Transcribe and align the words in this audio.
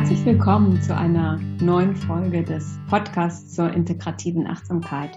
Herzlich 0.00 0.24
willkommen 0.24 0.80
zu 0.80 0.96
einer 0.96 1.36
neuen 1.60 1.94
Folge 1.94 2.42
des 2.42 2.78
Podcasts 2.88 3.54
zur 3.54 3.70
integrativen 3.70 4.46
Achtsamkeit. 4.46 5.10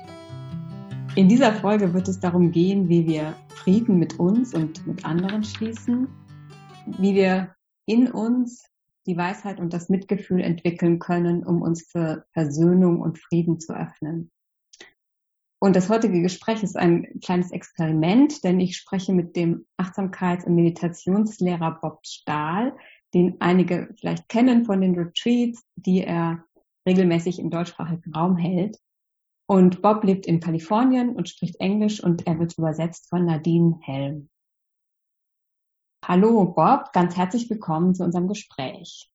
In 1.15 1.29
dieser 1.29 1.53
Folge 1.53 1.93
wird 1.93 2.09
es 2.09 2.19
darum 2.19 2.51
gehen, 2.51 2.89
wie 2.89 3.07
wir 3.07 3.33
Frieden 3.47 3.97
mit 3.97 4.19
uns 4.19 4.53
und 4.53 4.85
mit 4.85 5.05
anderen 5.05 5.45
schließen, 5.45 6.09
wie 6.99 7.15
wir 7.15 7.55
in 7.85 8.11
uns 8.11 8.65
die 9.07 9.15
Weisheit 9.15 9.61
und 9.61 9.71
das 9.71 9.87
Mitgefühl 9.87 10.41
entwickeln 10.41 10.99
können, 10.99 11.45
um 11.45 11.61
uns 11.61 11.89
für 11.89 12.25
Versöhnung 12.33 12.99
und 12.99 13.19
Frieden 13.19 13.61
zu 13.61 13.73
öffnen. 13.73 14.31
Und 15.59 15.77
das 15.77 15.89
heutige 15.89 16.21
Gespräch 16.21 16.61
ist 16.61 16.75
ein 16.75 17.21
kleines 17.23 17.51
Experiment, 17.51 18.43
denn 18.43 18.59
ich 18.59 18.75
spreche 18.75 19.13
mit 19.13 19.37
dem 19.37 19.65
Achtsamkeits- 19.77 20.43
und 20.43 20.55
Meditationslehrer 20.55 21.79
Bob 21.79 22.05
Stahl, 22.05 22.75
den 23.13 23.39
einige 23.41 23.93
vielleicht 23.99 24.27
kennen 24.29 24.65
von 24.65 24.81
den 24.81 24.95
Retreats, 24.95 25.63
die 25.75 26.03
er 26.03 26.43
regelmäßig 26.87 27.39
im 27.39 27.49
deutschsprachigen 27.49 28.13
Raum 28.13 28.37
hält. 28.37 28.77
Und 29.45 29.81
Bob 29.81 30.03
lebt 30.03 30.25
in 30.25 30.39
Kalifornien 30.39 31.15
und 31.15 31.29
spricht 31.29 31.59
Englisch 31.59 32.03
und 32.03 32.25
er 32.27 32.39
wird 32.39 32.57
übersetzt 32.57 33.09
von 33.09 33.25
Nadine 33.25 33.77
Helm. 33.81 34.29
Hallo 36.05 36.45
Bob, 36.45 36.91
ganz 36.91 37.15
herzlich 37.15 37.49
willkommen 37.49 37.93
zu 37.95 38.03
unserem 38.03 38.27
Gespräch. 38.27 39.09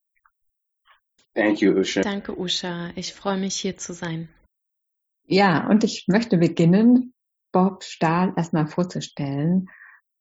Thank 1.34 1.60
you, 1.60 1.72
Usha. 1.72 2.00
Danke, 2.00 2.38
Usha. 2.38 2.90
Ich 2.96 3.14
freue 3.14 3.38
mich, 3.38 3.56
hier 3.56 3.76
zu 3.76 3.92
sein. 3.92 4.28
Ja, 5.24 5.68
und 5.68 5.84
ich 5.84 6.06
möchte 6.08 6.38
beginnen, 6.38 7.12
Bob 7.52 7.84
Stahl 7.84 8.32
erstmal 8.36 8.66
vorzustellen. 8.66 9.68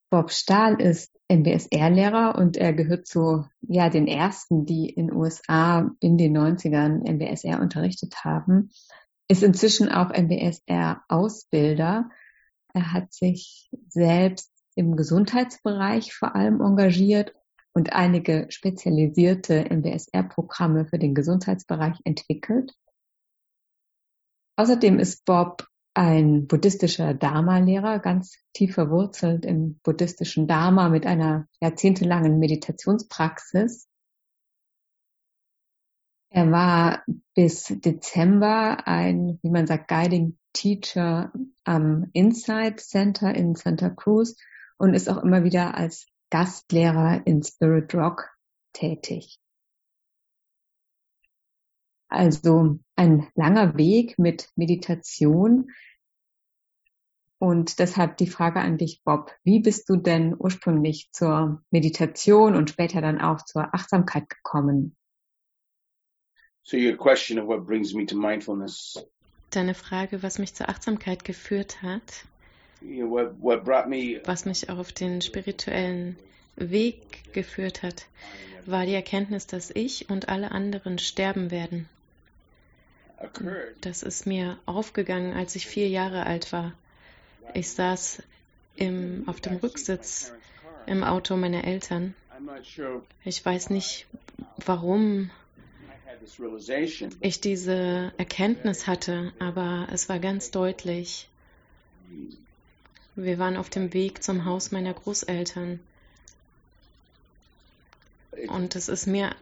Bob 0.09 0.31
Stahl 0.31 0.79
ist 0.81 1.13
MBSR-Lehrer 1.29 2.35
und 2.38 2.55
er 2.55 2.71
gehört 2.73 3.07
zu 3.07 3.45
ja, 3.61 3.89
den 3.89 4.07
ersten, 4.07 4.66
die 4.66 4.89
in 4.89 5.11
USA 5.11 5.91
in 5.99 6.17
den 6.17 6.38
90ern 6.38 7.05
MBSR 7.05 7.59
unterrichtet 7.59 8.23
haben. 8.23 8.72
Ist 9.28 9.44
inzwischen 9.44 9.89
auch 9.89 10.11
MBSR-Ausbilder. 10.11 12.09
Er 12.73 12.94
hat 12.94 13.11
sich 13.13 13.69
selbst 13.89 14.53
im 14.75 14.95
Gesundheitsbereich 14.95 16.13
vor 16.13 16.35
allem 16.35 16.61
engagiert 16.61 17.33
und 17.73 17.91
einige 17.91 18.47
spezialisierte 18.50 19.66
MBSR-Programme 19.69 20.85
für 20.85 21.00
den 21.00 21.13
Gesundheitsbereich 21.13 22.00
entwickelt. 22.05 22.73
Außerdem 24.55 25.00
ist 25.00 25.25
Bob 25.25 25.67
ein 25.98 26.45
buddhistischer 26.45 27.16
Dharma-Lehrer, 27.16 27.98
ganz 27.98 28.38
tief 28.53 28.76
verwurzelt 28.76 29.45
im 29.45 29.80
buddhistischen 29.81 30.48
Dharma 30.48 30.90
mit 30.90 31.08
einer 31.08 31.48
jahrzehntelangen 31.59 32.38
Meditationspraxis. 32.38 33.90
Er 36.30 36.52
war 36.52 37.03
bis 37.34 37.66
Dezember 37.80 38.86
ein, 38.86 39.40
wie 39.42 39.50
man 39.50 39.66
sagt, 39.66 39.88
Guiding 39.88 40.38
Teacher 40.53 41.34
am 41.64 42.12
Insight 42.14 42.80
Center 42.80 43.34
in 43.34 43.56
Santa 43.56 43.90
Cruz 43.90 44.36
und 44.78 44.94
ist 44.94 45.09
auch 45.09 45.23
immer 45.23 45.44
wieder 45.44 45.75
als 45.75 46.06
Gastlehrer 46.30 47.25
in 47.25 47.42
Spirit 47.42 47.95
Rock 47.95 48.30
tätig. 48.72 49.40
Also 52.09 52.80
ein 52.95 53.27
langer 53.36 53.77
Weg 53.77 54.17
mit 54.17 54.50
Meditation. 54.55 55.72
Und 57.39 57.80
deshalb 57.80 58.17
die 58.17 58.27
Frage 58.27 58.59
an 58.59 58.77
dich, 58.77 59.02
Bob. 59.03 59.31
Wie 59.44 59.59
bist 59.59 59.89
du 59.89 59.97
denn 59.97 60.35
ursprünglich 60.38 61.09
zur 61.11 61.63
Meditation 61.69 62.55
und 62.55 62.69
später 62.69 63.02
dann 63.02 63.22
auch 63.22 63.44
zur 63.44 63.73
Achtsamkeit 63.73 64.30
gekommen? 64.30 64.95
So 66.63 66.78
your 66.78 66.97
question 66.97 67.39
of 67.39 67.47
what 67.47 67.66
brings 67.66 67.94
me 67.94 68.05
to 68.05 68.17
mindfulness. 68.17 69.05
Deine 69.52 69.73
Frage, 69.73 70.24
was 70.24 70.39
mich 70.39 70.53
zur 70.53 70.68
Achtsamkeit 70.68 71.24
geführt 71.24 71.81
hat, 71.81 72.25
what, 72.81 73.39
what 73.39 73.63
brought 73.63 73.88
me, 73.88 74.22
was 74.25 74.45
mich 74.45 74.69
auf 74.69 74.91
den 74.91 75.22
spirituellen 75.22 76.18
Weg 76.57 77.31
geführt 77.34 77.84
hat, 77.84 78.07
war 78.66 78.85
die 78.85 78.94
Erkenntnis, 78.94 79.47
dass 79.47 79.72
ich 79.74 80.09
und 80.09 80.28
alle 80.28 80.51
anderen 80.51 81.00
sterben 81.00 81.51
werden. 81.51 81.88
Das 83.81 84.03
ist 84.03 84.25
mir 84.25 84.57
aufgegangen, 84.66 85.33
als 85.33 85.55
ich 85.55 85.67
vier 85.67 85.89
Jahre 85.89 86.25
alt 86.25 86.51
war. 86.51 86.73
Ich 87.53 87.69
saß 87.69 88.22
im, 88.75 89.23
auf 89.28 89.41
dem 89.41 89.57
Rücksitz 89.57 90.31
im 90.85 91.03
Auto 91.03 91.35
meiner 91.35 91.63
Eltern. 91.63 92.13
Ich 93.23 93.44
weiß 93.44 93.69
nicht, 93.69 94.06
warum 94.66 95.29
ich 97.22 97.41
diese 97.41 98.13
Erkenntnis 98.17 98.88
hatte, 98.88 99.33
aber 99.39 99.88
es 99.91 100.09
war 100.09 100.19
ganz 100.19 100.51
deutlich. 100.51 101.27
Wir 103.16 103.39
waren 103.39 103.57
auf 103.57 103.69
dem 103.69 103.94
Weg 103.94 104.23
zum 104.23 104.45
Haus 104.45 104.72
meiner 104.72 104.94
Großeltern. 104.94 105.79
Und 108.47 108.75
es 108.75 108.89
ist 108.89 109.07
mir 109.07 109.35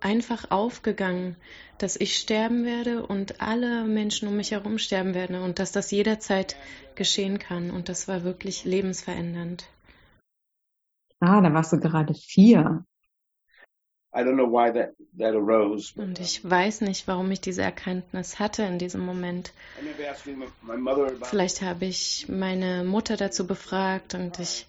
einfach 0.00 0.50
aufgegangen, 0.50 1.36
dass 1.78 1.96
ich 1.96 2.16
sterben 2.16 2.64
werde 2.64 3.06
und 3.06 3.40
alle 3.40 3.84
Menschen 3.84 4.28
um 4.28 4.36
mich 4.36 4.50
herum 4.50 4.78
sterben 4.78 5.14
werden 5.14 5.36
und 5.36 5.58
dass 5.58 5.72
das 5.72 5.90
jederzeit 5.90 6.56
geschehen 6.94 7.38
kann. 7.38 7.70
Und 7.70 7.88
das 7.88 8.08
war 8.08 8.24
wirklich 8.24 8.64
lebensverändernd. 8.64 9.68
Ah, 11.20 11.40
da 11.40 11.52
warst 11.52 11.72
du 11.72 11.80
gerade 11.80 12.14
vier. 12.14 12.84
That, 14.10 14.94
that 15.18 15.34
arose, 15.34 15.92
und 15.94 16.18
ich 16.18 16.42
weiß 16.42 16.80
nicht, 16.80 17.06
warum 17.06 17.30
ich 17.30 17.40
diese 17.40 17.62
Erkenntnis 17.62 18.38
hatte 18.38 18.62
in 18.62 18.78
diesem 18.78 19.02
Moment. 19.04 19.52
Vielleicht 21.22 21.62
habe 21.62 21.84
ich 21.84 22.26
meine 22.28 22.84
Mutter 22.84 23.16
dazu 23.16 23.46
befragt 23.46 24.14
und 24.14 24.38
ich 24.40 24.66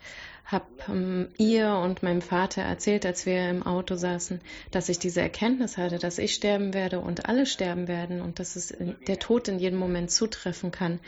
habe 0.52 0.66
ähm, 0.88 1.28
ihr 1.38 1.76
und 1.76 2.02
meinem 2.02 2.22
Vater 2.22 2.64
erzählt, 2.64 3.06
als 3.06 3.26
wir 3.26 3.50
im 3.50 3.64
Auto 3.64 3.96
saßen, 3.96 4.42
dass 4.72 4.90
ich 4.90 4.98
diese 4.98 5.22
Erkenntnis 5.22 5.78
hatte, 5.78 6.00
dass 6.00 6.18
ich 6.18 6.34
sterben 6.34 6.74
werde 6.74 7.00
und 7.00 7.28
alle 7.28 7.46
sterben 7.46 7.88
werden 7.88 8.22
und 8.22 8.40
dass 8.40 8.56
es 8.56 8.74
der 9.08 9.20
Tod 9.20 9.48
in 9.48 9.60
jedem 9.60 9.78
Moment 9.78 10.10
zutreffen 10.10 10.72
kann. 10.72 11.00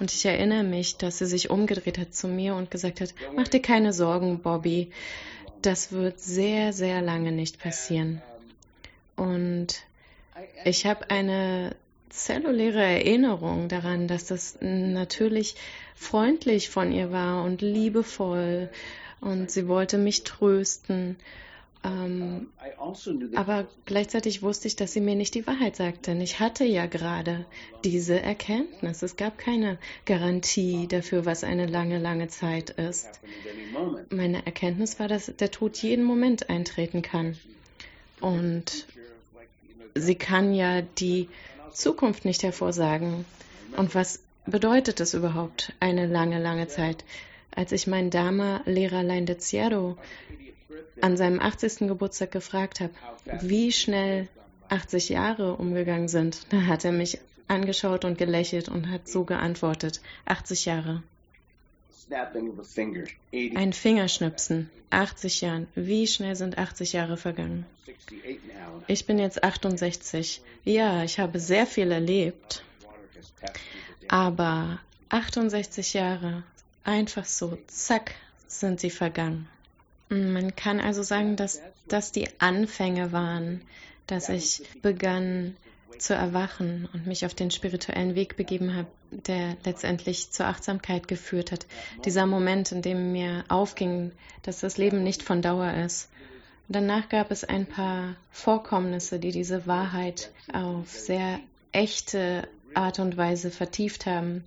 Und 0.00 0.12
ich 0.12 0.24
erinnere 0.24 0.62
mich, 0.62 0.96
dass 0.96 1.18
sie 1.18 1.26
sich 1.26 1.50
umgedreht 1.50 1.98
hat 1.98 2.14
zu 2.14 2.28
mir 2.28 2.54
und 2.54 2.70
gesagt 2.70 3.00
hat, 3.00 3.14
mach 3.36 3.48
dir 3.48 3.60
keine 3.60 3.92
Sorgen, 3.92 4.40
Bobby, 4.40 4.90
das 5.60 5.92
wird 5.92 6.20
sehr, 6.20 6.72
sehr 6.72 7.02
lange 7.02 7.32
nicht 7.32 7.58
passieren. 7.58 8.22
Und 9.16 9.82
ich 10.64 10.86
habe 10.86 11.10
eine 11.10 11.74
zelluläre 12.10 12.82
Erinnerung 12.82 13.68
daran, 13.68 14.08
dass 14.08 14.26
das 14.26 14.58
natürlich 14.60 15.56
freundlich 15.94 16.70
von 16.70 16.92
ihr 16.92 17.10
war 17.10 17.44
und 17.44 17.62
liebevoll 17.62 18.68
und 19.20 19.50
sie 19.50 19.68
wollte 19.68 19.98
mich 19.98 20.24
trösten. 20.24 21.16
Ähm, 21.84 22.48
aber 23.34 23.68
gleichzeitig 23.84 24.42
wusste 24.42 24.66
ich, 24.66 24.76
dass 24.76 24.92
sie 24.92 25.00
mir 25.00 25.14
nicht 25.14 25.34
die 25.34 25.46
Wahrheit 25.46 25.76
sagte. 25.76 26.10
Denn 26.10 26.20
ich 26.20 26.40
hatte 26.40 26.64
ja 26.64 26.86
gerade 26.86 27.46
diese 27.84 28.20
Erkenntnis. 28.20 29.02
Es 29.02 29.16
gab 29.16 29.38
keine 29.38 29.78
Garantie 30.04 30.88
dafür, 30.88 31.24
was 31.24 31.44
eine 31.44 31.66
lange, 31.66 31.98
lange 31.98 32.28
Zeit 32.28 32.70
ist. 32.70 33.20
Meine 34.10 34.44
Erkenntnis 34.44 34.98
war, 34.98 35.08
dass 35.08 35.26
der 35.26 35.50
Tod 35.50 35.76
jeden 35.78 36.04
Moment 36.04 36.50
eintreten 36.50 37.02
kann. 37.02 37.36
Und 38.20 38.86
sie 39.94 40.16
kann 40.16 40.54
ja 40.54 40.82
die 40.82 41.28
Zukunft 41.72 42.24
nicht 42.24 42.42
hervorsagen. 42.42 43.24
Und 43.76 43.94
was 43.94 44.20
bedeutet 44.46 45.00
es 45.00 45.14
überhaupt, 45.14 45.72
eine 45.80 46.06
lange, 46.06 46.40
lange 46.40 46.68
Zeit? 46.68 47.04
Als 47.54 47.72
ich 47.72 47.86
meinen 47.86 48.10
Dharma-Lehrer 48.10 49.02
Leindezierro 49.02 49.96
an 51.00 51.16
seinem 51.16 51.40
80. 51.40 51.88
Geburtstag 51.88 52.30
gefragt 52.30 52.80
habe, 52.80 52.92
wie 53.40 53.72
schnell 53.72 54.28
80 54.68 55.08
Jahre 55.08 55.54
umgegangen 55.56 56.08
sind, 56.08 56.52
da 56.52 56.62
hat 56.62 56.84
er 56.84 56.92
mich 56.92 57.18
angeschaut 57.46 58.04
und 58.04 58.18
gelächelt 58.18 58.68
und 58.68 58.90
hat 58.90 59.08
so 59.08 59.24
geantwortet, 59.24 60.00
80 60.26 60.66
Jahre. 60.66 61.02
Ein 63.54 63.72
Fingerschnipsen, 63.72 64.70
80 64.90 65.40
Jahren. 65.40 65.66
Wie 65.74 66.06
schnell 66.06 66.36
sind 66.36 66.58
80 66.58 66.92
Jahre 66.92 67.16
vergangen? 67.16 67.66
Ich 68.86 69.06
bin 69.06 69.18
jetzt 69.18 69.42
68. 69.44 70.40
Ja, 70.64 71.04
ich 71.04 71.18
habe 71.18 71.38
sehr 71.38 71.66
viel 71.66 71.90
erlebt. 71.90 72.64
Aber 74.08 74.80
68 75.10 75.94
Jahre, 75.94 76.42
einfach 76.84 77.24
so, 77.24 77.58
zack, 77.66 78.14
sind 78.46 78.80
sie 78.80 78.90
vergangen. 78.90 79.48
Man 80.08 80.56
kann 80.56 80.80
also 80.80 81.02
sagen, 81.02 81.36
dass 81.36 81.60
das 81.86 82.12
die 82.12 82.28
Anfänge 82.38 83.12
waren, 83.12 83.60
dass 84.06 84.30
ich 84.30 84.62
begann 84.80 85.56
zu 85.98 86.14
erwachen 86.14 86.88
und 86.92 87.06
mich 87.06 87.24
auf 87.24 87.34
den 87.34 87.50
spirituellen 87.50 88.14
Weg 88.14 88.36
begeben 88.36 88.74
habe, 88.74 88.88
der 89.10 89.56
letztendlich 89.64 90.30
zur 90.30 90.46
Achtsamkeit 90.46 91.08
geführt 91.08 91.52
hat. 91.52 91.66
Dieser 92.04 92.26
Moment, 92.26 92.72
in 92.72 92.82
dem 92.82 93.12
mir 93.12 93.44
aufging, 93.48 94.12
dass 94.42 94.60
das 94.60 94.76
Leben 94.76 95.02
nicht 95.02 95.22
von 95.22 95.42
Dauer 95.42 95.72
ist 95.72 96.08
Danach 96.70 97.08
gab 97.08 97.30
es 97.30 97.44
ein 97.44 97.64
paar 97.64 98.14
Vorkommnisse, 98.30 99.18
die 99.18 99.30
diese 99.30 99.66
Wahrheit 99.66 100.30
auf 100.52 100.90
sehr 100.90 101.40
echte 101.72 102.46
Art 102.74 102.98
und 102.98 103.16
Weise 103.16 103.50
vertieft 103.50 104.04
haben. 104.04 104.44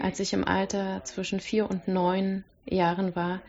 Als 0.00 0.20
ich 0.20 0.34
im 0.34 0.46
Alter 0.46 1.02
zwischen 1.04 1.40
vier 1.40 1.68
und 1.68 1.88
neun 1.88 2.44
Jahren 2.66 3.16
war, 3.16 3.40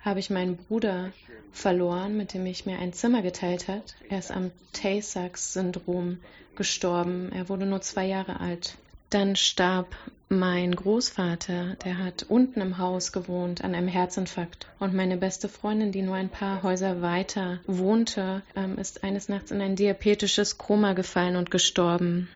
habe 0.00 0.20
ich 0.20 0.30
meinen 0.30 0.56
Bruder 0.56 1.12
verloren, 1.52 2.16
mit 2.16 2.34
dem 2.34 2.46
ich 2.46 2.66
mir 2.66 2.78
ein 2.78 2.92
Zimmer 2.92 3.22
geteilt 3.22 3.68
hat. 3.68 3.94
Er 4.08 4.18
ist 4.18 4.30
am 4.30 4.50
Tay-Sachs-Syndrom 4.72 6.18
gestorben. 6.56 7.30
Er 7.32 7.48
wurde 7.48 7.66
nur 7.66 7.80
zwei 7.80 8.06
Jahre 8.06 8.40
alt. 8.40 8.76
Dann 9.10 9.36
starb 9.36 9.94
mein 10.28 10.74
Großvater, 10.74 11.76
der 11.82 11.98
hat 11.98 12.26
unten 12.28 12.60
im 12.60 12.76
Haus 12.76 13.12
gewohnt 13.12 13.64
an 13.64 13.74
einem 13.74 13.88
Herzinfarkt. 13.88 14.66
Und 14.78 14.94
meine 14.94 15.16
beste 15.16 15.48
Freundin, 15.48 15.92
die 15.92 16.02
nur 16.02 16.14
ein 16.14 16.28
paar 16.28 16.62
Häuser 16.62 17.00
weiter 17.00 17.60
wohnte, 17.66 18.42
ähm, 18.54 18.76
ist 18.76 19.04
eines 19.04 19.30
Nachts 19.30 19.50
in 19.50 19.62
ein 19.62 19.76
diabetisches 19.76 20.58
Koma 20.58 20.92
gefallen 20.92 21.36
und 21.36 21.50
gestorben. 21.50 22.28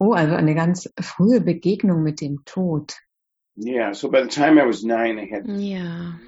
Oh, 0.00 0.12
also 0.12 0.34
eine 0.34 0.56
ganz 0.56 0.92
frühe 1.00 1.40
Begegnung 1.40 2.02
mit 2.02 2.20
dem 2.20 2.44
Tod. 2.44 2.96
Yeah, 3.56 3.94
so 3.94 4.10
by 4.10 4.22
the 4.22 4.28
time 4.28 4.60
I 4.60 4.66
was 4.66 4.82
nine, 4.82 5.22
I 5.22 5.30
had. 5.30 5.46
Ja, 5.46 6.18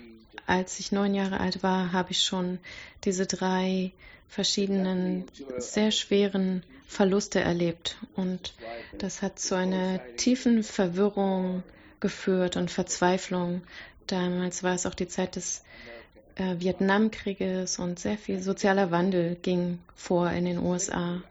als 0.46 0.78
ich 0.78 0.92
neun 0.92 1.14
Jahre 1.14 1.40
alt 1.40 1.62
war, 1.62 1.92
habe 1.92 2.12
ich 2.12 2.22
schon 2.22 2.58
diese 3.04 3.26
drei 3.26 3.92
verschiedenen 4.28 5.24
sehr 5.58 5.90
schweren 5.90 6.62
Verluste 6.86 7.40
erlebt. 7.40 7.96
Und 8.14 8.54
das 8.98 9.22
hat 9.22 9.38
zu 9.38 9.56
einer 9.56 10.00
tiefen 10.16 10.62
Verwirrung 10.62 11.62
geführt 12.00 12.56
und 12.56 12.70
Verzweiflung. 12.70 13.62
Damals 14.06 14.62
war 14.62 14.74
es 14.74 14.86
auch 14.86 14.94
die 14.94 15.08
Zeit 15.08 15.36
des 15.36 15.62
äh, 16.36 16.56
Vietnamkrieges 16.58 17.78
und 17.78 17.98
sehr 17.98 18.18
viel 18.18 18.40
sozialer 18.40 18.90
Wandel 18.90 19.36
ging 19.36 19.78
vor 19.94 20.30
in 20.30 20.44
den 20.44 20.58
USA. 20.58 21.22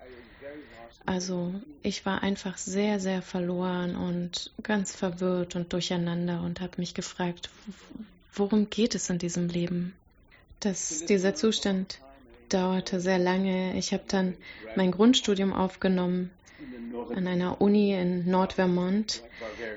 Also 1.06 1.54
ich 1.84 2.06
war 2.06 2.24
einfach 2.24 2.58
sehr, 2.58 3.00
sehr 3.00 3.22
verloren 3.22 3.96
und 3.96 4.52
ganz 4.64 4.96
verwirrt 4.96 5.56
und 5.56 5.72
durcheinander 5.72 6.42
und 6.42 6.62
habe 6.62 6.74
mich 6.78 6.96
gefragt, 6.96 7.50
worum 8.36 8.70
geht 8.70 8.96
es 8.96 9.10
in 9.10 9.20
diesem 9.20 9.50
Leben? 9.50 9.94
Dass 10.60 11.06
dieser 11.06 11.36
Zustand 11.36 12.00
dauerte 12.50 13.00
sehr 13.00 13.20
lange. 13.20 13.78
Ich 13.78 13.94
habe 13.94 14.04
dann 14.08 14.36
mein 14.76 14.92
Grundstudium 14.92 15.54
aufgenommen 15.54 16.30
an 17.16 17.28
einer 17.28 17.62
Uni 17.62 17.94
in 17.94 18.30
Nordvermont. 18.30 19.22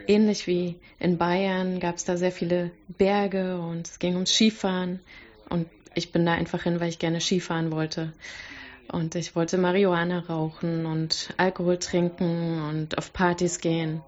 Ähnlich 0.06 0.46
wie 0.46 0.76
in 0.98 1.18
Bayern 1.18 1.80
gab 1.80 1.96
es 1.96 2.04
da 2.04 2.16
sehr 2.16 2.32
viele 2.32 2.70
Berge 2.86 3.58
und 3.58 3.88
es 3.88 3.98
ging 3.98 4.14
ums 4.14 4.32
Skifahren. 4.32 5.00
Und 5.48 5.66
ich 5.94 6.12
bin 6.12 6.24
da 6.24 6.32
einfach 6.32 6.62
hin, 6.62 6.80
weil 6.80 6.88
ich 6.88 6.98
gerne 6.98 7.20
Skifahren 7.20 7.72
wollte. 7.72 8.12
Und 8.90 9.14
ich 9.14 9.36
wollte 9.36 9.58
Marihuana 9.58 10.20
rauchen 10.20 10.86
und 10.86 11.34
Alkohol 11.36 11.78
trinken 11.78 12.62
und 12.68 12.96
auf 12.96 13.12
Partys 13.12 13.60
gehen. 13.60 14.00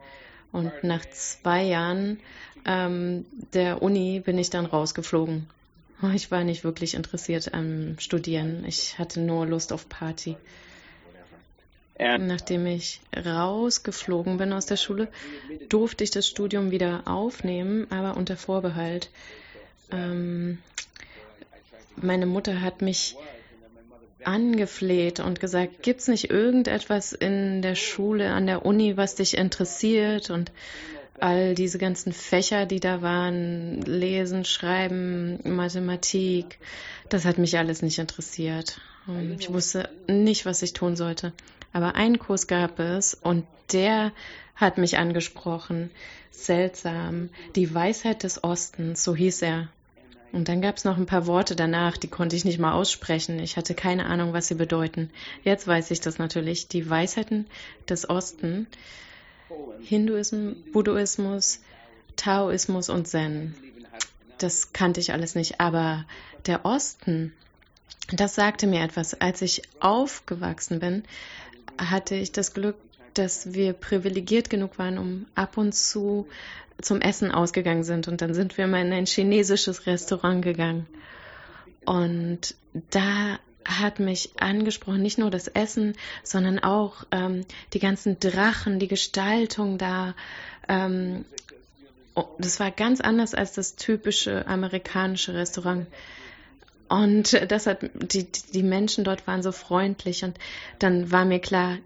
Und 0.52 0.72
nach 0.82 1.04
zwei 1.10 1.62
Jahren 1.62 2.18
ähm, 2.66 3.24
der 3.52 3.82
Uni 3.82 4.20
bin 4.20 4.38
ich 4.38 4.50
dann 4.50 4.66
rausgeflogen. 4.66 5.46
Ich 6.14 6.30
war 6.30 6.44
nicht 6.44 6.64
wirklich 6.64 6.94
interessiert 6.94 7.52
am 7.52 7.98
Studieren. 7.98 8.64
Ich 8.66 8.98
hatte 8.98 9.20
nur 9.20 9.46
Lust 9.46 9.72
auf 9.72 9.88
Party. 9.88 10.36
Nachdem 11.98 12.64
ich 12.64 13.02
rausgeflogen 13.14 14.38
bin 14.38 14.54
aus 14.54 14.64
der 14.64 14.78
Schule, 14.78 15.08
durfte 15.68 16.02
ich 16.02 16.10
das 16.10 16.26
Studium 16.26 16.70
wieder 16.70 17.02
aufnehmen, 17.04 17.86
aber 17.90 18.16
unter 18.16 18.38
Vorbehalt. 18.38 19.10
Ähm, 19.92 20.56
meine 21.96 22.24
Mutter 22.24 22.62
hat 22.62 22.80
mich 22.80 23.16
angefleht 24.24 25.20
und 25.20 25.40
gesagt, 25.40 25.82
gibt's 25.82 26.08
nicht 26.08 26.30
irgendetwas 26.30 27.12
in 27.12 27.60
der 27.60 27.74
Schule, 27.74 28.30
an 28.30 28.46
der 28.46 28.64
Uni, 28.64 28.96
was 28.96 29.16
dich 29.16 29.36
interessiert? 29.36 30.30
Und 30.30 30.52
all 31.22 31.54
diese 31.54 31.78
ganzen 31.78 32.12
Fächer, 32.12 32.66
die 32.66 32.80
da 32.80 33.02
waren, 33.02 33.82
Lesen, 33.82 34.44
Schreiben, 34.44 35.38
Mathematik, 35.44 36.58
das 37.08 37.24
hat 37.24 37.38
mich 37.38 37.58
alles 37.58 37.82
nicht 37.82 37.98
interessiert. 37.98 38.80
Ich 39.38 39.52
wusste 39.52 39.88
nicht, 40.06 40.46
was 40.46 40.62
ich 40.62 40.72
tun 40.72 40.96
sollte. 40.96 41.32
Aber 41.72 41.94
einen 41.94 42.18
Kurs 42.18 42.46
gab 42.46 42.78
es 42.78 43.14
und 43.14 43.44
der 43.72 44.12
hat 44.54 44.78
mich 44.78 44.98
angesprochen. 44.98 45.90
Seltsam. 46.30 47.30
Die 47.56 47.74
Weisheit 47.74 48.22
des 48.22 48.44
Ostens, 48.44 49.02
so 49.02 49.16
hieß 49.16 49.42
er. 49.42 49.68
Und 50.32 50.48
dann 50.48 50.62
gab 50.62 50.76
es 50.76 50.84
noch 50.84 50.96
ein 50.96 51.06
paar 51.06 51.26
Worte 51.26 51.56
danach, 51.56 51.96
die 51.96 52.08
konnte 52.08 52.36
ich 52.36 52.44
nicht 52.44 52.60
mal 52.60 52.72
aussprechen. 52.72 53.40
Ich 53.40 53.56
hatte 53.56 53.74
keine 53.74 54.06
Ahnung, 54.06 54.32
was 54.32 54.46
sie 54.46 54.54
bedeuten. 54.54 55.10
Jetzt 55.42 55.66
weiß 55.66 55.90
ich 55.90 56.00
das 56.00 56.18
natürlich. 56.18 56.68
Die 56.68 56.88
Weisheiten 56.88 57.46
des 57.88 58.08
Ostens 58.08 58.68
Hinduismus, 59.82 60.56
Buddhismus, 60.72 61.60
Taoismus 62.16 62.88
und 62.88 63.08
Zen. 63.08 63.54
Das 64.38 64.72
kannte 64.72 65.00
ich 65.00 65.12
alles 65.12 65.34
nicht. 65.34 65.60
Aber 65.60 66.04
der 66.46 66.64
Osten, 66.64 67.32
das 68.12 68.34
sagte 68.34 68.66
mir 68.66 68.82
etwas. 68.82 69.20
Als 69.20 69.42
ich 69.42 69.62
aufgewachsen 69.80 70.80
bin, 70.80 71.04
hatte 71.78 72.14
ich 72.14 72.32
das 72.32 72.54
Glück, 72.54 72.76
dass 73.14 73.54
wir 73.54 73.72
privilegiert 73.72 74.50
genug 74.50 74.78
waren, 74.78 74.98
um 74.98 75.26
ab 75.34 75.56
und 75.56 75.74
zu 75.74 76.28
zum 76.80 77.00
Essen 77.00 77.30
ausgegangen 77.30 77.84
sind. 77.84 78.08
Und 78.08 78.22
dann 78.22 78.34
sind 78.34 78.56
wir 78.56 78.66
mal 78.66 78.84
in 78.84 78.92
ein 78.92 79.06
chinesisches 79.06 79.86
Restaurant 79.86 80.42
gegangen. 80.42 80.86
Und 81.84 82.54
da 82.90 83.38
hat 83.64 84.00
mich 84.00 84.30
angesprochen, 84.40 85.02
nicht 85.02 85.18
nur 85.18 85.30
das 85.30 85.48
Essen, 85.48 85.94
sondern 86.22 86.58
auch 86.58 87.04
ähm, 87.10 87.44
die 87.72 87.78
ganzen 87.78 88.18
Drachen, 88.18 88.78
die 88.78 88.88
Gestaltung 88.88 89.78
da. 89.78 90.14
Ähm, 90.68 91.24
oh, 92.14 92.24
das 92.38 92.60
war 92.60 92.70
ganz 92.70 93.00
anders 93.00 93.34
als 93.34 93.52
das 93.52 93.76
typische 93.76 94.46
amerikanische 94.46 95.34
Restaurant. 95.34 95.86
Und 96.88 97.40
das 97.50 97.66
hat, 97.66 97.88
die, 97.94 98.26
die 98.52 98.64
Menschen 98.64 99.04
dort 99.04 99.26
waren 99.28 99.42
so 99.44 99.52
freundlich 99.52 100.24
und 100.24 100.36
dann 100.80 101.12
war 101.12 101.24
mir 101.24 101.38
klar, 101.38 101.78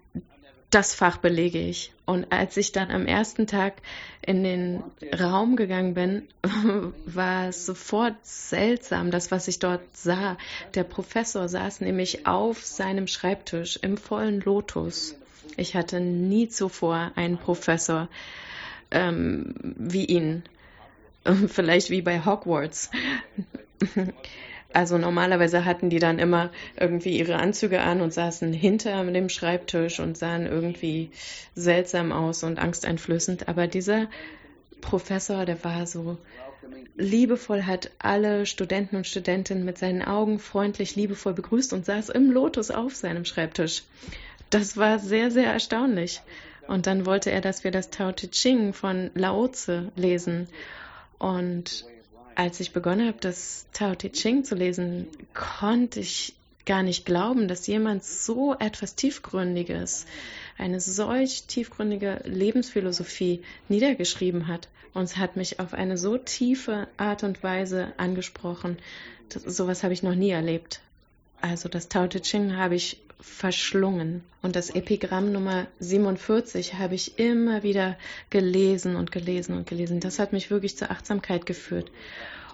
das 0.75 0.93
Fach 0.93 1.17
belege 1.17 1.57
ich. 1.57 1.93
Und 2.05 2.33
als 2.33 2.57
ich 2.57 2.73
dann 2.73 2.91
am 2.91 3.07
ersten 3.07 3.47
Tag 3.47 3.75
in 4.21 4.43
den 4.43 4.83
Raum 5.17 5.55
gegangen 5.55 5.93
bin, 5.93 6.27
war 7.05 7.47
es 7.47 7.65
sofort 7.65 8.15
seltsam, 8.23 9.09
das, 9.09 9.31
was 9.31 9.47
ich 9.47 9.59
dort 9.59 9.81
sah. 9.95 10.37
Der 10.73 10.83
Professor 10.83 11.47
saß 11.47 11.79
nämlich 11.79 12.27
auf 12.27 12.65
seinem 12.65 13.07
Schreibtisch 13.07 13.79
im 13.81 13.95
vollen 13.95 14.41
Lotus. 14.41 15.15
Ich 15.55 15.77
hatte 15.77 16.01
nie 16.01 16.49
zuvor 16.49 17.13
einen 17.15 17.37
Professor 17.37 18.09
ähm, 18.91 19.55
wie 19.77 20.03
ihn. 20.03 20.43
Vielleicht 21.47 21.89
wie 21.89 22.01
bei 22.01 22.25
Hogwarts. 22.25 22.91
Also 24.75 24.97
normalerweise 24.97 25.63
hatten 25.63 25.89
die 25.89 25.99
dann 25.99 26.19
immer 26.19 26.51
irgendwie 26.77 27.17
ihre 27.17 27.37
Anzüge 27.37 27.79
an 27.79 28.01
und 28.01 28.13
saßen 28.13 28.51
hinter 28.51 29.05
dem 29.05 29.29
Schreibtisch 29.29 30.01
und 30.01 30.17
sahen 30.17 30.45
irgendwie 30.45 31.11
seltsam 31.55 32.11
aus 32.11 32.43
und 32.43 32.59
angsteinflößend. 32.59 33.47
Aber 33.47 33.67
dieser 33.67 34.09
Professor, 34.81 35.45
der 35.45 35.63
war 35.63 35.87
so 35.87 36.17
liebevoll, 36.97 37.63
hat 37.63 37.89
alle 37.99 38.45
Studenten 38.45 38.97
und 38.97 39.07
Studentinnen 39.07 39.63
mit 39.63 39.77
seinen 39.77 40.01
Augen 40.01 40.39
freundlich, 40.39 40.97
liebevoll 40.97 41.33
begrüßt 41.33 41.71
und 41.71 41.85
saß 41.85 42.09
im 42.09 42.29
Lotus 42.29 42.69
auf 42.69 42.97
seinem 42.97 43.23
Schreibtisch. 43.23 43.83
Das 44.49 44.75
war 44.75 44.99
sehr, 44.99 45.31
sehr 45.31 45.53
erstaunlich. 45.53 46.21
Und 46.67 46.85
dann 46.85 47.05
wollte 47.05 47.31
er, 47.31 47.39
dass 47.39 47.63
wir 47.63 47.71
das 47.71 47.91
Tao 47.91 48.11
Te 48.11 48.29
Ching 48.29 48.73
von 48.73 49.09
Lao 49.13 49.47
Tse 49.47 49.93
lesen. 49.95 50.49
Und 51.17 51.85
als 52.35 52.59
ich 52.59 52.73
begonnen 52.73 53.07
habe, 53.07 53.17
das 53.19 53.65
Tao 53.73 53.95
Te 53.95 54.11
Ching 54.11 54.43
zu 54.43 54.55
lesen, 54.55 55.07
konnte 55.33 55.99
ich 55.99 56.35
gar 56.65 56.83
nicht 56.83 57.05
glauben, 57.05 57.47
dass 57.47 57.67
jemand 57.67 58.03
so 58.03 58.55
etwas 58.55 58.95
Tiefgründiges, 58.95 60.05
eine 60.57 60.79
solch 60.79 61.43
tiefgründige 61.43 62.21
Lebensphilosophie 62.25 63.41
niedergeschrieben 63.69 64.47
hat. 64.47 64.67
Und 64.93 65.03
es 65.03 65.17
hat 65.17 65.35
mich 65.35 65.59
auf 65.59 65.73
eine 65.73 65.97
so 65.97 66.17
tiefe 66.17 66.87
Art 66.97 67.23
und 67.23 67.43
Weise 67.43 67.93
angesprochen. 67.97 68.77
Das, 69.29 69.43
sowas 69.43 69.83
habe 69.83 69.93
ich 69.93 70.03
noch 70.03 70.15
nie 70.15 70.31
erlebt. 70.31 70.81
Also 71.41 71.69
das 71.69 71.89
Tao 71.89 72.07
Te 72.07 72.21
Ching 72.21 72.55
habe 72.55 72.75
ich 72.75 72.97
verschlungen. 73.19 74.23
Und 74.41 74.55
das 74.55 74.69
Epigramm 74.69 75.31
Nummer 75.31 75.67
47 75.79 76.75
habe 76.75 76.95
ich 76.95 77.17
immer 77.17 77.63
wieder 77.63 77.97
gelesen 78.29 78.95
und 78.95 79.11
gelesen 79.11 79.55
und 79.57 79.67
gelesen. 79.67 79.99
Das 79.99 80.19
hat 80.19 80.33
mich 80.33 80.51
wirklich 80.51 80.77
zur 80.77 80.91
Achtsamkeit 80.91 81.45
geführt. 81.45 81.91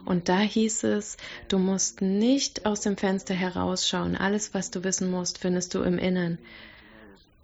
Und 0.06 0.30
da 0.30 0.40
hieß 0.40 0.84
es, 0.86 1.18
du 1.48 1.60
musst 1.60 2.02
nicht 2.02 2.66
aus 2.66 2.82
dem 2.82 2.98
Fenster 2.98 3.34
herausschauen. 3.34 4.16
Alles, 4.16 4.54
was 4.54 4.72
du 4.72 4.84
wissen 4.84 5.12
musst, 5.12 5.38
findest 5.38 5.74
du 5.74 5.82
im 5.84 5.98
Innern. 5.98 6.40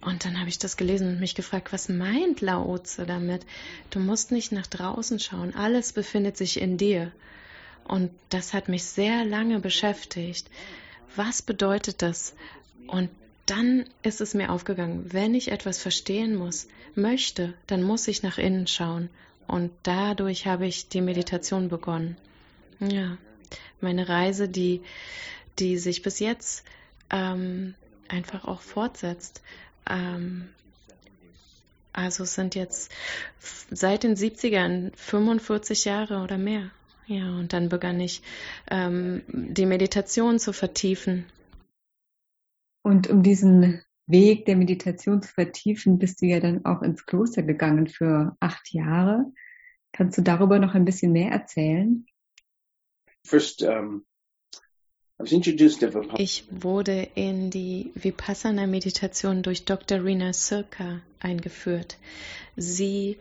Und 0.00 0.24
dann 0.24 0.38
habe 0.38 0.48
ich 0.48 0.58
das 0.58 0.76
gelesen 0.76 1.08
und 1.08 1.20
mich 1.20 1.34
gefragt, 1.34 1.72
was 1.72 1.88
meint 1.88 2.40
Laoze 2.40 3.04
damit? 3.04 3.44
Du 3.90 3.98
musst 3.98 4.32
nicht 4.32 4.52
nach 4.52 4.66
draußen 4.66 5.18
schauen. 5.18 5.54
Alles 5.54 5.92
befindet 5.92 6.36
sich 6.36 6.60
in 6.60 6.78
dir. 6.78 7.12
Und 7.84 8.10
das 8.28 8.54
hat 8.54 8.68
mich 8.68 8.84
sehr 8.84 9.24
lange 9.24 9.60
beschäftigt 9.60 10.48
was 11.18 11.42
bedeutet 11.42 12.00
das? 12.02 12.34
Und 12.88 13.10
dann 13.46 13.84
ist 14.02 14.20
es 14.20 14.34
mir 14.34 14.50
aufgegangen, 14.50 15.12
wenn 15.12 15.34
ich 15.34 15.50
etwas 15.50 15.78
verstehen 15.78 16.34
muss, 16.34 16.68
möchte, 16.94 17.54
dann 17.66 17.82
muss 17.82 18.08
ich 18.08 18.22
nach 18.22 18.38
innen 18.38 18.66
schauen. 18.66 19.08
Und 19.46 19.70
dadurch 19.82 20.46
habe 20.46 20.66
ich 20.66 20.88
die 20.88 21.00
Meditation 21.00 21.68
begonnen. 21.68 22.16
Ja, 22.80 23.16
meine 23.80 24.08
Reise, 24.08 24.48
die, 24.48 24.82
die 25.58 25.78
sich 25.78 26.02
bis 26.02 26.18
jetzt 26.18 26.64
ähm, 27.10 27.74
einfach 28.08 28.44
auch 28.44 28.60
fortsetzt. 28.60 29.42
Ähm, 29.88 30.48
also 31.92 32.24
es 32.24 32.34
sind 32.34 32.54
jetzt 32.54 32.92
seit 33.70 34.02
den 34.02 34.16
70ern 34.16 34.92
45 34.96 35.86
Jahre 35.86 36.22
oder 36.22 36.38
mehr. 36.38 36.70
Ja, 37.06 37.24
und 37.30 37.54
dann 37.54 37.70
begann 37.70 37.98
ich 38.00 38.22
ähm, 38.70 39.22
die 39.28 39.64
Meditation 39.64 40.38
zu 40.38 40.52
vertiefen. 40.52 41.24
Und 42.88 43.10
um 43.10 43.22
diesen 43.22 43.82
Weg 44.06 44.46
der 44.46 44.56
Meditation 44.56 45.20
zu 45.20 45.30
vertiefen, 45.30 45.98
bist 45.98 46.22
du 46.22 46.26
ja 46.26 46.40
dann 46.40 46.64
auch 46.64 46.80
ins 46.80 47.04
Kloster 47.04 47.42
gegangen 47.42 47.86
für 47.86 48.34
acht 48.40 48.72
Jahre. 48.72 49.26
Kannst 49.92 50.16
du 50.16 50.22
darüber 50.22 50.58
noch 50.58 50.74
ein 50.74 50.86
bisschen 50.86 51.12
mehr 51.12 51.30
erzählen? 51.30 52.06
First, 53.26 53.62
um, 53.62 54.06
ich 56.16 56.46
wurde 56.50 57.08
in 57.14 57.50
die 57.50 57.90
Vipassana-Meditation 57.94 59.42
durch 59.42 59.66
Dr. 59.66 60.02
Rina 60.02 60.32
Sirka 60.32 61.02
eingeführt. 61.20 61.98
Sie 62.56 63.18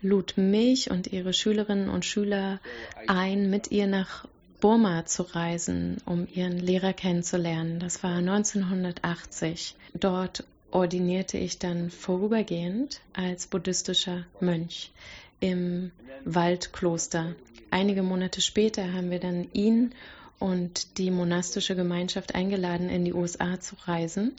lud 0.00 0.38
mich 0.38 0.90
und 0.90 1.12
ihre 1.12 1.34
Schülerinnen 1.34 1.90
und 1.90 2.06
Schüler 2.06 2.58
ein, 3.06 3.50
mit 3.50 3.70
ihr 3.70 3.86
nach 3.86 4.26
Burma 4.60 5.06
zu 5.06 5.22
reisen, 5.22 5.98
um 6.04 6.28
ihren 6.32 6.58
Lehrer 6.58 6.92
kennenzulernen. 6.92 7.80
Das 7.80 8.02
war 8.02 8.16
1980. 8.16 9.74
Dort 9.94 10.44
ordinierte 10.70 11.38
ich 11.38 11.58
dann 11.58 11.90
vorübergehend 11.90 13.00
als 13.12 13.46
buddhistischer 13.46 14.26
Mönch 14.40 14.92
im 15.40 15.90
Waldkloster. 16.24 17.34
Einige 17.70 18.02
Monate 18.02 18.40
später 18.40 18.92
haben 18.92 19.10
wir 19.10 19.20
dann 19.20 19.48
ihn 19.52 19.92
und 20.38 20.98
die 20.98 21.10
monastische 21.10 21.76
Gemeinschaft 21.76 22.34
eingeladen, 22.34 22.88
in 22.88 23.04
die 23.04 23.14
USA 23.14 23.60
zu 23.60 23.76
reisen. 23.84 24.32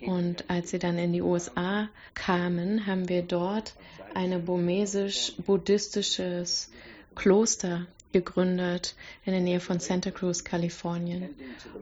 Und 0.00 0.44
als 0.48 0.70
sie 0.70 0.78
dann 0.78 0.98
in 0.98 1.12
die 1.12 1.22
USA 1.22 1.88
kamen, 2.14 2.86
haben 2.86 3.08
wir 3.08 3.22
dort 3.22 3.74
ein 4.14 4.44
burmesisch-buddhistisches 4.44 6.70
Kloster 7.14 7.86
gegründet 8.12 8.94
in 9.24 9.32
der 9.32 9.40
Nähe 9.40 9.60
von 9.60 9.80
Santa 9.80 10.10
Cruz, 10.10 10.44
Kalifornien. 10.44 11.30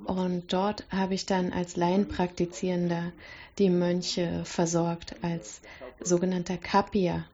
Und 0.05 0.53
dort 0.53 0.85
habe 0.91 1.15
ich 1.15 1.27
dann 1.27 1.53
als 1.53 1.77
Laienpraktizierender 1.77 3.13
die 3.59 3.71
Mönche 3.71 4.43
versorgt, 4.45 5.17
als 5.23 5.61
sogenannter 6.01 6.57
Kapia, 6.57 7.25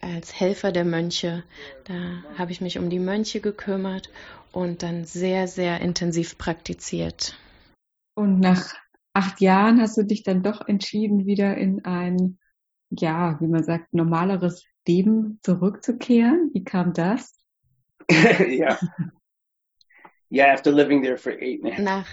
als 0.00 0.38
Helfer 0.38 0.72
der 0.72 0.84
Mönche. 0.84 1.44
Da 1.84 2.22
habe 2.36 2.52
ich 2.52 2.60
mich 2.60 2.78
um 2.78 2.90
die 2.90 2.98
Mönche 2.98 3.40
gekümmert 3.40 4.10
und 4.52 4.82
dann 4.82 5.04
sehr, 5.04 5.48
sehr 5.48 5.80
intensiv 5.80 6.38
praktiziert. 6.38 7.36
Und 8.14 8.40
nach 8.40 8.74
acht 9.12 9.40
Jahren 9.40 9.80
hast 9.80 9.96
du 9.96 10.02
dich 10.02 10.22
dann 10.22 10.42
doch 10.42 10.66
entschieden, 10.66 11.26
wieder 11.26 11.56
in 11.56 11.84
ein, 11.84 12.38
ja, 12.90 13.40
wie 13.40 13.46
man 13.46 13.62
sagt, 13.62 13.94
normaleres 13.94 14.64
Leben 14.86 15.38
zurückzukehren. 15.42 16.50
Wie 16.52 16.64
kam 16.64 16.92
das? 16.92 17.37
ja. 18.48 18.78
Yeah, 20.30 20.52
after 20.52 20.70
living 20.70 21.02
there 21.02 21.16
for 21.16 21.32
eight 21.32 21.62
and 21.62 21.72
a 21.72 21.76
half. 21.76 21.80
Nach 21.80 22.08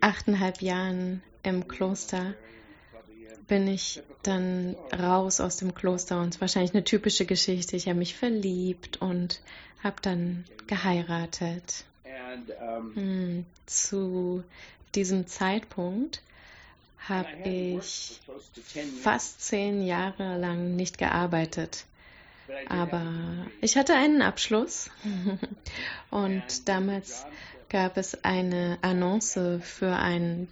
achteinhalb 0.00 0.62
Jahren 0.62 1.22
im 1.42 1.68
Kloster 1.68 2.34
bin 3.46 3.68
ich 3.68 4.02
dann 4.22 4.76
raus 4.98 5.40
aus 5.40 5.58
dem 5.58 5.74
Kloster 5.74 6.20
und 6.20 6.28
es 6.28 6.34
ist 6.36 6.40
wahrscheinlich 6.40 6.74
eine 6.74 6.84
typische 6.84 7.26
Geschichte. 7.26 7.76
Ich 7.76 7.86
habe 7.86 7.98
mich 7.98 8.16
verliebt 8.16 9.00
und 9.00 9.40
habe 9.82 9.96
dann 10.02 10.44
geheiratet. 10.66 11.84
Hm, 12.94 13.44
zu 13.66 14.42
diesem 14.94 15.26
Zeitpunkt 15.26 16.22
habe 17.08 17.28
ich 17.44 18.20
fast 19.02 19.42
zehn 19.42 19.84
Jahre 19.84 20.38
lang 20.38 20.76
nicht 20.76 20.98
gearbeitet. 20.98 21.84
Aber 22.68 23.02
ich 23.60 23.76
hatte 23.76 23.94
einen 23.94 24.22
Abschluss 24.22 24.90
und 26.10 26.68
damals 26.68 27.24
gab 27.68 27.96
es 27.96 28.24
eine 28.24 28.78
Annonce 28.82 29.60
für 29.62 29.96
einen 29.96 30.48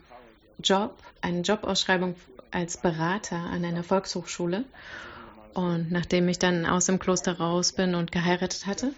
Job, 0.63 0.97
eine 1.21 1.41
Jobausschreibung 1.41 2.15
als 2.51 2.77
Berater 2.77 3.37
an 3.37 3.65
einer 3.65 3.83
Volkshochschule. 3.83 4.65
Und 5.55 5.91
nachdem 5.91 6.29
ich 6.29 6.39
dann 6.39 6.65
aus 6.67 6.87
dem 6.87 6.99
Kloster 6.99 7.39
raus 7.39 7.73
bin 7.73 7.95
und 7.95 8.13
geheiratet 8.13 8.67
hatte, 8.67 8.93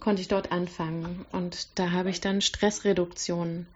konnte 0.00 0.22
ich 0.22 0.28
dort 0.28 0.52
anfangen. 0.52 1.26
Und 1.32 1.78
da 1.78 1.90
habe 1.90 2.10
ich 2.10 2.20
dann 2.20 2.40
Stressreduktion 2.40 3.66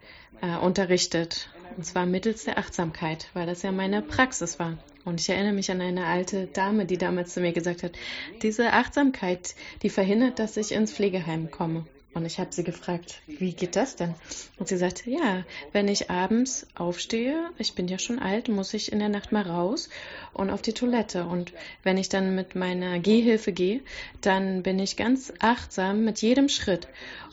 äh, 0.41 0.57
unterrichtet. 0.57 1.49
Und 1.75 1.85
zwar 1.85 2.05
mittels 2.05 2.43
der 2.43 2.57
Achtsamkeit, 2.57 3.27
weil 3.33 3.47
das 3.47 3.63
ja 3.63 3.71
meine 3.71 4.01
Praxis 4.01 4.59
war. 4.59 4.77
Und 5.05 5.19
ich 5.19 5.29
erinnere 5.29 5.53
mich 5.53 5.71
an 5.71 5.81
eine 5.81 6.05
alte 6.05 6.47
Dame, 6.47 6.85
die 6.85 6.97
damals 6.97 7.33
zu 7.33 7.41
mir 7.41 7.51
gesagt 7.51 7.83
hat, 7.83 7.93
diese 8.41 8.73
Achtsamkeit, 8.73 9.55
die 9.81 9.89
verhindert, 9.89 10.39
dass 10.39 10.55
ich 10.55 10.71
ins 10.71 10.93
Pflegeheim 10.93 11.51
komme. 11.51 11.85
Und 12.13 12.25
ich 12.25 12.39
habe 12.39 12.53
sie 12.53 12.63
gefragt, 12.63 13.21
wie 13.25 13.53
geht 13.53 13.75
das 13.75 13.95
denn? 13.95 14.13
Und 14.59 14.67
sie 14.67 14.77
sagte, 14.77 15.09
ja, 15.09 15.43
wenn 15.71 15.87
ich 15.87 16.11
abends 16.11 16.67
aufstehe, 16.75 17.49
ich 17.57 17.73
bin 17.73 17.87
ja 17.87 17.97
schon 17.97 18.19
alt, 18.19 18.49
muss 18.49 18.73
ich 18.73 18.91
in 18.91 18.99
der 18.99 19.09
Nacht 19.09 19.31
mal 19.31 19.41
raus 19.41 19.89
und 20.31 20.51
auf 20.51 20.61
die 20.61 20.73
Toilette. 20.73 21.25
Und 21.25 21.53
wenn 21.81 21.97
ich 21.97 22.09
dann 22.09 22.35
mit 22.35 22.55
meiner 22.55 22.99
Gehhilfe 22.99 23.51
gehe, 23.51 23.81
dann 24.21 24.61
bin 24.61 24.77
ich 24.77 24.95
ganz 24.95 25.33
achtsam 25.39 26.05
mit 26.05 26.21
jedem 26.21 26.49
Schritt. 26.49 26.87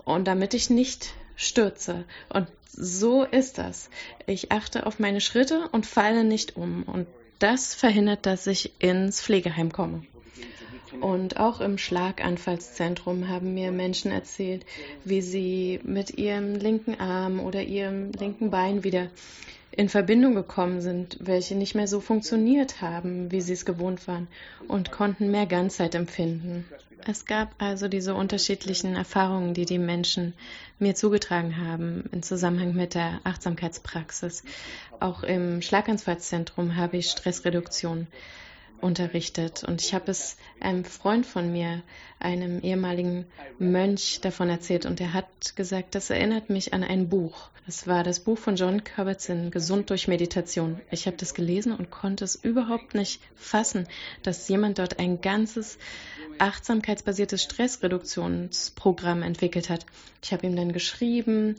Und 0.05 0.27
damit 0.27 0.55
ich 0.55 0.71
nicht 0.71 1.13
stürze. 1.37 2.05
Und 2.31 2.49
so 2.67 3.25
ist 3.25 3.59
das. 3.59 3.91
Ich 4.27 4.51
achte 4.51 4.87
auf 4.87 4.99
meine 4.99 5.21
Schritte 5.21 5.69
und 5.73 5.87
falle 5.87 6.25
nicht 6.25 6.57
um. 6.57 6.85
Und 6.85 7.07
das 7.39 7.75
verhindert, 7.75 8.27
dass 8.27 8.47
ich 8.47 8.73
ins 8.79 9.21
Pflegeheim 9.21 9.73
komme. 9.73 10.05
Und 11.01 11.39
auch 11.39 11.61
im 11.61 11.79
Schlaganfallszentrum 11.79 13.29
haben 13.29 13.55
mir 13.55 13.71
Menschen 13.71 14.11
erzählt, 14.11 14.67
wie 15.05 15.23
sie 15.23 15.81
mit 15.85 16.19
ihrem 16.19 16.55
linken 16.55 16.99
Arm 16.99 17.41
oder 17.41 17.63
ihrem 17.63 18.13
linken 18.13 18.51
Bein 18.51 18.83
wieder 18.83 19.09
in 19.71 19.89
Verbindung 19.89 20.35
gekommen 20.35 20.81
sind, 20.81 21.17
welche 21.21 21.55
nicht 21.55 21.75
mehr 21.75 21.87
so 21.87 22.01
funktioniert 22.01 22.81
haben, 22.81 23.31
wie 23.31 23.41
sie 23.41 23.53
es 23.53 23.65
gewohnt 23.65 24.09
waren 24.09 24.27
und 24.67 24.91
konnten 24.91 25.31
mehr 25.31 25.47
Ganzheit 25.47 25.95
empfinden. 25.95 26.67
Es 27.07 27.25
gab 27.25 27.55
also 27.59 27.89
diese 27.89 28.15
unterschiedlichen 28.15 28.95
Erfahrungen, 28.95 29.55
die 29.55 29.65
die 29.65 29.79
Menschen 29.79 30.35
mir 30.79 30.95
zugetragen 30.95 31.57
haben 31.57 32.05
im 32.13 32.23
Zusammenhang 32.23 32.75
mit 32.75 32.95
der 32.95 33.21
Achtsamkeitspraxis. 33.25 34.45
Auch 34.99 35.23
im 35.23 35.63
Schlaganfallszentrum 35.63 36.77
habe 36.77 36.99
ich 36.99 37.11
Stressreduktion 37.11 38.07
unterrichtet. 38.83 39.65
Und 39.65 39.83
ich 39.83 39.95
habe 39.95 40.11
es 40.11 40.37
einem 40.61 40.85
Freund 40.85 41.27
von 41.27 41.53
mir, 41.53 41.83
einem 42.19 42.61
ehemaligen 42.61 43.27
Mönch, 43.59 44.21
davon 44.21 44.49
erzählt. 44.49 44.87
Und 44.87 45.01
er 45.01 45.13
hat 45.13 45.57
gesagt, 45.57 45.95
das 45.95 46.11
erinnert 46.11 46.51
mich 46.51 46.75
an 46.75 46.83
ein 46.83 47.09
Buch. 47.09 47.51
Das 47.67 47.87
war 47.87 48.03
das 48.03 48.21
Buch 48.21 48.39
von 48.39 48.57
John 48.57 48.83
Kabat-Zinn, 48.83 49.51
Gesund 49.51 49.91
durch 49.91 50.09
Meditation. 50.09 50.81
Ich 50.91 51.07
habe 51.07 51.17
das 51.17 51.35
gelesen 51.35 51.73
und 51.73 51.91
konnte 51.91 52.25
es 52.25 52.35
überhaupt 52.35 52.95
nicht 52.95 53.23
fassen, 53.37 53.87
dass 54.23 54.49
jemand 54.49 54.79
dort 54.79 54.99
ein 54.99 55.21
ganzes 55.21 55.79
achtsamkeitsbasiertes 56.39 57.43
Stressreduktionsprogramm 57.43 59.23
entwickelt 59.23 59.69
hat. 59.69 59.87
Ich 60.23 60.33
habe 60.33 60.47
ihm 60.47 60.57
dann 60.57 60.73
geschrieben 60.73 61.57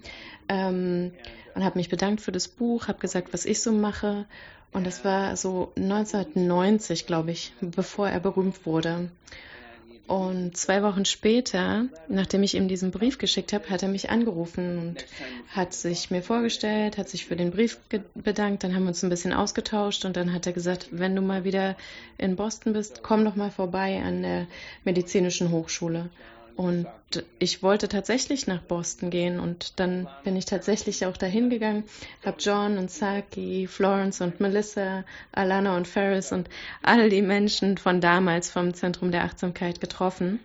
ähm, 0.49 1.13
und 1.53 1.63
habe 1.63 1.77
mich 1.77 1.89
bedankt 1.89 2.21
für 2.21 2.31
das 2.31 2.47
Buch, 2.47 2.87
habe 2.87 2.99
gesagt, 2.99 3.31
was 3.31 3.45
ich 3.45 3.61
so 3.61 3.71
mache 3.71 4.25
und 4.73 4.85
das 4.85 5.03
war 5.03 5.35
so 5.35 5.71
1990, 5.75 7.05
glaube 7.05 7.31
ich, 7.31 7.53
bevor 7.61 8.09
er 8.09 8.19
berühmt 8.19 8.65
wurde. 8.65 9.09
Und 10.07 10.57
zwei 10.57 10.83
Wochen 10.83 11.05
später, 11.05 11.85
nachdem 12.09 12.43
ich 12.43 12.55
ihm 12.55 12.67
diesen 12.67 12.91
Brief 12.91 13.17
geschickt 13.17 13.53
habe, 13.53 13.69
hat 13.69 13.81
er 13.81 13.87
mich 13.87 14.09
angerufen 14.09 14.77
und 14.77 15.05
hat 15.47 15.73
sich 15.73 16.11
mir 16.11 16.21
vorgestellt, 16.21 16.97
hat 16.97 17.07
sich 17.07 17.25
für 17.25 17.37
den 17.37 17.51
Brief 17.51 17.77
bedankt. 18.15 18.63
Dann 18.63 18.75
haben 18.75 18.83
wir 18.83 18.89
uns 18.89 19.03
ein 19.03 19.09
bisschen 19.09 19.31
ausgetauscht 19.31 20.03
und 20.03 20.17
dann 20.17 20.33
hat 20.33 20.45
er 20.47 20.53
gesagt, 20.53 20.89
wenn 20.91 21.15
du 21.15 21.21
mal 21.21 21.45
wieder 21.45 21.77
in 22.17 22.35
Boston 22.35 22.73
bist, 22.73 23.03
komm 23.03 23.23
doch 23.23 23.37
mal 23.37 23.51
vorbei 23.51 24.01
an 24.03 24.21
der 24.21 24.47
medizinischen 24.83 25.49
Hochschule. 25.49 26.09
Und 26.55 26.87
ich 27.39 27.63
wollte 27.63 27.87
tatsächlich 27.87 28.47
nach 28.47 28.61
Boston 28.61 29.09
gehen 29.09 29.39
und 29.39 29.79
dann 29.79 30.07
bin 30.23 30.35
ich 30.35 30.45
tatsächlich 30.45 31.05
auch 31.05 31.17
dahin 31.17 31.49
gegangen, 31.49 31.83
habe 32.25 32.37
John 32.39 32.77
und 32.77 32.91
Saki, 32.91 33.67
Florence 33.67 34.21
und 34.21 34.39
Melissa, 34.39 35.03
Alana 35.31 35.75
und 35.75 35.87
Ferris 35.87 36.31
und 36.31 36.49
all 36.81 37.09
die 37.09 37.21
Menschen 37.21 37.77
von 37.77 38.01
damals 38.01 38.49
vom 38.49 38.73
Zentrum 38.73 39.11
der 39.11 39.23
Achtsamkeit 39.23 39.81
getroffen. 39.81 40.39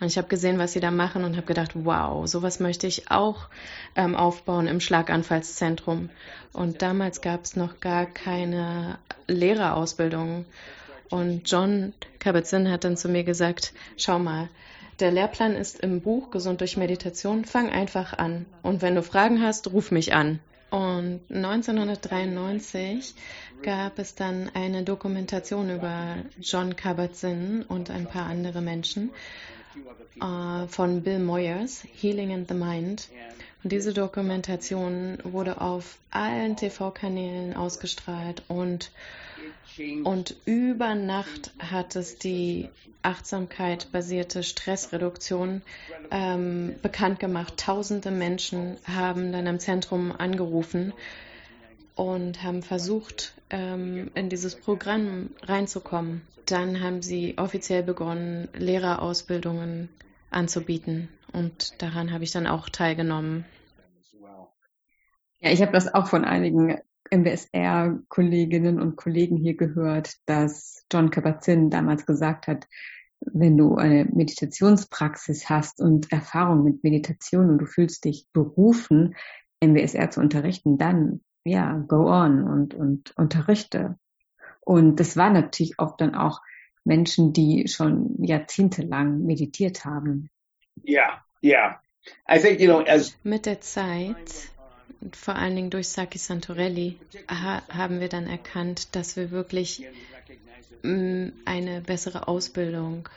Und 0.00 0.08
ich 0.08 0.18
habe 0.18 0.26
gesehen, 0.26 0.58
was 0.58 0.72
sie 0.72 0.80
da 0.80 0.90
machen 0.90 1.22
und 1.22 1.36
habe 1.36 1.46
gedacht, 1.46 1.72
wow, 1.74 2.26
sowas 2.26 2.58
möchte 2.58 2.88
ich 2.88 3.12
auch 3.12 3.48
ähm, 3.94 4.16
aufbauen 4.16 4.66
im 4.66 4.80
Schlaganfallszentrum. 4.80 6.10
Und 6.52 6.82
damals 6.82 7.20
gab 7.20 7.44
es 7.44 7.54
noch 7.54 7.78
gar 7.78 8.06
keine 8.06 8.98
Lehrerausbildung. 9.28 10.44
Und 11.08 11.48
John 11.48 11.92
Kabat-Zinn 12.18 12.68
hat 12.68 12.82
dann 12.82 12.96
zu 12.96 13.08
mir 13.08 13.22
gesagt, 13.22 13.74
schau 13.96 14.18
mal, 14.18 14.48
der 15.02 15.10
Lehrplan 15.10 15.56
ist 15.56 15.80
im 15.80 16.00
Buch 16.00 16.30
Gesund 16.30 16.60
durch 16.60 16.76
Meditation, 16.76 17.44
fang 17.44 17.70
einfach 17.70 18.16
an. 18.16 18.46
Und 18.62 18.82
wenn 18.82 18.94
du 18.94 19.02
Fragen 19.02 19.42
hast, 19.42 19.72
ruf 19.72 19.90
mich 19.90 20.14
an. 20.14 20.38
Und 20.70 21.20
1993 21.28 23.14
gab 23.62 23.98
es 23.98 24.14
dann 24.14 24.50
eine 24.54 24.84
Dokumentation 24.84 25.70
über 25.70 26.16
John 26.40 26.76
Kabat-Zinn 26.76 27.64
und 27.68 27.90
ein 27.90 28.06
paar 28.06 28.26
andere 28.26 28.62
Menschen 28.62 29.10
äh, 30.20 30.68
von 30.68 31.02
Bill 31.02 31.18
Moyers, 31.18 31.82
Healing 32.00 32.30
in 32.30 32.46
the 32.46 32.54
Mind. 32.54 33.08
Diese 33.64 33.92
Dokumentation 33.94 35.18
wurde 35.22 35.60
auf 35.60 35.98
allen 36.10 36.56
TV-Kanälen 36.56 37.54
ausgestrahlt 37.54 38.42
und, 38.48 38.90
und 40.02 40.34
über 40.46 40.96
Nacht 40.96 41.52
hat 41.60 41.94
es 41.94 42.18
die 42.18 42.68
Achtsamkeit-basierte 43.02 44.42
Stressreduktion 44.42 45.62
ähm, 46.10 46.74
bekannt 46.82 47.20
gemacht. 47.20 47.56
Tausende 47.56 48.10
Menschen 48.10 48.78
haben 48.84 49.32
dann 49.32 49.46
im 49.46 49.60
Zentrum 49.60 50.12
angerufen 50.12 50.92
und 51.94 52.42
haben 52.42 52.62
versucht, 52.62 53.34
ähm, 53.50 54.10
in 54.14 54.28
dieses 54.28 54.56
Programm 54.56 55.30
reinzukommen. 55.42 56.22
Dann 56.46 56.80
haben 56.80 57.02
sie 57.02 57.38
offiziell 57.38 57.84
begonnen, 57.84 58.48
Lehrerausbildungen 58.54 59.88
anzubieten. 60.30 61.08
Und 61.32 61.80
daran 61.80 62.12
habe 62.12 62.24
ich 62.24 62.32
dann 62.32 62.46
auch 62.46 62.68
teilgenommen. 62.68 63.44
Ja, 65.40 65.50
ich 65.50 65.60
habe 65.60 65.72
das 65.72 65.92
auch 65.92 66.06
von 66.06 66.24
einigen 66.24 66.78
MBSR-Kolleginnen 67.10 68.80
und 68.80 68.96
Kollegen 68.96 69.36
hier 69.36 69.56
gehört, 69.56 70.14
dass 70.26 70.84
John 70.92 71.10
Kabat-Zinn 71.10 71.68
damals 71.68 72.06
gesagt 72.06 72.46
hat, 72.46 72.66
wenn 73.20 73.56
du 73.56 73.76
eine 73.76 74.04
Meditationspraxis 74.04 75.48
hast 75.48 75.80
und 75.80 76.10
Erfahrung 76.12 76.64
mit 76.64 76.82
Meditation 76.82 77.50
und 77.50 77.58
du 77.58 77.66
fühlst 77.66 78.04
dich 78.04 78.26
berufen, 78.32 79.14
MBSR 79.60 80.10
zu 80.10 80.20
unterrichten, 80.20 80.78
dann 80.78 81.20
ja, 81.44 81.76
go 81.88 82.08
on 82.08 82.44
und, 82.44 82.74
und 82.74 83.16
unterrichte. 83.16 83.98
Und 84.60 85.00
das 85.00 85.16
waren 85.16 85.32
natürlich 85.32 85.78
oft 85.78 86.00
dann 86.00 86.14
auch 86.14 86.40
Menschen, 86.84 87.32
die 87.32 87.68
schon 87.68 88.22
jahrzehntelang 88.22 89.24
meditiert 89.24 89.84
haben. 89.84 90.30
Yeah, 90.84 91.22
yeah. 91.42 91.80
Mit 93.22 93.46
der 93.46 93.60
Zeit, 93.60 94.50
vor 95.12 95.36
allen 95.36 95.56
Dingen 95.56 95.70
durch 95.70 95.88
Saki 95.88 96.18
Santorelli, 96.18 96.98
ha 97.28 97.62
haben 97.68 98.00
wir 98.00 98.08
dann 98.08 98.26
erkannt, 98.26 98.94
dass 98.94 99.16
wir 99.16 99.30
wirklich 99.30 99.86
mm, 100.82 101.28
eine 101.44 101.80
bessere 101.80 102.28
Ausbildung 102.28 103.08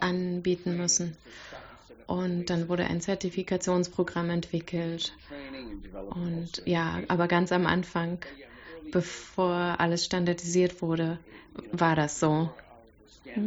anbieten 0.00 0.76
müssen. 0.76 1.16
Und 2.06 2.50
dann 2.50 2.68
wurde 2.68 2.84
ein 2.86 3.00
Zertifikationsprogramm 3.00 4.30
entwickelt. 4.30 5.12
Und 6.10 6.62
ja, 6.64 7.00
aber 7.08 7.28
ganz 7.28 7.52
am 7.52 7.66
Anfang, 7.66 8.18
bevor 8.90 9.76
alles 9.78 10.04
standardisiert 10.04 10.82
wurde, 10.82 11.18
war 11.72 11.94
das 11.94 12.18
so. 12.18 12.50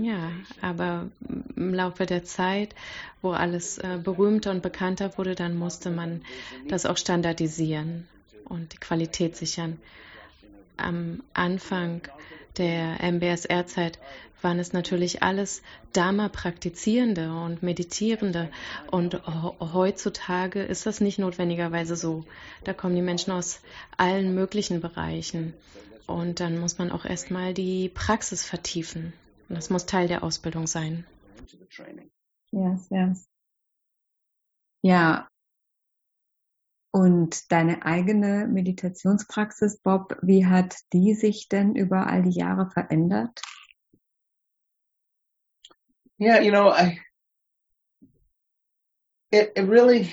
Ja, 0.01 0.31
aber 0.61 1.09
im 1.55 1.73
Laufe 1.73 2.05
der 2.05 2.23
Zeit, 2.23 2.73
wo 3.21 3.31
alles 3.31 3.77
äh, 3.77 3.99
berühmter 4.01 4.51
und 4.51 4.61
bekannter 4.61 5.17
wurde, 5.17 5.35
dann 5.35 5.57
musste 5.57 5.89
man 5.89 6.21
das 6.67 6.85
auch 6.85 6.97
standardisieren 6.97 8.07
und 8.45 8.73
die 8.73 8.77
Qualität 8.77 9.35
sichern. 9.35 9.79
Am 10.77 11.21
Anfang 11.33 12.01
der 12.57 13.01
MBSR-Zeit 13.01 13.99
waren 14.41 14.59
es 14.59 14.73
natürlich 14.73 15.23
alles 15.23 15.61
Dharma-Praktizierende 15.93 17.31
und 17.33 17.63
Meditierende. 17.63 18.49
Und 18.91 19.21
heutzutage 19.25 20.61
ist 20.61 20.85
das 20.85 20.99
nicht 20.99 21.17
notwendigerweise 21.17 21.95
so. 21.95 22.25
Da 22.63 22.73
kommen 22.73 22.95
die 22.95 23.01
Menschen 23.01 23.31
aus 23.31 23.61
allen 23.97 24.35
möglichen 24.35 24.81
Bereichen. 24.81 25.53
Und 26.05 26.41
dann 26.41 26.59
muss 26.59 26.77
man 26.77 26.91
auch 26.91 27.05
erstmal 27.05 27.53
die 27.53 27.89
Praxis 27.89 28.43
vertiefen. 28.43 29.13
Und 29.53 29.57
das 29.57 29.69
muss 29.69 29.85
Teil 29.85 30.07
der 30.07 30.23
Ausbildung 30.23 30.65
sein. 30.65 31.05
Yes, 32.49 32.89
yes. 32.89 33.29
Ja. 34.81 35.29
Und 36.91 37.51
deine 37.51 37.85
eigene 37.85 38.47
Meditationspraxis, 38.47 39.77
Bob, 39.77 40.17
wie 40.23 40.47
hat 40.47 40.75
die 40.91 41.13
sich 41.13 41.49
denn 41.49 41.75
über 41.75 42.07
all 42.07 42.23
die 42.23 42.31
Jahre 42.31 42.71
verändert? 42.71 43.43
Yeah, 46.19 46.41
you 46.41 46.49
know, 46.49 46.71
I 46.71 46.99
it, 49.29 49.51
it 49.55 49.69
really 49.69 50.09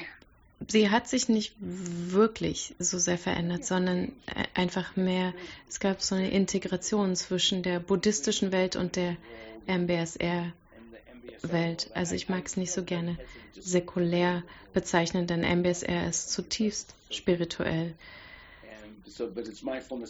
sie 0.68 0.90
hat 0.90 1.08
sich 1.08 1.28
nicht 1.28 1.54
wirklich 1.58 2.74
so 2.78 2.98
sehr 2.98 3.18
verändert, 3.18 3.64
sondern 3.64 4.04
e, 4.04 4.12
einfach 4.54 4.96
mehr, 4.96 5.32
es 5.68 5.80
gab 5.80 6.02
so 6.02 6.14
eine 6.14 6.30
Integration 6.30 7.16
zwischen 7.16 7.62
der 7.62 7.80
buddhistischen 7.80 8.52
Welt 8.52 8.76
und 8.76 8.96
der 8.96 9.16
MBSR-Welt. 9.66 10.52
Also 11.94 12.14
ich 12.14 12.28
mag 12.28 12.46
es 12.46 12.56
nicht 12.56 12.72
so 12.72 12.84
gerne 12.84 13.18
säkulär 13.58 14.42
bezeichnen, 14.72 15.26
denn 15.26 15.40
MBSR 15.40 16.08
ist 16.08 16.30
zutiefst 16.30 16.94
spirituell. 17.10 17.94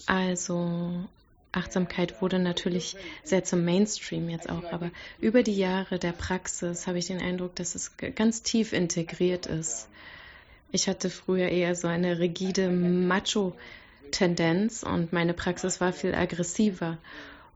Also 0.07 1.09
Achtsamkeit 1.53 2.23
wurde 2.23 2.39
natürlich 2.39 2.97
sehr 3.25 3.43
zum 3.45 3.65
Mainstream 3.65 4.29
jetzt 4.29 4.49
auch, 4.49 4.65
aber 4.73 4.91
über 5.21 5.43
die 5.43 5.57
Jahre 5.57 5.99
der 5.99 6.13
Praxis 6.13 6.87
habe 6.87 6.99
ich 6.99 7.07
den 7.07 7.21
Eindruck, 7.21 7.57
dass 7.57 7.75
es 7.75 7.97
ganz 8.15 8.43
tief 8.43 8.73
integriert 8.73 9.47
ist. 9.47 9.89
Ich 10.73 10.89
hatte 10.89 11.11
früher 11.11 11.49
eher 11.49 11.75
so 11.75 11.89
eine 11.89 12.19
rigide 12.19 12.71
Macho-Tendenz 12.71 14.83
und 14.83 15.13
meine 15.13 15.35
Praxis 15.35 15.81
war 15.81 15.93
viel 15.93 16.15
aggressiver. 16.15 16.97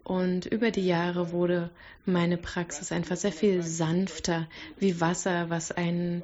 Und 0.03 0.47
über 0.47 0.71
die 0.71 0.87
Jahre 0.87 1.33
wurde 1.33 1.71
meine 2.05 2.37
Praxis 2.37 2.93
einfach 2.93 3.17
sehr 3.17 3.33
viel 3.33 3.63
sanfter, 3.63 4.47
wie 4.79 5.01
Wasser, 5.01 5.49
was 5.49 5.73
einen 5.73 6.23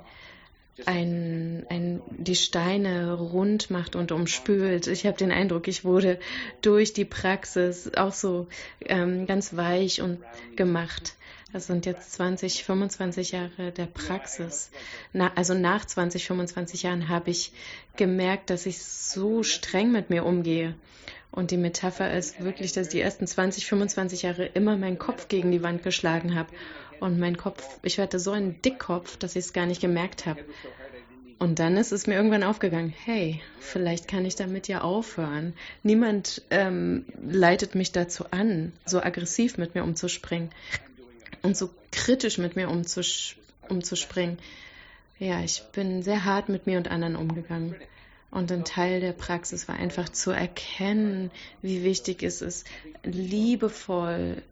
ein, 0.86 1.66
ein, 1.68 2.02
die 2.08 2.36
Steine 2.36 3.14
rund 3.14 3.70
macht 3.70 3.96
und 3.96 4.12
umspült. 4.12 4.86
Ich 4.86 5.06
habe 5.06 5.16
den 5.16 5.32
Eindruck, 5.32 5.68
ich 5.68 5.84
wurde 5.84 6.18
durch 6.62 6.92
die 6.92 7.04
Praxis 7.04 7.92
auch 7.94 8.12
so 8.12 8.46
ähm, 8.86 9.26
ganz 9.26 9.56
weich 9.56 10.00
und 10.00 10.18
gemacht. 10.56 11.14
Das 11.52 11.66
sind 11.66 11.84
jetzt 11.84 12.12
20, 12.12 12.62
25 12.64 13.32
Jahre 13.32 13.72
der 13.72 13.86
Praxis. 13.86 14.70
Na, 15.12 15.32
also 15.34 15.54
nach 15.54 15.84
20, 15.84 16.26
25 16.26 16.84
Jahren 16.84 17.08
habe 17.08 17.30
ich 17.30 17.52
gemerkt, 17.96 18.50
dass 18.50 18.66
ich 18.66 18.82
so 18.82 19.42
streng 19.42 19.90
mit 19.90 20.10
mir 20.10 20.24
umgehe. 20.24 20.76
Und 21.32 21.50
die 21.50 21.56
Metapher 21.56 22.12
ist 22.12 22.42
wirklich, 22.42 22.72
dass 22.72 22.88
ich 22.88 22.92
die 22.92 23.00
ersten 23.00 23.26
20, 23.26 23.66
25 23.66 24.22
Jahre 24.22 24.46
immer 24.46 24.76
meinen 24.76 24.98
Kopf 24.98 25.28
gegen 25.28 25.50
die 25.50 25.62
Wand 25.62 25.82
geschlagen 25.82 26.34
habe 26.36 26.50
und 27.00 27.18
mein 27.18 27.36
Kopf, 27.36 27.64
ich 27.82 27.98
hatte 27.98 28.18
so 28.18 28.32
einen 28.32 28.60
Dickkopf, 28.62 29.16
dass 29.16 29.36
ich 29.36 29.46
es 29.46 29.52
gar 29.52 29.66
nicht 29.66 29.80
gemerkt 29.80 30.26
habe. 30.26 30.44
Und 31.38 31.58
dann 31.58 31.78
ist 31.78 31.90
es 31.90 32.06
mir 32.06 32.14
irgendwann 32.14 32.42
aufgegangen, 32.42 32.92
hey, 33.04 33.40
vielleicht 33.60 34.06
kann 34.08 34.26
ich 34.26 34.34
damit 34.34 34.68
ja 34.68 34.82
aufhören. 34.82 35.54
Niemand 35.82 36.42
ähm, 36.50 37.06
leitet 37.26 37.74
mich 37.74 37.92
dazu 37.92 38.26
an, 38.30 38.72
so 38.84 39.00
aggressiv 39.00 39.56
mit 39.56 39.74
mir 39.74 39.82
umzuspringen 39.82 40.50
und 41.42 41.56
so 41.56 41.70
kritisch 41.90 42.38
mit 42.38 42.56
mir 42.56 42.68
umzus 42.68 43.36
umzuspringen. 43.68 44.38
Ja, 45.18 45.42
ich 45.42 45.62
bin 45.72 46.02
sehr 46.02 46.24
hart 46.24 46.48
mit 46.48 46.66
mir 46.66 46.78
und 46.78 46.88
anderen 46.88 47.16
umgegangen. 47.16 47.76
Und 48.30 48.50
ein 48.52 48.64
Teil 48.64 49.00
der 49.00 49.12
Praxis 49.12 49.68
war 49.68 49.76
einfach 49.76 50.08
zu 50.08 50.30
erkennen, 50.30 51.30
wie 51.62 51.82
wichtig 51.82 52.22
es 52.22 52.42
ist, 52.42 52.66
liebevoll 53.02 54.42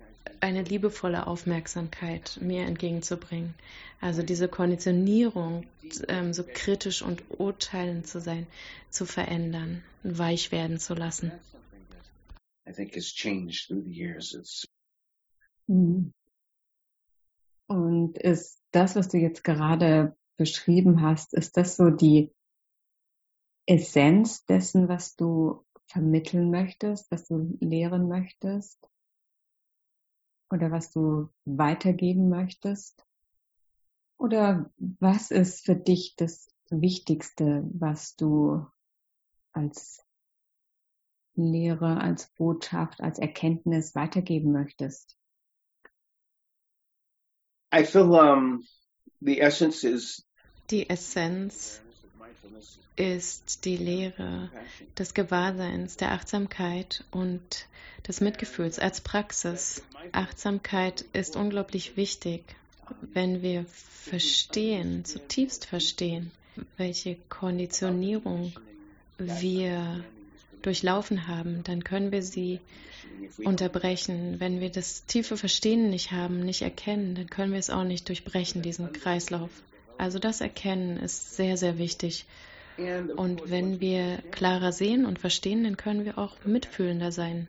eine 0.40 0.62
liebevolle 0.62 1.27
Aufmerksamkeit 1.27 2.38
mir 2.40 2.64
entgegenzubringen. 2.66 3.55
Also 4.01 4.22
diese 4.22 4.48
Konditionierung, 4.48 5.66
ähm, 6.09 6.33
so 6.33 6.44
kritisch 6.44 7.03
und 7.03 7.22
urteilend 7.31 8.07
zu 8.07 8.20
sein, 8.20 8.46
zu 8.90 9.07
verändern, 9.07 9.83
weich 10.03 10.53
werden 10.53 10.79
zu 10.79 10.94
lassen. 10.94 11.33
I 12.68 12.72
think 12.72 12.94
has 12.94 13.07
changed 13.07 13.68
through 13.68 13.83
the 13.85 13.90
years. 13.90 14.35
It's 14.35 14.68
mhm. 15.66 16.12
Und 17.68 18.18
ist 18.18 18.61
das, 18.72 18.96
was 18.96 19.09
du 19.09 19.18
jetzt 19.18 19.44
gerade 19.44 20.16
beschrieben 20.37 21.02
hast, 21.02 21.35
ist 21.35 21.57
das 21.57 21.76
so 21.76 21.90
die 21.90 22.33
Essenz 23.66 24.44
dessen, 24.44 24.88
was 24.88 25.16
du 25.16 25.64
vermitteln 25.87 26.50
möchtest, 26.50 27.11
was 27.11 27.28
du 27.28 27.57
lehren 27.61 28.09
möchtest? 28.09 28.88
oder 30.50 30.70
was 30.70 30.90
du 30.90 31.28
weitergeben 31.44 32.28
möchtest? 32.28 33.04
Oder 34.18 34.70
was 34.76 35.31
ist 35.31 35.64
für 35.64 35.76
dich 35.76 36.16
das 36.16 36.48
Wichtigste, 36.70 37.68
was 37.72 38.16
du 38.16 38.66
als 39.52 40.04
Lehre, 41.35 42.00
als 42.00 42.33
Botschaft, 42.35 43.00
als 43.00 43.18
Erkenntnis 43.18 43.94
weitergeben 43.94 44.52
möchtest? 44.52 45.17
I 47.72 47.85
feel 47.85 48.14
um, 48.14 48.64
the 49.20 49.40
essence 49.40 49.85
is 49.85 50.24
Die 50.70 50.88
Essenz 50.88 51.81
ist 52.96 53.64
die 53.64 53.76
Lehre 53.76 54.50
des 54.98 55.14
Gewahrseins, 55.14 55.96
der 55.96 56.12
Achtsamkeit 56.12 57.04
und 57.11 57.66
des 58.07 58.20
Mitgefühls 58.20 58.78
als 58.78 59.00
Praxis. 59.00 59.83
Achtsamkeit 60.12 61.04
ist 61.12 61.37
unglaublich 61.37 61.96
wichtig, 61.96 62.42
wenn 63.00 63.42
wir 63.42 63.64
verstehen, 63.66 65.04
zutiefst 65.04 65.64
verstehen, 65.64 66.33
welche 66.76 67.16
Konditionierung 67.28 68.52
wir 69.18 70.04
durchlaufen 70.62 71.29
haben, 71.29 71.62
dann 71.64 71.85
können 71.85 72.12
wir 72.12 72.23
sie 72.23 72.61
unterbrechen. 73.44 74.37
Wenn 74.38 74.61
wir 74.61 74.71
das 74.71 75.07
tiefe 75.07 75.37
Verstehen 75.37 75.90
nicht 75.90 76.12
haben, 76.12 76.40
nicht 76.40 76.62
erkennen, 76.62 77.14
dann 77.14 77.29
können 77.29 77.53
wir 77.53 77.59
es 77.59 77.71
auch 77.71 77.85
nicht 77.85 78.09
durchbrechen, 78.09 78.62
diesen 78.62 78.92
Kreislauf. 78.92 79.51
Also 79.97 80.18
das 80.18 80.40
Erkennen 80.40 80.97
ist 80.97 81.37
sehr, 81.37 81.57
sehr 81.57 81.79
wichtig. 81.79 82.27
Und 83.16 83.51
wenn 83.51 83.81
wir 83.81 84.18
klarer 84.31 84.71
sehen 84.71 85.05
und 85.05 85.18
verstehen, 85.18 85.64
dann 85.64 85.77
können 85.77 86.05
wir 86.05 86.16
auch 86.16 86.37
mitfühlender 86.44 87.11
sein 87.11 87.49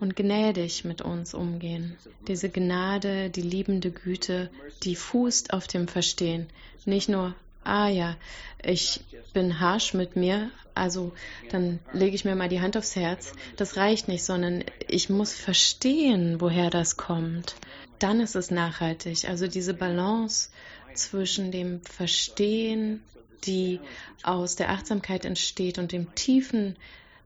und 0.00 0.16
gnädig 0.16 0.84
mit 0.84 1.02
uns 1.02 1.34
umgehen. 1.34 1.96
Diese 2.26 2.48
Gnade, 2.48 3.28
die 3.28 3.42
liebende 3.42 3.90
Güte, 3.90 4.50
die 4.82 4.96
fußt 4.96 5.52
auf 5.52 5.66
dem 5.66 5.86
Verstehen. 5.86 6.46
Nicht 6.86 7.08
nur, 7.08 7.34
ah 7.64 7.88
ja, 7.88 8.16
ich 8.62 9.00
bin 9.32 9.60
harsch 9.60 9.94
mit 9.94 10.16
mir, 10.16 10.50
also 10.74 11.12
dann 11.50 11.78
lege 11.92 12.14
ich 12.14 12.24
mir 12.24 12.34
mal 12.34 12.48
die 12.48 12.60
Hand 12.60 12.76
aufs 12.76 12.96
Herz. 12.96 13.32
Das 13.56 13.76
reicht 13.76 14.08
nicht, 14.08 14.24
sondern 14.24 14.64
ich 14.88 15.10
muss 15.10 15.32
verstehen, 15.32 16.40
woher 16.40 16.70
das 16.70 16.96
kommt. 16.96 17.56
Dann 17.98 18.20
ist 18.20 18.34
es 18.34 18.50
nachhaltig. 18.50 19.28
Also 19.28 19.46
diese 19.46 19.74
Balance 19.74 20.50
zwischen 20.94 21.52
dem 21.52 21.80
Verstehen, 21.82 23.02
die 23.44 23.80
aus 24.22 24.56
der 24.56 24.70
Achtsamkeit 24.70 25.24
entsteht 25.24 25.78
und 25.78 25.92
dem 25.92 26.14
tiefen 26.14 26.76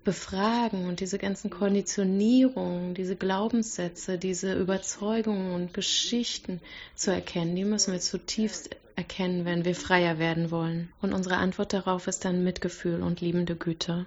Befragen 0.05 0.87
und 0.89 1.01
diese 1.01 1.19
ganzen 1.19 1.51
Konditionierungen, 1.51 2.95
diese 2.95 3.17
Glaubenssätze, 3.17 4.17
diese 4.17 4.55
Überzeugungen 4.55 5.53
und 5.53 5.75
Geschichten 5.75 6.61
zu 6.95 7.13
erkennen, 7.13 7.55
die 7.57 7.65
müssen 7.65 7.93
wir 7.93 8.01
zutiefst 8.01 8.71
erkennen, 8.99 9.45
wenn 9.45 9.65
wir 9.65 9.77
freier 9.77 10.19
werden 10.19 10.51
wollen. 10.51 10.93
Und 11.01 11.13
unsere 11.15 11.37
Antwort 11.37 11.73
darauf 11.73 12.09
ist 12.09 12.25
dann 12.25 12.43
Mitgefühl 12.43 13.01
und 13.01 13.21
liebende 13.21 13.55
Güte. 13.55 14.07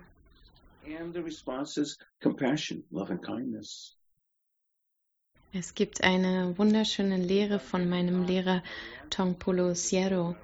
Es 5.54 5.76
gibt 5.76 6.04
eine 6.04 6.58
wunderschöne 6.58 7.18
Lehre 7.18 7.60
von 7.60 7.90
meinem 7.90 8.26
Lehrer 8.26 8.64
Tongpolo 9.10 9.74
Sierro, 9.74 10.36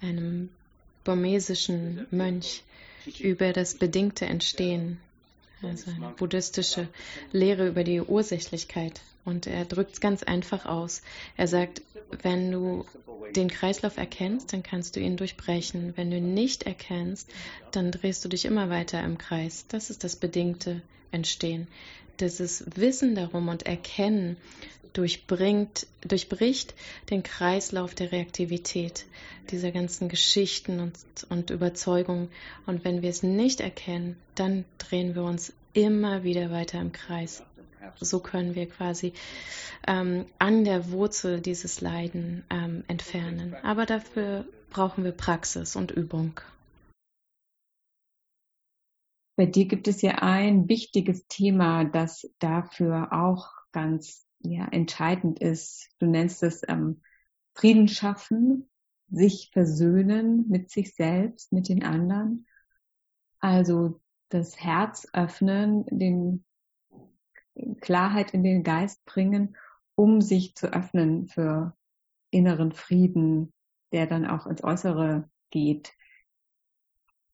einem 0.00 0.50
burmesischen 1.04 2.06
Mönch, 2.10 2.64
über 3.20 3.52
das 3.52 3.74
bedingte 3.74 4.26
Entstehen, 4.26 4.98
also 5.62 5.90
eine 5.90 6.10
buddhistische 6.10 6.88
Lehre 7.32 7.68
über 7.68 7.84
die 7.84 8.00
Ursächlichkeit. 8.00 9.00
Und 9.24 9.46
er 9.46 9.64
drückt 9.64 9.94
es 9.94 10.00
ganz 10.00 10.22
einfach 10.22 10.66
aus. 10.66 11.02
Er 11.36 11.46
sagt, 11.46 11.82
wenn 12.22 12.50
du 12.50 12.84
den 13.36 13.48
Kreislauf 13.48 13.96
erkennst, 13.96 14.52
dann 14.52 14.62
kannst 14.62 14.96
du 14.96 15.00
ihn 15.00 15.16
durchbrechen. 15.16 15.96
Wenn 15.96 16.10
du 16.10 16.16
ihn 16.16 16.34
nicht 16.34 16.64
erkennst, 16.64 17.30
dann 17.70 17.92
drehst 17.92 18.24
du 18.24 18.28
dich 18.28 18.44
immer 18.44 18.68
weiter 18.68 19.02
im 19.02 19.18
Kreis. 19.18 19.66
Das 19.68 19.90
ist 19.90 20.04
das 20.04 20.16
bedingte 20.16 20.82
Entstehen. 21.12 21.68
Dieses 22.20 22.64
Wissen 22.76 23.14
darum 23.14 23.48
und 23.48 23.64
Erkennen 23.64 24.36
durchbringt, 24.92 25.86
durchbricht 26.00 26.74
den 27.10 27.22
Kreislauf 27.22 27.94
der 27.94 28.12
Reaktivität, 28.12 29.06
dieser 29.50 29.70
ganzen 29.70 30.08
Geschichten 30.08 30.80
und, 30.80 30.94
und 31.28 31.50
Überzeugungen. 31.50 32.28
Und 32.66 32.84
wenn 32.84 33.02
wir 33.02 33.10
es 33.10 33.22
nicht 33.22 33.60
erkennen, 33.60 34.16
dann 34.34 34.64
drehen 34.78 35.14
wir 35.14 35.24
uns 35.24 35.52
immer 35.72 36.22
wieder 36.22 36.50
weiter 36.50 36.80
im 36.80 36.92
Kreis. 36.92 37.42
So 38.00 38.20
können 38.20 38.54
wir 38.54 38.68
quasi 38.68 39.12
ähm, 39.86 40.26
an 40.38 40.64
der 40.64 40.90
Wurzel 40.90 41.40
dieses 41.40 41.80
Leiden 41.80 42.44
ähm, 42.50 42.84
entfernen. 42.88 43.56
Aber 43.62 43.86
dafür 43.86 44.46
brauchen 44.70 45.04
wir 45.04 45.12
Praxis 45.12 45.76
und 45.76 45.90
Übung. 45.90 46.40
Bei 49.36 49.46
dir 49.46 49.66
gibt 49.66 49.88
es 49.88 50.02
ja 50.02 50.16
ein 50.16 50.68
wichtiges 50.68 51.26
Thema, 51.26 51.84
das 51.84 52.30
dafür 52.38 53.12
auch 53.12 53.48
ganz 53.72 54.26
ja, 54.42 54.66
entscheidend 54.66 55.38
ist. 55.40 55.88
Du 55.98 56.06
nennst 56.06 56.42
es 56.42 56.62
ähm, 56.68 57.02
Frieden 57.54 57.88
schaffen, 57.88 58.68
sich 59.10 59.50
versöhnen 59.52 60.48
mit 60.48 60.70
sich 60.70 60.94
selbst, 60.94 61.52
mit 61.52 61.68
den 61.68 61.84
anderen. 61.84 62.46
Also 63.38 64.00
das 64.28 64.58
Herz 64.58 65.06
öffnen, 65.12 65.84
den 65.86 66.44
Klarheit 67.80 68.32
in 68.32 68.42
den 68.42 68.62
Geist 68.62 69.04
bringen, 69.04 69.56
um 69.94 70.20
sich 70.20 70.54
zu 70.54 70.72
öffnen 70.72 71.28
für 71.28 71.76
inneren 72.30 72.72
Frieden, 72.72 73.52
der 73.92 74.06
dann 74.06 74.26
auch 74.26 74.46
ins 74.46 74.64
Äußere 74.64 75.28
geht. 75.50 75.92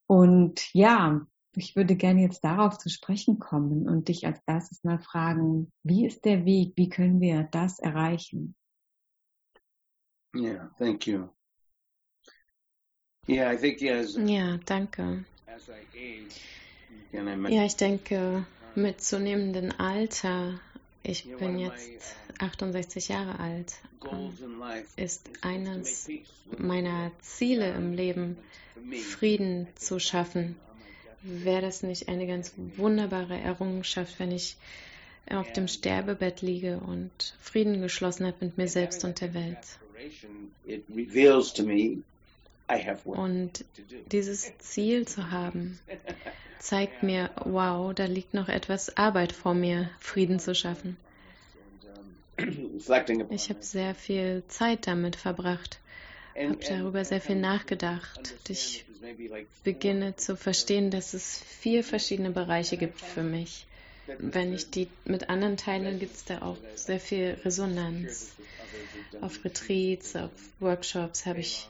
Und 0.07 0.75
ja, 0.75 1.27
ich 1.59 1.77
würde 1.77 1.97
gerne 1.97 2.23
jetzt 2.23 2.45
darauf 2.45 2.79
zu 2.79 2.89
sprechen 2.89 3.39
kommen 3.39 3.89
und 3.89 4.09
dich 4.09 4.27
als 4.27 4.41
erstes 4.47 4.85
mal 4.85 4.99
fragen, 4.99 5.73
wie 5.83 6.07
ist 6.07 6.25
der 6.25 6.45
Weg? 6.45 6.73
Wie 6.77 6.89
können 6.89 7.21
wir 7.21 7.49
das 7.51 7.79
erreichen? 7.79 8.55
Yeah, 10.35 10.71
thank 10.79 11.07
you. 11.07 11.29
Yeah, 13.27 13.53
I 13.53 13.57
think 13.57 13.83
as, 13.83 14.17
Ja, 14.17 14.59
danke. 14.65 15.25
Ja, 17.49 17.65
ich 17.65 17.77
denke, 17.77 18.47
mit 18.75 19.03
zunehmendem 19.03 19.73
Alter, 19.79 20.61
ich 21.03 21.35
bin 21.37 21.59
jetzt 21.59 22.15
68 22.39 23.09
Jahre 23.09 23.39
alt, 23.41 23.75
ähm, 24.11 24.33
ist 24.97 25.29
eines 25.43 26.09
meiner 26.57 27.11
Ziele 27.21 27.73
im 27.75 27.93
Leben, 27.93 28.39
Frieden 28.93 29.67
zu 29.75 29.99
schaffen. 29.99 30.57
Wäre 31.23 31.63
das 31.63 31.83
nicht 31.83 32.09
eine 32.09 32.27
ganz 32.27 32.53
wunderbare 32.77 33.39
Errungenschaft, 33.39 34.19
wenn 34.21 34.31
ich 34.31 34.57
auf 35.31 35.53
dem 35.53 35.69
Sterbebett 35.69 36.43
liege 36.43 36.79
und 36.79 37.35
Frieden 37.41 37.81
geschlossen 37.81 38.27
habe 38.27 38.37
mit 38.47 38.57
mir 38.57 38.69
selbst 38.69 39.05
und 39.05 39.21
der 39.21 39.35
Welt? 39.35 39.59
Und 43.05 43.65
dieses 44.13 44.59
Ziel 44.59 45.09
zu 45.09 45.31
haben, 45.31 45.79
zeigt 46.59 47.03
mir, 47.03 47.31
wow, 47.45 47.95
da 47.95 48.05
liegt 48.05 48.35
noch 48.35 48.49
etwas 48.49 48.97
Arbeit 48.97 49.33
vor 49.33 49.55
mir, 49.55 49.91
Frieden 50.01 50.39
zu 50.39 50.55
schaffen. 50.55 50.97
Ich 53.31 53.51
habe 53.51 53.63
sehr 53.63 53.95
viel 53.97 54.45
Zeit 54.47 54.87
damit 54.87 55.17
verbracht, 55.17 55.81
habe 56.37 56.59
darüber 56.69 57.05
sehr 57.05 57.21
viel 57.21 57.37
nachgedacht. 57.37 58.35
Ich 58.49 58.85
beginne 59.65 60.17
zu 60.17 60.37
verstehen, 60.37 60.91
dass 60.91 61.15
es 61.15 61.43
vier 61.61 61.85
verschiedene 61.85 62.31
Bereiche 62.31 62.77
gibt 62.77 63.01
für 63.01 63.23
mich. 63.23 63.67
Wenn 64.19 64.55
ich 64.55 64.71
die 64.71 64.89
mit 65.05 65.29
anderen 65.29 65.57
teile, 65.57 65.95
gibt 65.97 66.17
es 66.17 66.25
da 66.25 66.43
auch 66.43 66.57
sehr 66.75 67.01
viel 67.01 67.39
Resonanz. 67.45 68.33
Auf 69.21 69.45
Retreats, 69.45 70.17
auf 70.17 70.31
Workshops 70.61 71.27
habe 71.27 71.41
ich 71.41 71.69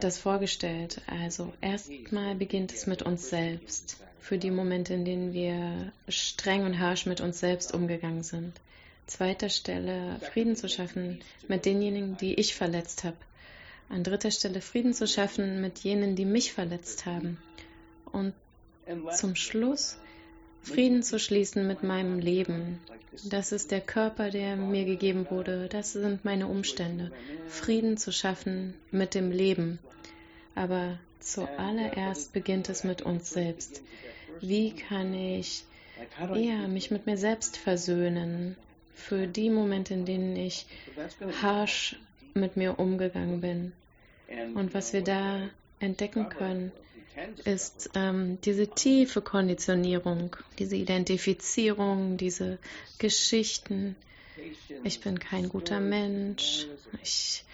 das 0.00 0.18
vorgestellt. 0.18 1.02
Also 1.06 1.52
erstmal 1.60 2.34
beginnt 2.34 2.72
es 2.72 2.86
mit 2.86 3.02
uns 3.02 3.28
selbst. 3.28 3.98
Für 4.20 4.38
die 4.38 4.50
Momente, 4.50 4.94
in 4.94 5.04
denen 5.04 5.32
wir 5.32 5.92
streng 6.08 6.64
und 6.64 6.78
harsch 6.78 7.06
mit 7.06 7.20
uns 7.20 7.40
selbst 7.40 7.72
umgegangen 7.72 8.22
sind. 8.22 8.52
Zweiter 9.06 9.48
Stelle 9.48 10.18
Frieden 10.32 10.54
zu 10.54 10.68
schaffen 10.68 11.20
mit 11.48 11.64
denjenigen, 11.64 12.16
die 12.18 12.34
ich 12.34 12.54
verletzt 12.54 13.04
habe. 13.04 13.16
An 13.88 14.04
dritter 14.04 14.30
Stelle 14.30 14.60
Frieden 14.60 14.92
zu 14.92 15.06
schaffen 15.06 15.60
mit 15.60 15.78
jenen, 15.78 16.14
die 16.16 16.24
mich 16.24 16.52
verletzt 16.52 17.06
haben. 17.06 17.38
Und 18.12 18.34
zum 19.16 19.34
Schluss 19.34 19.98
Frieden 20.62 21.02
zu 21.02 21.18
schließen 21.18 21.66
mit 21.66 21.82
meinem 21.82 22.18
Leben. 22.18 22.78
Das 23.24 23.52
ist 23.52 23.70
der 23.70 23.80
Körper, 23.80 24.30
der 24.30 24.56
mir 24.56 24.84
gegeben 24.84 25.26
wurde. 25.30 25.68
Das 25.68 25.92
sind 25.92 26.24
meine 26.24 26.46
Umstände. 26.46 27.10
Frieden 27.48 27.96
zu 27.96 28.12
schaffen 28.12 28.74
mit 28.90 29.14
dem 29.14 29.30
Leben. 29.30 29.78
Aber 30.54 30.98
zuallererst 31.20 32.32
beginnt 32.32 32.68
es 32.68 32.84
mit 32.84 33.02
uns 33.02 33.30
selbst. 33.30 33.82
Wie 34.40 34.72
kann 34.72 35.14
ich 35.14 35.64
ja, 36.34 36.68
mich 36.68 36.90
mit 36.90 37.06
mir 37.06 37.16
selbst 37.16 37.56
versöhnen 37.56 38.56
für 38.94 39.26
die 39.26 39.50
Momente, 39.50 39.94
in 39.94 40.04
denen 40.04 40.36
ich 40.36 40.66
harsch 41.40 41.96
mit 42.34 42.56
mir 42.56 42.78
umgegangen 42.78 43.40
bin? 43.40 43.72
Und 44.54 44.74
was 44.74 44.92
wir 44.92 45.02
da 45.02 45.48
entdecken 45.80 46.28
können, 46.28 46.72
ist 47.44 47.90
ähm, 47.94 48.38
diese 48.44 48.68
tiefe 48.68 49.22
Konditionierung, 49.22 50.36
diese 50.58 50.76
Identifizierung, 50.76 52.16
diese 52.16 52.58
Geschichten. 52.98 53.96
Ich 54.84 55.00
bin 55.00 55.18
kein 55.18 55.48
guter 55.48 55.80
Mensch, 55.80 56.66
ich, 57.02 57.44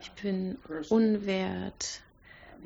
ich 0.00 0.10
bin 0.12 0.58
unwert, 0.88 2.00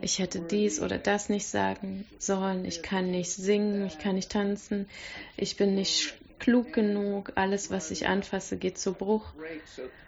ich 0.00 0.18
hätte 0.18 0.40
dies 0.40 0.80
oder 0.80 0.98
das 0.98 1.28
nicht 1.28 1.46
sagen 1.46 2.06
sollen, 2.18 2.64
ich 2.64 2.82
kann 2.82 3.10
nicht 3.10 3.30
singen, 3.30 3.86
ich 3.86 3.98
kann 3.98 4.14
nicht 4.14 4.30
tanzen, 4.30 4.88
ich 5.36 5.56
bin 5.56 5.74
nicht 5.74 6.14
klug 6.38 6.72
genug, 6.72 7.32
alles, 7.34 7.70
was 7.70 7.90
ich 7.90 8.06
anfasse, 8.06 8.56
geht 8.56 8.78
zu 8.78 8.92
Bruch. 8.92 9.32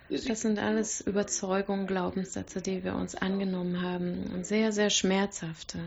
Das 0.08 0.40
sind 0.40 0.58
alles 0.58 1.00
Überzeugungen, 1.00 1.86
Glaubenssätze, 1.86 2.62
die 2.62 2.82
wir 2.84 2.94
uns 2.94 3.14
angenommen 3.14 3.82
haben 3.82 4.42
sehr, 4.44 4.72
sehr 4.72 4.90
schmerzhafte. 4.90 5.78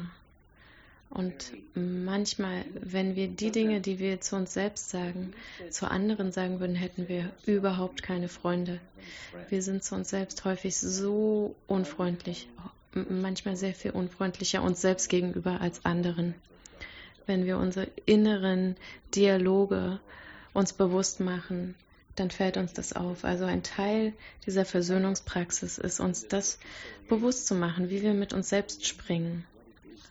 Und 1.12 1.52
manchmal, 1.76 2.64
wenn 2.74 3.18
wir 3.18 3.28
die 3.28 3.52
Dinge, 3.52 3.82
die 3.82 4.00
wir 4.00 4.22
zu 4.22 4.38
uns 4.38 4.54
selbst 4.54 4.92
sagen, 4.92 5.34
zu 5.70 5.92
anderen 5.92 6.32
sagen 6.32 6.62
würden, 6.62 6.76
hätten 6.76 7.10
wir 7.10 7.32
überhaupt 7.46 8.02
keine 8.02 8.30
Freunde. 8.30 8.80
Wir 9.50 9.62
sind 9.62 9.84
zu 9.84 9.96
uns 9.96 10.10
selbst 10.10 10.46
häufig 10.46 10.78
so 10.78 11.54
unfreundlich, 11.68 12.48
manchmal 12.94 13.58
sehr 13.58 13.74
viel 13.74 13.92
unfreundlicher 13.92 14.64
uns 14.64 14.80
selbst 14.80 15.10
gegenüber 15.10 15.60
als 15.60 15.84
anderen. 15.84 16.34
Wenn 17.26 17.46
wir 17.46 17.58
unsere 17.58 17.88
inneren 18.06 18.78
Dialoge 19.14 20.00
uns 20.54 20.74
bewusst 20.74 21.20
machen, 21.20 21.76
dann 22.16 22.30
fällt 22.30 22.58
uns 22.58 22.74
das 22.74 22.94
auf. 22.94 23.24
Also 23.24 23.46
ein 23.46 23.64
Teil 23.64 24.14
dieser 24.46 24.66
Versöhnungspraxis 24.66 25.78
ist 25.78 26.00
uns 26.00 26.28
das 26.28 26.60
bewusst 27.08 27.48
zu 27.48 27.56
machen, 27.56 27.90
wie 27.90 28.02
wir 28.02 28.14
mit 28.14 28.34
uns 28.34 28.50
selbst 28.50 28.86
springen. 28.86 29.46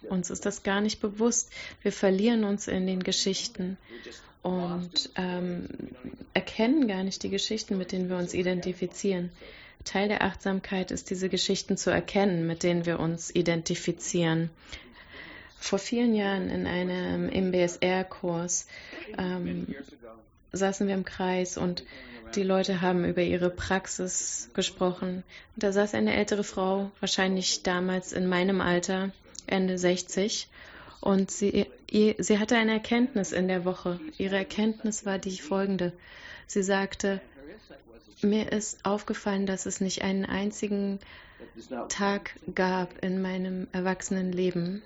Uns 0.09 0.31
ist 0.31 0.47
das 0.47 0.63
gar 0.63 0.81
nicht 0.81 1.01
bewusst. 1.01 1.53
Wir 1.83 1.93
verlieren 1.93 2.45
uns 2.45 2.69
in 2.69 2.87
den 2.87 3.03
Geschichten 3.03 3.77
und 4.43 5.11
ähm, 5.17 5.69
erkennen 6.33 6.89
gar 6.89 7.05
nicht 7.05 7.23
die 7.23 7.29
Geschichten, 7.29 7.77
mit 7.77 7.93
denen 7.93 8.09
wir 8.09 8.17
uns 8.17 8.33
identifizieren. 8.33 9.31
Teil 9.85 10.09
der 10.09 10.23
Achtsamkeit 10.23 10.91
ist, 10.91 11.11
diese 11.11 11.29
Geschichten 11.29 11.77
zu 11.77 11.91
erkennen, 11.91 12.47
mit 12.47 12.63
denen 12.63 12.87
wir 12.87 13.01
uns 13.01 13.35
identifizieren. 13.35 14.51
Vor 15.59 15.79
vielen 15.79 16.15
Jahren 16.15 16.49
in 16.49 16.67
einem 16.67 17.29
MBSR-Kurs 17.29 18.67
ähm, 19.19 19.75
saßen 20.53 20.87
wir 20.87 20.95
im 20.95 21.05
Kreis 21.05 21.57
und 21.57 21.85
die 22.35 22.43
Leute 22.43 22.81
haben 22.81 23.05
über 23.05 23.23
ihre 23.23 23.51
Praxis 23.51 24.51
gesprochen. 24.55 25.25
Und 25.57 25.63
da 25.63 25.73
saß 25.73 25.95
eine 25.95 26.15
ältere 26.15 26.45
Frau, 26.45 26.91
wahrscheinlich 27.01 27.63
damals 27.63 28.13
in 28.13 28.29
meinem 28.29 28.61
Alter, 28.61 29.11
Ende 29.47 29.79
60. 29.79 30.49
Und 31.01 31.31
sie, 31.31 31.67
sie 31.91 32.39
hatte 32.39 32.57
eine 32.57 32.73
Erkenntnis 32.73 33.33
in 33.33 33.49
der 33.49 33.65
Woche. 33.65 33.99
Ihre 34.19 34.37
Erkenntnis 34.37 35.05
war 35.07 35.19
die 35.19 35.39
folgende. 35.39 35.93
Sie 36.47 36.63
sagte, 36.63 37.21
mir 38.23 38.53
ist 38.53 38.85
aufgefallen, 38.85 39.47
dass 39.47 39.67
es 39.67 39.81
nicht 39.81 40.03
einen 40.03 40.25
einzigen 40.25 41.01
Tag 41.89 42.37
gab 42.55 43.03
in 43.03 43.23
meinem 43.23 43.67
Erwachsenenleben, 43.73 44.83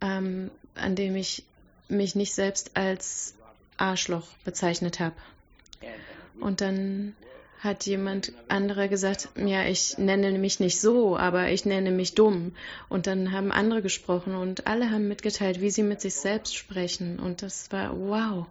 ähm, 0.00 0.50
an 0.74 0.94
dem 0.94 1.16
ich 1.16 1.44
mich 1.88 2.14
nicht 2.14 2.34
selbst 2.34 2.76
als 2.76 3.34
Arschloch 3.76 4.26
bezeichnet 4.44 5.00
habe. 5.00 5.14
Und 6.40 6.60
dann 6.60 7.14
hat 7.64 7.86
jemand 7.86 8.32
anderer 8.48 8.88
gesagt, 8.88 9.30
ja, 9.36 9.64
ich 9.64 9.96
nenne 9.96 10.32
mich 10.32 10.60
nicht 10.60 10.78
so, 10.80 11.16
aber 11.16 11.48
ich 11.48 11.64
nenne 11.64 11.90
mich 11.92 12.14
dumm. 12.14 12.52
Und 12.90 13.06
dann 13.06 13.32
haben 13.32 13.50
andere 13.50 13.80
gesprochen 13.80 14.34
und 14.34 14.66
alle 14.66 14.90
haben 14.90 15.08
mitgeteilt, 15.08 15.62
wie 15.62 15.70
sie 15.70 15.82
mit 15.82 16.02
sich 16.02 16.14
selbst 16.14 16.54
sprechen. 16.54 17.18
Und 17.18 17.40
das 17.40 17.72
war 17.72 17.98
wow, 17.98 18.46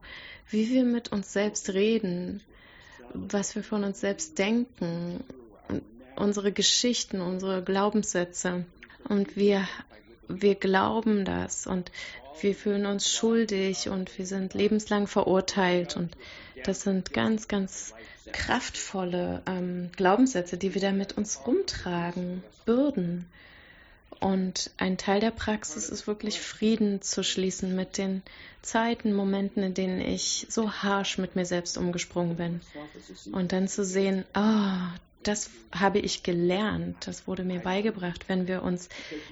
wie 0.49 0.71
wir 0.71 0.83
mit 0.83 1.12
uns 1.12 1.31
selbst 1.31 1.73
reden, 1.73 2.41
was 3.13 3.53
wir 3.55 3.63
von 3.63 3.83
uns 3.83 3.99
selbst 3.99 4.39
denken, 4.39 5.23
unsere 6.15 6.51
Geschichten, 6.51 7.21
unsere 7.21 7.62
Glaubenssätze. 7.62 8.65
Und 9.07 9.36
wir, 9.36 9.67
wir 10.27 10.55
glauben 10.55 11.23
das 11.23 11.67
und 11.67 11.91
wir 12.41 12.56
fühlen 12.56 12.86
uns 12.86 13.13
schuldig 13.13 13.89
und 13.89 14.17
wir 14.17 14.26
sind 14.26 14.54
lebenslang 14.54 15.08
verurteilt. 15.08 15.96
Und 15.96 16.15
das 16.63 16.82
sind 16.82 17.13
ganz, 17.13 17.48
ganz 17.48 17.93
kraftvolle 18.32 19.41
ähm, 19.46 19.89
Glaubenssätze, 19.96 20.58
die 20.58 20.74
wir 20.74 20.82
da 20.82 20.91
mit 20.91 21.17
uns 21.17 21.46
rumtragen, 21.46 22.43
Bürden. 22.65 23.26
Und 24.19 24.72
ein 24.78 24.98
Teil 24.98 25.19
der 25.19 25.32
Praxis 25.32 25.89
ist 25.89 26.08
wirklich 26.08 26.39
Frieden 26.39 27.02
zu 27.02 27.24
schließen 27.24 27.76
mit 27.76 27.98
den 27.98 28.22
Zeiten, 28.62 29.13
Momenten, 29.13 29.63
in 29.63 29.74
denen 29.74 30.00
ich 30.00 30.48
so 30.50 30.72
harsh 30.72 31.17
mit 31.17 31.36
mir 31.36 31.46
selbst 31.46 31.78
umgesprungen 31.78 32.38
bin. 32.38 32.62
Und 33.34 33.52
dann 33.52 33.67
zu 33.67 33.84
sehen, 33.84 34.24
oh, 34.34 34.98
das 35.24 35.50
habe 35.74 36.00
ich 36.00 36.24
gelernt, 36.24 37.08
das 37.08 37.28
wurde 37.28 37.43
mir 37.43 37.60
beigebracht, 37.60 38.30
wenn 38.30 38.48
wir 38.48 38.63
uns 38.63 38.88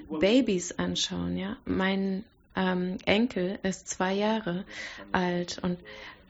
Babys 0.09 0.73
anschauen, 0.73 1.37
ja. 1.37 1.57
Mein 1.65 2.25
ähm, 2.55 2.97
Enkel 3.05 3.59
ist 3.63 3.87
zwei 3.87 4.13
Jahre 4.13 4.65
alt 5.11 5.59
und 5.61 5.79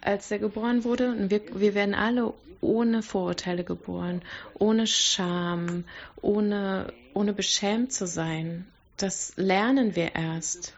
als 0.02 0.32
er 0.32 0.40
geboren 0.40 0.84
wurde, 0.84 1.30
wir, 1.30 1.42
wir 1.54 1.76
werden 1.76 1.94
alle 1.94 2.34
ohne 2.60 3.02
Vorurteile 3.02 3.64
geboren, 3.64 4.22
ohne 4.54 4.88
Scham, 4.88 5.84
ohne, 6.22 6.94
ohne 7.14 7.34
beschämt 7.34 7.92
zu 7.92 8.08
sein. 8.08 8.68
Das 8.98 9.34
lernen 9.36 9.96
wir 9.96 10.16
erst. 10.16 10.74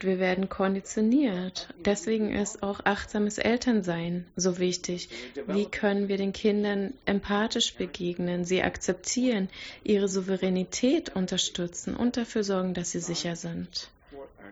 Wir 0.00 0.18
werden 0.18 0.48
konditioniert. 0.48 1.72
Deswegen 1.84 2.34
ist 2.34 2.62
auch 2.62 2.80
achtsames 2.84 3.38
Elternsein 3.38 4.26
so 4.36 4.58
wichtig. 4.58 5.08
Wie 5.46 5.66
können 5.66 6.08
wir 6.08 6.18
den 6.18 6.32
Kindern 6.32 6.92
empathisch 7.06 7.74
begegnen, 7.74 8.44
sie 8.44 8.62
akzeptieren, 8.62 9.48
ihre 9.84 10.08
Souveränität 10.08 11.14
unterstützen 11.14 11.96
und 11.96 12.16
dafür 12.16 12.42
sorgen, 12.44 12.74
dass 12.74 12.90
sie 12.90 13.00
sicher 13.00 13.36
sind? 13.36 13.88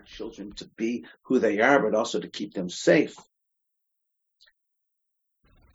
Children 0.01 0.53
to 0.53 0.65
be 0.75 1.05
who 1.23 1.39
they 1.39 1.61
are, 1.61 1.79
but 1.79 1.95
also 1.95 2.19
to 2.19 2.27
keep 2.27 2.53
them 2.53 2.69
safe 2.69 3.15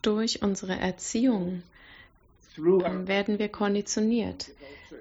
durch 0.01 0.41
unsere 0.41 0.73
Erziehung 0.73 1.63
werden 2.57 3.39
wir 3.39 3.49
konditioniert. 3.49 4.51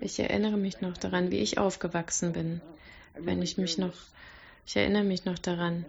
Ich 0.00 0.18
erinnere 0.18 0.56
mich 0.56 0.80
noch 0.80 0.96
daran, 0.96 1.30
wie 1.30 1.38
ich 1.38 1.58
aufgewachsen 1.58 2.32
bin. 2.32 2.60
Wenn 3.18 3.42
ich 3.42 3.58
mich 3.58 3.78
noch, 3.78 3.94
ich 4.66 4.76
erinnere 4.76 5.04
mich 5.04 5.24
noch 5.24 5.38
daran. 5.38 5.84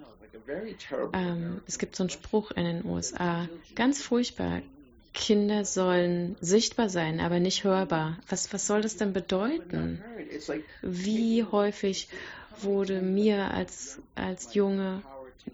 Ähm, 1.13 1.61
es 1.67 1.77
gibt 1.77 1.95
so 1.95 2.03
einen 2.03 2.09
Spruch 2.09 2.49
in 2.51 2.65
den 2.65 2.85
USA, 2.85 3.47
ganz 3.75 4.01
furchtbar. 4.01 4.61
Kinder 5.13 5.65
sollen 5.65 6.37
sichtbar 6.39 6.89
sein, 6.89 7.19
aber 7.19 7.39
nicht 7.39 7.63
hörbar. 7.63 8.17
Was, 8.29 8.51
was 8.53 8.65
soll 8.65 8.81
das 8.81 8.97
denn 8.97 9.13
bedeuten? 9.13 10.01
Wie 10.81 11.43
häufig 11.43 12.09
wurde 12.63 13.01
mir 13.01 13.51
als, 13.51 13.99
als 14.15 14.53
Junge 14.53 15.01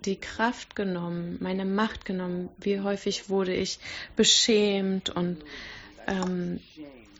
die 0.04 0.16
Kraft 0.18 0.76
genommen, 0.76 1.38
meine 1.40 1.66
Macht 1.66 2.06
genommen. 2.06 2.50
Wie 2.58 2.82
häufig 2.82 3.30
wurde 3.30 3.54
ich 3.54 3.80
beschämt 4.16 5.10
und 5.10 5.38
ähm, 6.08 6.60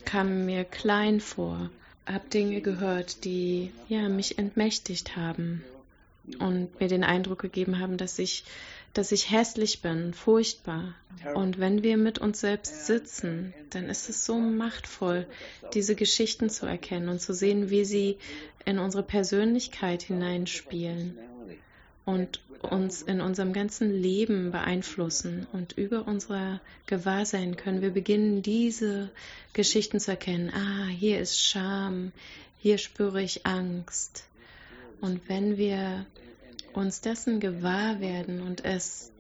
kam 0.04 0.46
mir 0.46 0.64
klein 0.64 1.20
vor, 1.20 1.70
habe 2.06 2.30
Dinge 2.30 2.62
gehört, 2.62 3.24
die 3.26 3.72
ja 3.88 4.10
mich 4.10 4.38
entmächtigt 4.38 5.16
haben 5.16 5.64
und 6.40 6.80
mir 6.80 6.88
den 6.88 7.04
Eindruck 7.04 7.40
gegeben 7.40 7.80
haben, 7.80 7.98
dass 7.98 8.20
ich 8.20 8.44
dass 8.96 9.12
ich 9.12 9.30
hässlich 9.30 9.82
bin, 9.82 10.14
furchtbar. 10.14 10.96
Und 11.34 11.60
wenn 11.60 11.84
wir 11.84 11.98
mit 11.98 12.18
uns 12.18 12.40
selbst 12.40 12.86
sitzen, 12.86 13.54
dann 13.70 13.90
ist 13.90 14.10
es 14.10 14.26
so 14.26 14.40
machtvoll, 14.40 15.28
diese 15.74 15.96
Geschichten 15.96 16.50
zu 16.50 16.66
erkennen 16.66 17.10
und 17.10 17.22
zu 17.22 17.34
sehen, 17.34 17.70
wie 17.70 17.84
sie 17.84 18.18
in 18.64 18.80
unsere 18.80 19.04
Persönlichkeit 19.04 20.02
hineinspielen 20.02 21.20
und 22.06 22.40
uns 22.62 23.02
in 23.02 23.20
unserem 23.20 23.52
ganzen 23.52 23.92
Leben 23.92 24.52
beeinflussen. 24.52 25.46
Und 25.52 25.74
über 25.74 26.08
unser 26.08 26.62
Gewahrsein 26.86 27.58
können 27.58 27.82
wir 27.82 27.92
beginnen, 27.92 28.44
diese 28.44 29.12
Geschichten 29.52 30.00
zu 30.00 30.12
erkennen. 30.12 30.52
Ah, 30.54 30.88
hier 30.88 31.20
ist 31.20 31.42
Scham, 31.42 32.14
hier 32.60 32.78
spüre 32.78 33.22
ich 33.22 33.46
Angst. 33.46 34.26
Und 35.02 35.28
wenn 35.28 35.58
wir 35.58 36.06
uns 36.76 37.02
dessen 37.02 37.40
gewahr 37.40 38.00
werden 38.00 38.42
und 38.42 38.64
es 38.64 39.12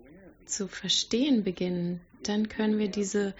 zu 0.45 0.67
verstehen 0.67 1.43
beginnen, 1.43 2.01
dann 2.23 2.49
können 2.49 2.77
wir 2.77 2.89
diese 2.89 3.33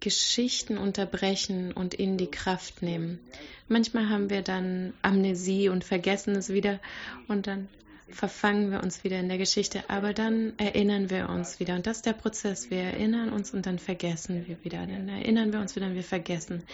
Geschichten 0.00 0.78
unterbrechen 0.78 1.72
und 1.72 1.94
in 1.94 2.16
die 2.16 2.30
Kraft 2.30 2.82
nehmen. 2.82 3.20
Manchmal 3.68 4.08
haben 4.08 4.30
wir 4.30 4.42
dann 4.42 4.94
Amnesie 5.02 5.68
und 5.68 5.84
vergessen 5.84 6.34
es 6.34 6.48
wieder 6.48 6.80
und 7.28 7.46
dann 7.46 7.68
verfangen 8.08 8.70
wir 8.70 8.82
uns 8.82 9.04
wieder 9.04 9.20
in 9.20 9.28
der 9.28 9.38
Geschichte, 9.38 9.84
aber 9.88 10.12
dann 10.12 10.54
erinnern 10.58 11.10
wir 11.10 11.28
uns 11.28 11.60
wieder. 11.60 11.76
Und 11.76 11.86
das 11.86 11.98
ist 11.98 12.06
der 12.06 12.12
Prozess. 12.12 12.70
Wir 12.70 12.80
erinnern 12.80 13.32
uns 13.32 13.52
und 13.52 13.66
dann 13.66 13.78
vergessen 13.78 14.46
wir 14.46 14.62
wieder. 14.64 14.86
Dann 14.86 15.08
erinnern 15.08 15.52
wir 15.52 15.60
uns 15.60 15.76
wieder 15.76 15.86
und 15.86 15.94
wir 15.94 16.02
vergessen. 16.02 16.64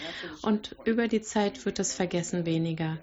Und 0.42 0.74
über 0.84 1.08
die 1.08 1.20
Zeit 1.20 1.64
wird 1.66 1.78
das 1.78 1.92
Vergessen 1.92 2.46
weniger. 2.46 2.98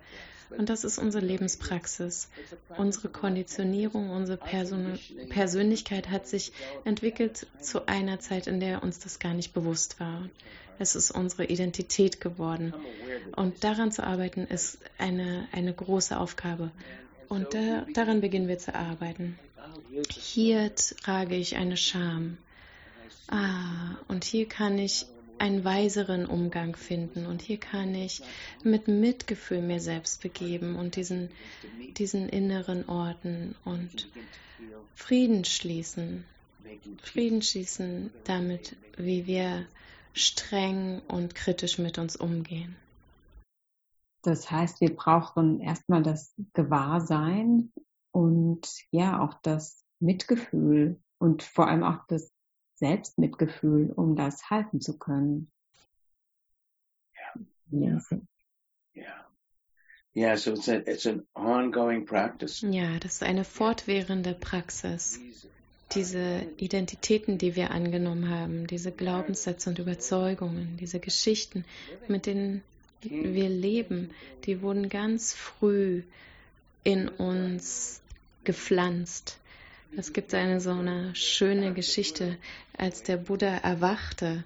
Und 0.58 0.70
das 0.70 0.84
ist 0.84 0.98
unsere 0.98 1.26
Lebenspraxis. 1.26 2.30
Unsere 2.78 3.10
Konditionierung, 3.10 4.10
unsere 4.10 4.38
Person 4.38 5.00
Persönlichkeit 5.30 6.10
hat 6.10 6.28
sich 6.28 6.52
entwickelt 6.86 7.48
zu 7.62 7.88
einer 7.88 8.20
Zeit, 8.20 8.48
in 8.48 8.60
der 8.60 8.84
uns 8.84 9.00
das 9.00 9.20
gar 9.20 9.34
nicht 9.34 9.54
bewusst 9.54 10.00
war. 10.00 10.30
Es 10.80 10.96
ist 10.96 11.12
unsere 11.12 11.46
Identität 11.46 12.20
geworden. 12.20 12.74
Und 13.36 13.64
daran 13.64 13.92
zu 13.92 14.04
arbeiten, 14.04 14.46
ist 14.46 14.80
eine, 14.98 15.48
eine 15.52 15.74
große 15.74 16.18
Aufgabe. 16.18 16.72
Und 17.30 17.54
da, 17.54 17.86
daran 17.94 18.22
beginnen 18.22 18.48
wir 18.48 18.60
zu 18.60 18.76
arbeiten. 18.76 19.38
Hier 20.10 20.74
trage 20.76 21.36
ich 21.36 21.56
eine 21.56 21.78
Scham. 21.78 22.38
Ah, 23.28 23.98
und 24.08 24.24
hier 24.24 24.48
kann 24.48 24.78
ich 24.78 25.06
einen 25.40 25.64
weiseren 25.64 26.26
Umgang 26.26 26.76
finden 26.76 27.26
und 27.26 27.42
hier 27.42 27.60
kann 27.60 27.94
ich 27.96 28.22
mit 28.64 28.88
Mitgefühl 28.88 29.62
mir 29.62 29.80
selbst 29.80 30.22
begeben 30.22 30.76
und 30.76 30.96
diesen, 30.96 31.30
diesen 31.98 32.30
inneren 32.30 32.88
Orten 32.88 33.56
und 33.66 34.10
Frieden 34.96 35.44
schließen. 35.44 36.26
Frieden 37.02 37.42
schließen 37.42 38.12
damit, 38.24 38.76
wie 38.98 39.28
wir 39.28 39.66
streng 40.14 41.02
und 41.08 41.36
kritisch 41.36 41.80
mit 41.80 41.98
uns 41.98 42.16
umgehen. 42.16 42.76
Das 44.22 44.50
heißt, 44.50 44.80
wir 44.80 44.96
brauchen 44.96 45.60
erstmal 45.60 46.02
das 46.02 46.34
Gewahrsein 46.54 47.74
und 48.12 48.68
ja 48.92 49.20
auch 49.22 49.34
das 49.42 49.84
Mitgefühl 50.00 51.02
und 51.18 51.44
vor 51.44 51.68
allem 51.68 51.84
auch 51.84 52.06
das 52.08 52.33
Selbstmitgefühl, 52.84 53.92
um 53.96 54.18
das 54.18 54.50
halten 54.50 54.82
zu 54.82 54.98
können. 54.98 55.50
Ja. 57.16 57.42
Ja. 58.94 59.26
Yeah, 60.14 60.36
so 60.36 60.52
it's, 60.52 60.68
a, 60.68 60.76
it's 60.86 61.08
an 61.08 61.26
ongoing 61.34 62.06
practice. 62.06 62.62
Ja, 62.62 63.00
das 63.00 63.14
ist 63.14 63.24
eine 63.24 63.46
fortwährende 63.46 64.34
Praxis. 64.34 65.20
Diese 65.96 66.46
Identitäten, 66.58 67.38
die 67.38 67.56
wir 67.56 67.72
angenommen 67.72 68.30
haben, 68.30 68.68
diese 68.68 68.92
Glaubenssätze 68.92 69.70
und 69.70 69.80
Überzeugungen, 69.80 70.76
diese 70.78 71.00
Geschichten, 71.00 71.64
mit 72.10 72.26
denen 72.26 72.64
wir 73.02 73.50
leben, 73.50 74.12
die 74.46 74.62
wurden 74.62 74.90
ganz 74.90 75.34
früh 75.34 76.04
in 76.84 77.08
uns 77.08 78.02
gepflanzt. 78.44 79.40
Es 79.96 80.14
gibt 80.14 80.34
eine 80.34 80.60
so 80.60 80.72
eine 80.72 81.16
schöne 81.16 81.74
Geschichte, 81.74 82.38
als 82.78 83.04
der 83.04 83.18
Buddha 83.18 83.58
erwachte. 83.58 84.44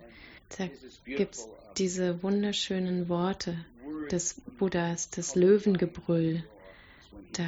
Da 0.57 0.67
gibt 1.05 1.35
es 1.35 1.47
diese 1.77 2.21
wunderschönen 2.23 3.07
Worte 3.07 3.55
des 4.11 4.41
Buddhas, 4.57 5.09
das 5.09 5.35
Löwengebrüll. 5.35 6.43
Da 7.33 7.45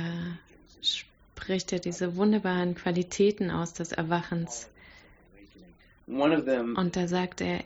spricht 0.82 1.74
er 1.74 1.80
diese 1.80 2.16
wunderbaren 2.16 2.76
Qualitäten 2.76 3.52
aus 3.52 3.74
des 3.74 3.92
Erwachens. 3.92 4.70
Und 6.08 6.96
da 6.96 7.08
sagt 7.08 7.42
er, 7.42 7.64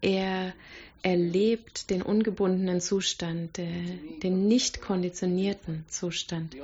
er 0.00 0.54
erlebt 1.02 1.90
den 1.90 2.02
ungebundenen 2.02 2.80
Zustand, 2.80 3.58
den 3.58 4.48
nicht 4.48 4.80
konditionierten 4.80 5.84
Zustand. 5.88 6.56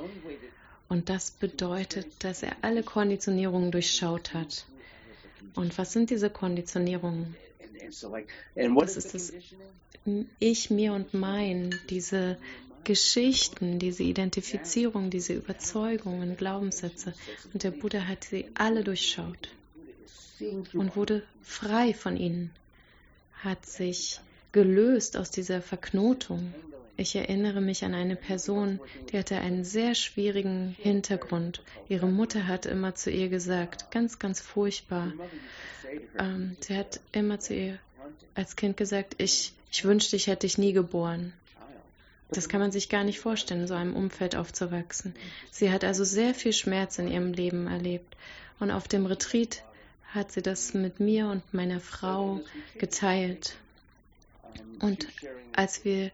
Und 0.89 1.09
das 1.09 1.31
bedeutet, 1.31 2.07
dass 2.19 2.43
er 2.43 2.57
alle 2.61 2.83
Konditionierungen 2.83 3.71
durchschaut 3.71 4.33
hat. 4.33 4.65
Und 5.55 5.77
was 5.77 5.93
sind 5.93 6.09
diese 6.09 6.29
Konditionierungen? 6.29 7.35
Das 7.85 8.97
ist 8.97 9.13
das 9.13 9.33
Ich, 10.39 10.69
mir 10.69 10.93
und 10.93 11.13
mein, 11.13 11.75
diese 11.89 12.37
Geschichten, 12.83 13.77
diese 13.77 14.03
Identifizierung, 14.03 15.09
diese 15.09 15.33
Überzeugungen, 15.33 16.35
Glaubenssätze. 16.37 17.13
Und 17.53 17.63
der 17.63 17.71
Buddha 17.71 18.07
hat 18.07 18.23
sie 18.23 18.49
alle 18.55 18.83
durchschaut 18.83 19.49
und 20.73 20.95
wurde 20.95 21.23
frei 21.43 21.93
von 21.93 22.17
ihnen, 22.17 22.51
hat 23.43 23.65
sich 23.65 24.19
gelöst 24.51 25.17
aus 25.17 25.29
dieser 25.29 25.61
Verknotung. 25.61 26.53
Ich 26.99 27.15
erinnere 27.15 27.61
mich 27.61 27.85
an 27.85 27.93
eine 27.93 28.17
Person, 28.17 28.81
die 29.09 29.17
hatte 29.17 29.37
einen 29.37 29.63
sehr 29.63 29.95
schwierigen 29.95 30.75
Hintergrund. 30.77 31.61
Ihre 31.87 32.07
Mutter 32.07 32.45
hat 32.45 32.65
immer 32.65 32.93
zu 32.93 33.09
ihr 33.09 33.29
gesagt, 33.29 33.89
ganz, 33.89 34.19
ganz 34.19 34.41
furchtbar. 34.41 35.13
Ähm, 36.17 36.57
sie 36.59 36.75
hat 36.75 36.99
immer 37.13 37.39
zu 37.39 37.55
ihr 37.55 37.79
als 38.35 38.57
Kind 38.57 38.75
gesagt, 38.75 39.15
ich, 39.17 39.53
ich 39.71 39.85
wünschte, 39.85 40.17
ich 40.17 40.27
hätte 40.27 40.45
dich 40.45 40.57
nie 40.57 40.73
geboren. 40.73 41.31
Das 42.31 42.49
kann 42.49 42.59
man 42.59 42.73
sich 42.73 42.89
gar 42.89 43.05
nicht 43.05 43.21
vorstellen, 43.21 43.61
in 43.61 43.67
so 43.67 43.75
einem 43.75 43.95
Umfeld 43.95 44.35
aufzuwachsen. 44.35 45.15
Sie 45.51 45.71
hat 45.71 45.85
also 45.85 46.03
sehr 46.03 46.33
viel 46.33 46.51
Schmerz 46.51 46.99
in 46.99 47.07
ihrem 47.07 47.31
Leben 47.31 47.67
erlebt. 47.67 48.17
Und 48.59 48.71
auf 48.71 48.89
dem 48.89 49.05
Retreat 49.05 49.63
hat 50.13 50.33
sie 50.33 50.41
das 50.41 50.73
mit 50.73 50.99
mir 50.99 51.27
und 51.27 51.53
meiner 51.53 51.79
Frau 51.79 52.41
geteilt. 52.77 53.55
Und 54.81 55.07
als 55.53 55.85
wir 55.85 56.11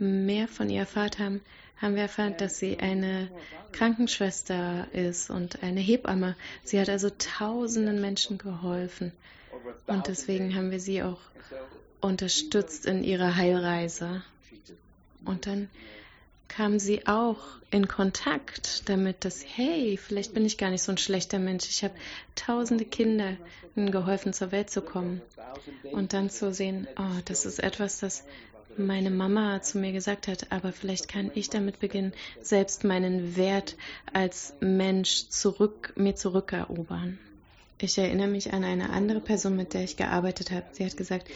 mehr 0.00 0.48
von 0.48 0.70
ihr 0.70 0.80
erfahrt 0.80 1.18
haben, 1.18 1.40
haben 1.76 1.96
wir 1.96 2.02
erfahren, 2.02 2.36
dass 2.38 2.58
sie 2.58 2.78
eine 2.78 3.28
Krankenschwester 3.72 4.86
ist 4.92 5.30
und 5.30 5.62
eine 5.62 5.80
Hebamme. 5.80 6.36
Sie 6.62 6.80
hat 6.80 6.88
also 6.88 7.10
tausenden 7.10 8.00
Menschen 8.00 8.38
geholfen. 8.38 9.12
Und 9.86 10.06
deswegen 10.06 10.54
haben 10.54 10.70
wir 10.70 10.80
sie 10.80 11.02
auch 11.02 11.20
unterstützt 12.00 12.86
in 12.86 13.02
ihrer 13.02 13.36
Heilreise. 13.36 14.22
Und 15.24 15.46
dann 15.46 15.68
kam 16.48 16.78
sie 16.78 17.06
auch 17.06 17.38
in 17.70 17.88
Kontakt 17.88 18.88
damit, 18.88 19.24
dass, 19.24 19.44
hey, 19.44 19.96
vielleicht 19.96 20.34
bin 20.34 20.44
ich 20.44 20.58
gar 20.58 20.70
nicht 20.70 20.82
so 20.82 20.92
ein 20.92 20.98
schlechter 20.98 21.38
Mensch. 21.38 21.68
Ich 21.68 21.82
habe 21.82 21.94
tausende 22.36 22.84
Kinder 22.84 23.36
geholfen, 23.74 24.32
zur 24.32 24.52
Welt 24.52 24.70
zu 24.70 24.80
kommen. 24.80 25.20
Und 25.90 26.12
dann 26.12 26.30
zu 26.30 26.52
sehen, 26.52 26.86
oh, 26.96 27.20
das 27.24 27.44
ist 27.46 27.58
etwas, 27.58 27.98
das 27.98 28.22
meine 28.78 29.10
Mama 29.10 29.62
zu 29.62 29.78
mir 29.78 29.92
gesagt 29.92 30.28
hat, 30.28 30.52
aber 30.52 30.72
vielleicht 30.72 31.08
kann 31.08 31.30
ich 31.34 31.50
damit 31.50 31.80
beginnen, 31.80 32.12
selbst 32.40 32.84
meinen 32.84 33.36
Wert 33.36 33.76
als 34.12 34.54
Mensch 34.60 35.28
zurück, 35.28 35.92
mir 35.96 36.14
zurückerobern. 36.14 37.18
Ich 37.78 37.98
erinnere 37.98 38.28
mich 38.28 38.52
an 38.52 38.64
eine 38.64 38.90
andere 38.90 39.20
Person, 39.20 39.56
mit 39.56 39.74
der 39.74 39.84
ich 39.84 39.96
gearbeitet 39.96 40.50
habe. 40.50 40.66
Sie 40.72 40.84
hat 40.84 40.96
gesagt, 40.96 41.28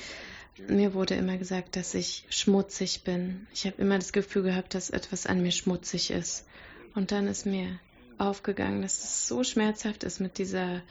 mir 0.68 0.94
wurde 0.94 1.14
immer 1.14 1.36
gesagt, 1.36 1.76
dass 1.76 1.94
ich 1.94 2.24
schmutzig 2.30 3.02
bin. 3.04 3.46
Ich 3.52 3.66
habe 3.66 3.80
immer 3.80 3.98
das 3.98 4.12
Gefühl 4.12 4.42
gehabt, 4.42 4.74
dass 4.74 4.90
etwas 4.90 5.26
an 5.26 5.42
mir 5.42 5.52
schmutzig 5.52 6.10
ist. 6.10 6.46
Und 6.94 7.12
dann 7.12 7.26
ist 7.28 7.46
mir 7.46 7.78
aufgegangen, 8.18 8.82
dass 8.82 9.02
es 9.04 9.28
so 9.28 9.44
schmerzhaft 9.44 10.04
ist, 10.04 10.20
mit 10.20 10.38
dieser 10.38 10.82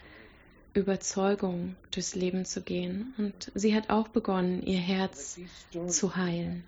Überzeugung 0.77 1.75
durchs 1.91 2.15
Leben 2.15 2.45
zu 2.45 2.61
gehen. 2.61 3.13
Und 3.17 3.51
sie 3.55 3.75
hat 3.75 3.89
auch 3.89 4.07
begonnen, 4.07 4.61
ihr 4.63 4.79
Herz 4.79 5.39
zu 5.87 6.15
heilen. 6.15 6.63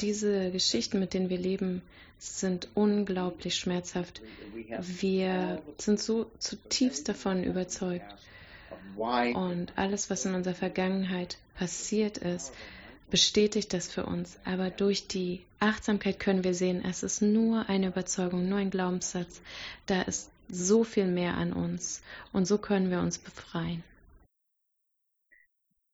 Diese 0.00 0.50
Geschichten, 0.50 1.00
mit 1.00 1.14
denen 1.14 1.30
wir 1.30 1.38
leben, 1.38 1.82
sind 2.18 2.68
unglaublich 2.74 3.56
schmerzhaft. 3.56 4.20
Wir 4.80 5.62
sind 5.78 6.00
so 6.00 6.30
zutiefst 6.38 7.08
davon 7.08 7.44
überzeugt. 7.44 8.06
Und 8.96 9.72
alles, 9.76 10.10
was 10.10 10.24
in 10.24 10.34
unserer 10.34 10.54
Vergangenheit 10.54 11.38
passiert 11.56 12.18
ist, 12.18 12.52
bestätigt 13.10 13.72
das 13.72 13.88
für 13.88 14.04
uns. 14.06 14.36
Aber 14.44 14.70
durch 14.70 15.06
die 15.06 15.42
Achtsamkeit 15.60 16.18
können 16.18 16.44
wir 16.44 16.54
sehen, 16.54 16.84
es 16.84 17.02
ist 17.02 17.22
nur 17.22 17.68
eine 17.68 17.88
Überzeugung, 17.88 18.48
nur 18.48 18.58
ein 18.58 18.70
Glaubenssatz. 18.70 19.40
Da 19.86 20.02
ist 20.02 20.30
so 20.54 20.84
viel 20.84 21.06
mehr 21.06 21.36
an 21.36 21.52
uns. 21.52 22.02
Und 22.32 22.46
so 22.46 22.58
können 22.58 22.90
wir 22.90 23.00
uns 23.00 23.18
befreien. 23.18 23.82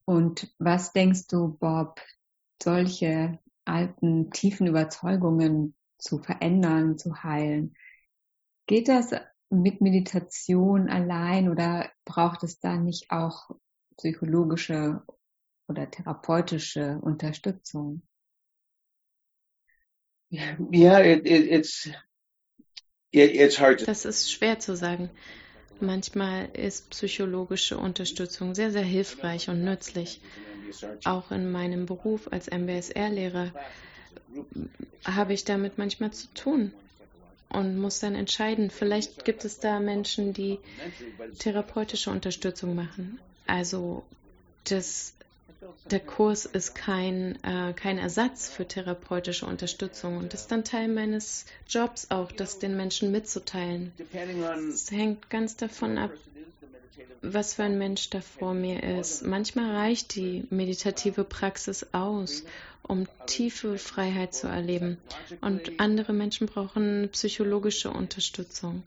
Und 0.04 0.52
was 0.58 0.92
denkst 0.92 1.28
du, 1.28 1.48
Bob, 1.48 2.00
solche 2.62 3.38
alten, 3.64 4.30
tiefen 4.30 4.66
Überzeugungen 4.66 5.74
zu 5.98 6.18
verändern, 6.18 6.98
zu 6.98 7.22
heilen? 7.22 7.74
Geht 8.66 8.88
das 8.88 9.12
mit 9.50 9.80
Meditation 9.80 10.88
allein 10.88 11.48
oder 11.48 11.90
braucht 12.04 12.42
es 12.44 12.60
da 12.60 12.76
nicht 12.76 13.10
auch 13.10 13.50
psychologische 13.96 15.02
oder 15.68 15.90
therapeutische 15.90 16.98
Unterstützung? 17.00 18.02
Yeah, 20.30 21.00
it, 21.00 21.26
it, 21.26 21.50
it's. 21.50 21.90
Das 23.86 24.04
ist 24.04 24.30
schwer 24.32 24.58
zu 24.58 24.76
sagen. 24.76 25.10
Manchmal 25.80 26.48
ist 26.52 26.90
psychologische 26.90 27.78
Unterstützung 27.78 28.54
sehr, 28.54 28.70
sehr 28.70 28.82
hilfreich 28.82 29.48
und 29.48 29.64
nützlich. 29.64 30.20
Auch 31.04 31.30
in 31.30 31.50
meinem 31.50 31.86
Beruf 31.86 32.28
als 32.30 32.48
MBSR-Lehrer 32.48 33.52
habe 35.04 35.32
ich 35.32 35.44
damit 35.44 35.78
manchmal 35.78 36.12
zu 36.12 36.28
tun. 36.34 36.72
und 37.52 37.76
muss 37.78 37.98
dann 37.98 38.14
entscheiden. 38.14 38.70
Vielleicht 38.70 39.24
gibt 39.24 39.44
es 39.44 39.58
da 39.58 39.80
Menschen, 39.80 40.32
die 40.32 40.58
therapeutische 41.38 42.10
Unterstützung 42.10 42.74
machen. 42.74 43.18
Also 43.46 44.04
das, 44.64 45.14
der 45.90 46.00
Kurs 46.00 46.46
ist 46.46 46.74
kein, 46.74 47.38
äh, 47.42 47.72
kein 47.74 47.98
Ersatz 47.98 48.48
für 48.48 48.66
therapeutische 48.66 49.46
Unterstützung 49.46 50.16
und 50.16 50.32
ist 50.32 50.48
dann 50.48 50.64
Teil 50.64 50.88
meines 50.88 51.44
Jobs 51.68 52.10
auch, 52.10 52.32
das 52.32 52.58
den 52.58 52.76
Menschen 52.76 53.10
mitzuteilen. 53.10 53.92
Es 54.72 54.90
hängt 54.90 55.28
ganz 55.30 55.56
davon 55.56 55.98
ab, 55.98 56.12
was 57.22 57.54
für 57.54 57.64
ein 57.64 57.78
Mensch 57.78 58.10
da 58.10 58.20
vor 58.20 58.54
mir 58.54 58.82
ist. 58.82 59.22
Manchmal 59.22 59.74
reicht 59.74 60.14
die 60.14 60.46
meditative 60.50 61.24
Praxis 61.24 61.86
aus, 61.92 62.44
um 62.82 63.06
tiefe 63.26 63.76
Freiheit 63.76 64.34
zu 64.34 64.46
erleben. 64.46 64.98
Und 65.40 65.78
andere 65.78 66.12
Menschen 66.12 66.46
brauchen 66.46 67.08
psychologische 67.12 67.90
Unterstützung. 67.90 68.82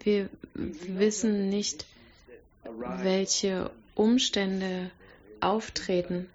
Wir 0.00 0.28
wissen 0.54 1.48
nicht, 1.48 1.86
welche 3.02 3.70
Umstände 3.94 4.90
auftreten 5.40 6.28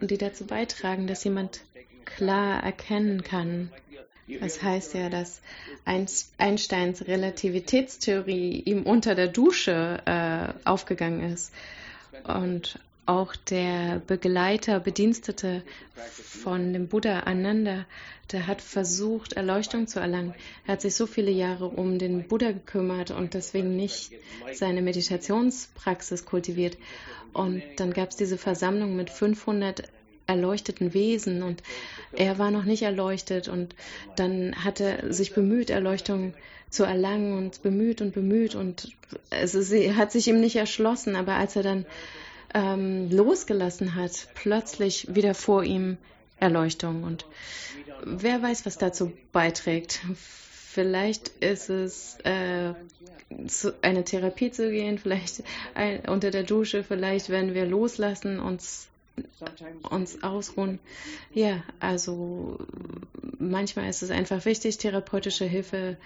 die 0.00 0.18
dazu 0.18 0.46
beitragen, 0.46 1.06
dass 1.06 1.24
jemand 1.24 1.60
klar 2.04 2.62
erkennen 2.62 3.22
kann. 3.22 3.70
Das 4.40 4.62
heißt 4.62 4.94
ja, 4.94 5.10
dass 5.10 5.42
Einsteins 5.84 7.06
Relativitätstheorie 7.06 8.60
ihm 8.64 8.84
unter 8.84 9.14
der 9.14 9.28
Dusche 9.28 10.00
äh, 10.06 10.68
aufgegangen 10.68 11.32
ist. 11.32 11.52
Und 12.24 12.78
auch 13.06 13.36
der 13.36 14.00
Begleiter, 14.06 14.80
Bedienstete 14.80 15.62
von 15.94 16.72
dem 16.72 16.88
Buddha 16.88 17.20
Ananda, 17.20 17.84
der 18.32 18.46
hat 18.46 18.62
versucht, 18.62 19.34
Erleuchtung 19.34 19.86
zu 19.86 20.00
erlangen. 20.00 20.34
Er 20.66 20.72
hat 20.72 20.80
sich 20.80 20.94
so 20.94 21.06
viele 21.06 21.30
Jahre 21.30 21.66
um 21.66 21.98
den 21.98 22.26
Buddha 22.26 22.52
gekümmert 22.52 23.10
und 23.10 23.34
deswegen 23.34 23.76
nicht 23.76 24.12
seine 24.54 24.80
Meditationspraxis 24.80 26.24
kultiviert. 26.24 26.78
Und 27.32 27.62
dann 27.76 27.92
gab 27.92 28.10
es 28.10 28.16
diese 28.16 28.38
Versammlung 28.38 28.96
mit 28.96 29.10
500 29.10 29.82
erleuchteten 30.26 30.94
Wesen 30.94 31.42
und 31.42 31.62
er 32.12 32.38
war 32.38 32.50
noch 32.50 32.64
nicht 32.64 32.82
erleuchtet 32.82 33.48
und 33.48 33.74
dann 34.16 34.64
hat 34.64 34.80
er 34.80 35.12
sich 35.12 35.34
bemüht, 35.34 35.68
Erleuchtung 35.68 36.32
zu 36.70 36.84
erlangen 36.84 37.36
und 37.36 37.62
bemüht 37.62 38.00
und 38.00 38.14
bemüht 38.14 38.54
und 38.54 38.92
also 39.30 39.60
sie 39.60 39.94
hat 39.94 40.12
sich 40.12 40.26
ihm 40.26 40.40
nicht 40.40 40.56
erschlossen, 40.56 41.14
aber 41.14 41.34
als 41.34 41.56
er 41.56 41.62
dann 41.62 41.84
ähm, 42.54 43.10
losgelassen 43.10 43.94
hat, 43.94 44.28
plötzlich 44.34 45.14
wieder 45.14 45.34
vor 45.34 45.64
ihm 45.64 45.98
Erleuchtung. 46.38 47.04
Und 47.04 47.26
wer 48.04 48.42
weiß, 48.42 48.64
was 48.66 48.78
dazu 48.78 49.12
beiträgt. 49.32 50.00
Vielleicht 50.16 51.28
ist 51.40 51.68
es 51.68 52.18
äh, 52.24 52.74
zu, 53.46 53.74
eine 53.82 54.04
Therapie 54.04 54.50
zu 54.50 54.70
gehen, 54.70 54.98
vielleicht 54.98 55.42
ein, 55.74 56.00
unter 56.08 56.30
der 56.30 56.42
Dusche, 56.42 56.82
vielleicht 56.82 57.28
werden 57.28 57.54
wir 57.54 57.66
loslassen, 57.66 58.40
uns 58.40 58.88
uns 59.90 60.24
ausruhen. 60.24 60.80
Ja, 61.32 61.62
also 61.78 62.58
manchmal 63.38 63.88
ist 63.88 64.02
es 64.02 64.10
einfach 64.10 64.44
wichtig, 64.44 64.78
therapeutische 64.78 65.44
Hilfe 65.44 65.96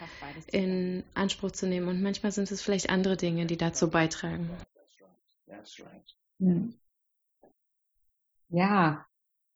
in 0.53 1.03
Anspruch 1.15 1.53
zu 1.53 1.67
nehmen 1.67 1.89
und 1.89 2.03
manchmal 2.03 2.33
sind 2.33 2.51
es 2.51 2.61
vielleicht 2.61 2.91
andere 2.91 3.17
Dinge, 3.17 3.47
die 3.47 3.57
dazu 3.57 3.89
beitragen. 3.89 4.51
Hm. 5.47 6.18
Ja, 8.49 9.07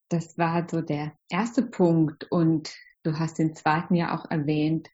das 0.08 0.36
war 0.36 0.68
so 0.68 0.80
der 0.80 1.16
erste 1.28 1.62
Punkt 1.62 2.30
und 2.30 2.74
du 3.02 3.18
hast 3.18 3.38
den 3.38 3.54
zweiten 3.54 3.94
ja 3.94 4.16
auch 4.16 4.30
erwähnt. 4.30 4.88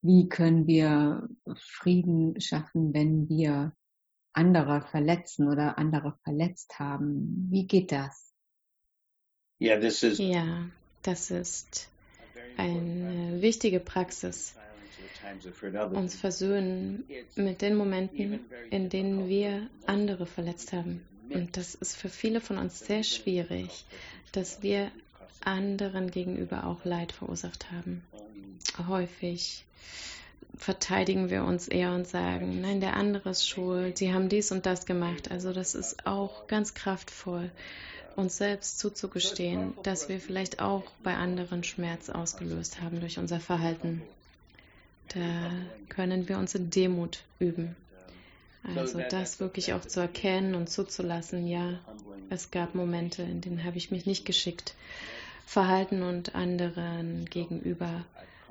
Wie 0.00 0.28
können 0.28 0.66
wir 0.66 1.28
Frieden 1.56 2.40
schaffen, 2.40 2.94
wenn 2.94 3.28
wir 3.28 3.74
andere 4.32 4.82
verletzen 4.82 5.48
oder 5.48 5.78
andere 5.78 6.18
verletzt 6.24 6.78
haben? 6.78 7.48
Wie 7.50 7.66
geht 7.66 7.92
das? 7.92 8.32
Ja, 9.58 9.78
das 9.78 10.02
ist, 10.02 10.18
ja, 10.18 10.68
das 11.02 11.30
ist 11.30 11.88
eine 12.56 13.40
wichtige 13.40 13.80
Praxis 13.80 14.54
uns 15.92 16.14
versöhnen 16.14 17.04
mit 17.36 17.62
den 17.62 17.76
Momenten, 17.76 18.40
in 18.70 18.88
denen 18.88 19.28
wir 19.28 19.68
andere 19.86 20.26
verletzt 20.26 20.72
haben. 20.72 21.02
Und 21.30 21.56
das 21.56 21.74
ist 21.74 21.96
für 21.96 22.08
viele 22.08 22.40
von 22.40 22.58
uns 22.58 22.80
sehr 22.80 23.02
schwierig, 23.02 23.84
dass 24.32 24.62
wir 24.62 24.90
anderen 25.44 26.10
gegenüber 26.10 26.66
auch 26.66 26.84
Leid 26.84 27.12
verursacht 27.12 27.70
haben. 27.72 28.02
Häufig 28.88 29.64
verteidigen 30.56 31.30
wir 31.30 31.44
uns 31.44 31.68
eher 31.68 31.92
und 31.92 32.06
sagen, 32.06 32.60
nein, 32.60 32.80
der 32.80 32.96
andere 32.96 33.30
ist 33.30 33.48
schuld, 33.48 33.98
sie 33.98 34.12
haben 34.12 34.28
dies 34.28 34.52
und 34.52 34.66
das 34.66 34.86
gemacht. 34.86 35.30
Also 35.30 35.52
das 35.52 35.74
ist 35.74 36.06
auch 36.06 36.46
ganz 36.46 36.74
kraftvoll, 36.74 37.50
uns 38.16 38.36
selbst 38.36 38.78
zuzugestehen, 38.78 39.74
dass 39.82 40.08
wir 40.08 40.20
vielleicht 40.20 40.60
auch 40.60 40.84
bei 41.02 41.14
anderen 41.14 41.64
Schmerz 41.64 42.08
ausgelöst 42.10 42.80
haben 42.80 43.00
durch 43.00 43.18
unser 43.18 43.40
Verhalten. 43.40 44.02
Da 45.08 45.50
können 45.88 46.28
wir 46.28 46.38
uns 46.38 46.54
in 46.54 46.70
Demut 46.70 47.24
üben. 47.38 47.76
Also 48.76 49.00
das 49.10 49.40
wirklich 49.40 49.72
auch 49.74 49.82
zu 49.82 50.00
erkennen 50.00 50.54
und 50.54 50.70
zuzulassen, 50.70 51.46
ja, 51.46 51.78
es 52.30 52.50
gab 52.50 52.74
Momente, 52.74 53.22
in 53.22 53.40
denen 53.40 53.64
habe 53.64 53.76
ich 53.76 53.90
mich 53.90 54.06
nicht 54.06 54.24
geschickt 54.24 54.74
verhalten 55.46 56.02
und 56.02 56.34
anderen 56.34 57.26
gegenüber 57.26 58.04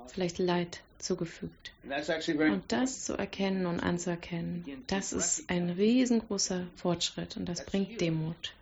vielleicht 0.08 0.38
Leid 0.38 0.82
zugefügt. 1.00 1.74
Und 1.84 2.72
das 2.72 3.04
zu 3.04 3.18
erkennen 3.18 3.66
und 3.66 3.80
anzuerkennen, 3.80 4.84
das 4.88 5.14
ist 5.14 5.50
ein 5.50 5.70
riesengroßer 5.70 6.68
Fortschritt 6.76 7.36
und 7.36 7.46
das 7.50 7.66
bringt 7.66 8.00
Demut. 8.00 8.54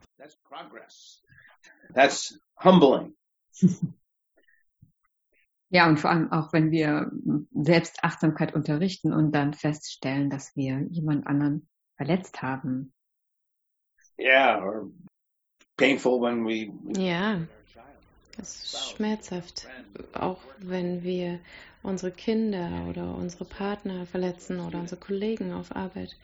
That's 1.93 2.39
humbling. 2.63 3.13
Ja, 5.73 5.87
und 5.87 6.01
vor 6.01 6.09
allem 6.09 6.31
auch, 6.33 6.51
wenn 6.51 6.69
wir 6.69 7.09
Selbstachtsamkeit 7.53 8.53
unterrichten 8.53 9.13
und 9.13 9.31
dann 9.31 9.53
feststellen, 9.53 10.29
dass 10.29 10.53
wir 10.57 10.85
jemand 10.89 11.25
anderen 11.27 11.69
verletzt 11.95 12.41
haben. 12.41 12.93
Yeah, 14.19 14.61
or 14.61 14.91
painful 15.77 16.21
when 16.21 16.45
we. 16.45 16.73
Ja, 17.01 17.39
das 18.35 18.63
ist 18.63 18.91
schmerzhaft. 18.91 19.65
Auch 20.13 20.41
wenn 20.59 21.03
wir 21.03 21.39
unsere 21.83 22.11
Kinder 22.11 22.85
oder 22.89 23.15
unsere 23.15 23.45
Partner 23.45 24.05
verletzen 24.05 24.59
oder 24.59 24.79
unsere 24.79 24.99
Kollegen 24.99 25.53
auf 25.53 25.75
Arbeit, 25.75 26.15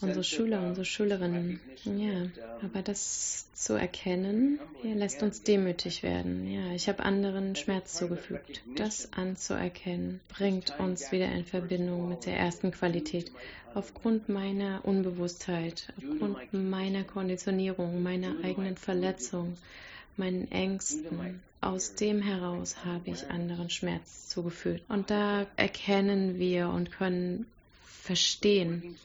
unsere 0.00 0.24
Schüler, 0.24 0.62
unsere 0.62 0.84
Schülerinnen. 0.84 1.60
Ja, 1.84 2.26
aber 2.62 2.82
das 2.82 3.46
zu 3.52 3.74
erkennen, 3.74 4.58
ja, 4.82 4.94
lässt 4.94 5.22
uns 5.22 5.42
demütig 5.42 6.02
werden. 6.02 6.46
Ja, 6.50 6.72
ich 6.74 6.88
habe 6.88 7.02
anderen 7.04 7.54
Schmerz 7.56 7.94
zugefügt. 7.94 8.62
Das 8.76 9.12
anzuerkennen, 9.12 10.20
bringt 10.28 10.78
uns 10.78 11.12
wieder 11.12 11.30
in 11.32 11.44
Verbindung 11.44 12.08
mit 12.08 12.26
der 12.26 12.36
ersten 12.38 12.70
Qualität. 12.70 13.30
Aufgrund 13.74 14.28
meiner 14.28 14.84
Unbewusstheit, 14.84 15.92
aufgrund 15.98 16.52
meiner 16.52 17.04
Konditionierung, 17.04 18.02
meiner 18.02 18.34
eigenen 18.42 18.76
Verletzung, 18.76 19.56
meinen 20.18 20.50
Ängsten. 20.50 21.40
Aus 21.60 21.94
dem 21.94 22.22
heraus 22.22 22.84
habe 22.84 23.10
ich 23.10 23.28
anderen 23.28 23.70
Schmerz 23.70 24.28
zugefügt. 24.28 24.82
Und 24.88 25.10
da 25.10 25.46
erkennen 25.56 26.38
wir 26.38 26.68
und 26.68 26.92
können 26.92 27.46
verstehen. 28.02 28.96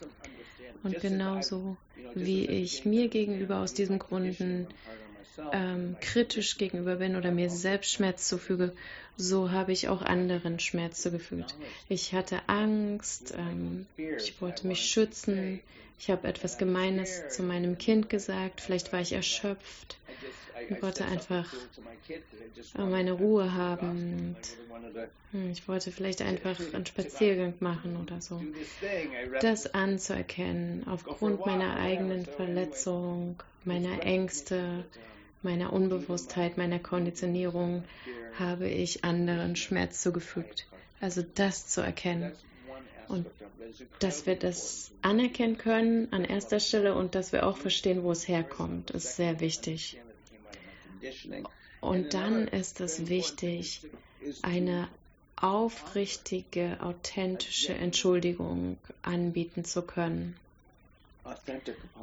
Und 0.84 1.00
genauso 1.00 1.78
wie 2.14 2.46
ich 2.46 2.86
mir 2.86 3.08
gegenüber 3.08 3.58
aus 3.58 3.74
diesen 3.74 4.00
Gründen 4.00 4.68
ähm, 5.52 5.96
kritisch 6.02 6.58
gegenüber 6.58 6.98
bin 6.98 7.16
oder 7.16 7.32
mir 7.32 7.50
selbst 7.50 7.92
Schmerz 7.92 8.28
zufüge, 8.28 8.74
so 9.18 9.52
habe 9.52 9.72
ich 9.72 9.88
auch 9.88 10.02
anderen 10.02 10.60
Schmerz 10.60 11.02
zugefügt. 11.02 11.56
Ich 11.90 12.14
hatte 12.14 12.42
Angst, 12.48 13.34
ähm, 13.38 13.86
ich 13.98 14.42
wollte 14.42 14.68
mich 14.68 14.82
schützen, 14.82 15.62
ich 16.00 16.10
habe 16.10 16.28
etwas 16.28 16.58
Gemeines 16.58 17.30
zu 17.30 17.44
meinem 17.44 17.78
Kind 17.78 18.10
gesagt, 18.10 18.62
vielleicht 18.62 18.92
war 18.92 19.02
ich 19.02 19.14
erschöpft. 19.14 19.98
Ich 20.70 20.82
wollte 20.82 21.06
einfach 21.06 21.54
meine 22.78 23.14
Ruhe 23.14 23.54
haben. 23.54 24.36
Und 25.34 25.52
ich 25.52 25.68
wollte 25.68 25.92
vielleicht 25.92 26.22
einfach 26.22 26.60
einen 26.74 26.86
Spaziergang 26.86 27.54
machen 27.60 27.98
oder 27.98 28.22
so. 28.22 28.42
Das 29.42 29.74
anzuerkennen, 29.74 30.88
aufgrund 30.88 31.46
meiner 31.46 31.78
eigenen 31.78 32.26
Verletzung, 32.26 33.42
meiner 33.64 34.04
Ängste, 34.04 34.84
meiner 35.42 35.74
Unbewusstheit, 35.74 36.58
meiner 36.58 36.80
Konditionierung, 36.80 37.84
habe 38.38 38.68
ich 38.68 39.04
anderen 39.04 39.56
Schmerz 39.56 40.02
zugefügt. 40.02 40.68
Also 41.00 41.24
das 41.36 41.68
zu 41.68 41.82
erkennen. 41.82 42.32
Und 43.08 43.26
dass 44.00 44.26
wir 44.26 44.36
das 44.36 44.92
anerkennen 45.02 45.58
können 45.58 46.12
an 46.12 46.24
erster 46.24 46.60
Stelle 46.60 46.96
und 46.96 47.16
dass 47.16 47.32
wir 47.32 47.46
auch 47.46 47.58
verstehen, 47.58 48.04
wo 48.04 48.12
es 48.12 48.28
herkommt, 48.28 48.92
ist 48.92 49.16
sehr 49.16 49.40
wichtig. 49.40 50.00
Und 51.80 52.14
dann 52.14 52.48
ist 52.48 52.80
es 52.80 53.08
wichtig, 53.08 53.82
eine 54.44 54.88
aufrichtige, 55.36 56.78
authentische 56.82 57.74
Entschuldigung 57.74 58.78
anbieten 59.02 59.66
zu 59.66 59.82
können. 59.82 60.36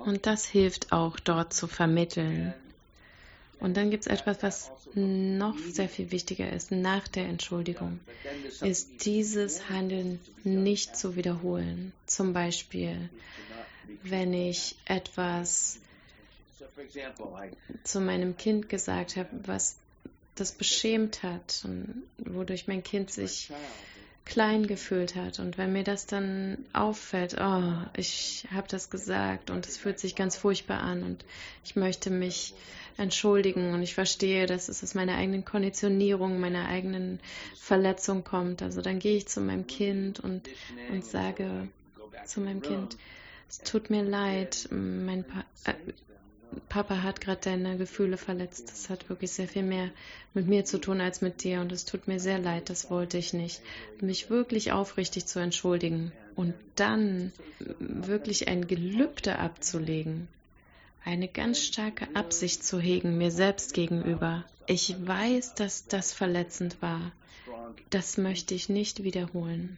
Und 0.04 0.26
das 0.26 0.44
hilft 0.46 0.92
auch 0.92 1.20
dort 1.20 1.52
zu 1.52 1.66
vermitteln. 1.66 2.54
Und 3.60 3.76
dann 3.76 3.90
gibt 3.90 4.06
es 4.06 4.12
etwas, 4.12 4.42
was 4.42 4.70
noch 4.94 5.58
sehr 5.58 5.88
viel 5.88 6.10
wichtiger 6.10 6.50
ist 6.52 6.70
nach 6.70 7.08
der 7.08 7.26
Entschuldigung, 7.26 8.00
ist 8.60 9.04
dieses 9.04 9.68
Handeln 9.68 10.20
nicht 10.44 10.96
zu 10.96 11.16
wiederholen. 11.16 11.92
Zum 12.06 12.32
Beispiel, 12.32 13.08
wenn 14.02 14.32
ich 14.32 14.76
etwas 14.84 15.80
zu 17.84 18.00
meinem 18.00 18.36
Kind 18.36 18.68
gesagt 18.68 19.16
habe, 19.16 19.28
was 19.44 19.76
das 20.34 20.52
beschämt 20.52 21.22
hat 21.22 21.62
und 21.64 22.04
wodurch 22.18 22.68
mein 22.68 22.82
Kind 22.82 23.10
sich 23.10 23.50
klein 24.24 24.66
gefühlt 24.66 25.16
hat. 25.16 25.40
Und 25.40 25.58
wenn 25.58 25.72
mir 25.72 25.84
das 25.84 26.06
dann 26.06 26.58
auffällt, 26.72 27.36
oh, 27.40 27.72
ich 27.96 28.46
habe 28.52 28.68
das 28.68 28.90
gesagt 28.90 29.50
und 29.50 29.66
es 29.66 29.76
fühlt 29.78 29.98
sich 29.98 30.14
ganz 30.14 30.36
furchtbar 30.36 30.80
an 30.80 31.02
und 31.02 31.24
ich 31.64 31.76
möchte 31.76 32.10
mich 32.10 32.54
entschuldigen 32.98 33.72
und 33.72 33.82
ich 33.82 33.94
verstehe, 33.94 34.46
dass 34.46 34.68
es 34.68 34.82
aus 34.82 34.94
meiner 34.94 35.16
eigenen 35.16 35.44
Konditionierung, 35.44 36.40
meiner 36.40 36.68
eigenen 36.68 37.20
Verletzung 37.56 38.22
kommt. 38.22 38.60
Also 38.60 38.82
dann 38.82 38.98
gehe 38.98 39.16
ich 39.16 39.28
zu 39.28 39.40
meinem 39.40 39.66
Kind 39.66 40.20
und, 40.20 40.48
und 40.90 41.04
sage 41.04 41.68
zu 42.26 42.40
meinem 42.40 42.60
Kind, 42.60 42.96
es 43.48 43.60
tut 43.60 43.88
mir 43.88 44.02
leid, 44.02 44.68
mein 44.70 45.24
pa 45.24 45.44
äh, 45.64 45.74
Papa 46.68 47.02
hat 47.02 47.20
gerade 47.20 47.40
deine 47.42 47.76
Gefühle 47.76 48.16
verletzt. 48.16 48.70
Das 48.70 48.90
hat 48.90 49.08
wirklich 49.08 49.30
sehr 49.30 49.48
viel 49.48 49.62
mehr 49.62 49.90
mit 50.34 50.46
mir 50.46 50.64
zu 50.64 50.78
tun 50.78 51.00
als 51.00 51.20
mit 51.20 51.42
dir 51.42 51.60
und 51.60 51.72
es 51.72 51.84
tut 51.84 52.08
mir 52.08 52.20
sehr 52.20 52.38
leid, 52.38 52.70
das 52.70 52.90
wollte 52.90 53.18
ich 53.18 53.32
nicht. 53.32 53.60
Mich 54.00 54.30
wirklich 54.30 54.72
aufrichtig 54.72 55.26
zu 55.26 55.38
entschuldigen 55.38 56.12
und 56.36 56.54
dann 56.76 57.32
wirklich 57.78 58.48
ein 58.48 58.66
Gelübde 58.66 59.38
abzulegen, 59.38 60.28
eine 61.04 61.28
ganz 61.28 61.60
starke 61.60 62.08
Absicht 62.14 62.64
zu 62.64 62.80
hegen 62.80 63.18
mir 63.18 63.30
selbst 63.30 63.74
gegenüber. 63.74 64.44
Ich 64.66 64.94
weiß, 65.06 65.54
dass 65.54 65.86
das 65.86 66.12
verletzend 66.12 66.80
war. 66.80 67.12
Das 67.90 68.18
möchte 68.18 68.54
ich 68.54 68.68
nicht 68.68 69.02
wiederholen. 69.02 69.76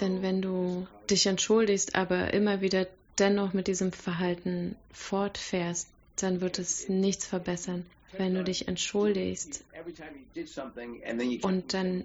Denn 0.00 0.22
wenn 0.22 0.42
du 0.42 0.86
dich 1.08 1.26
entschuldigst, 1.26 1.94
aber 1.94 2.34
immer 2.34 2.60
wieder 2.60 2.86
dennoch 3.18 3.52
mit 3.52 3.66
diesem 3.66 3.92
Verhalten 3.92 4.76
fortfährst, 4.92 5.88
dann 6.16 6.40
wird 6.40 6.58
es 6.58 6.88
nichts 6.88 7.26
verbessern. 7.26 7.86
Wenn 8.16 8.34
du 8.34 8.44
dich 8.44 8.68
entschuldigst 8.68 9.64
und 11.42 11.74
dann 11.74 12.04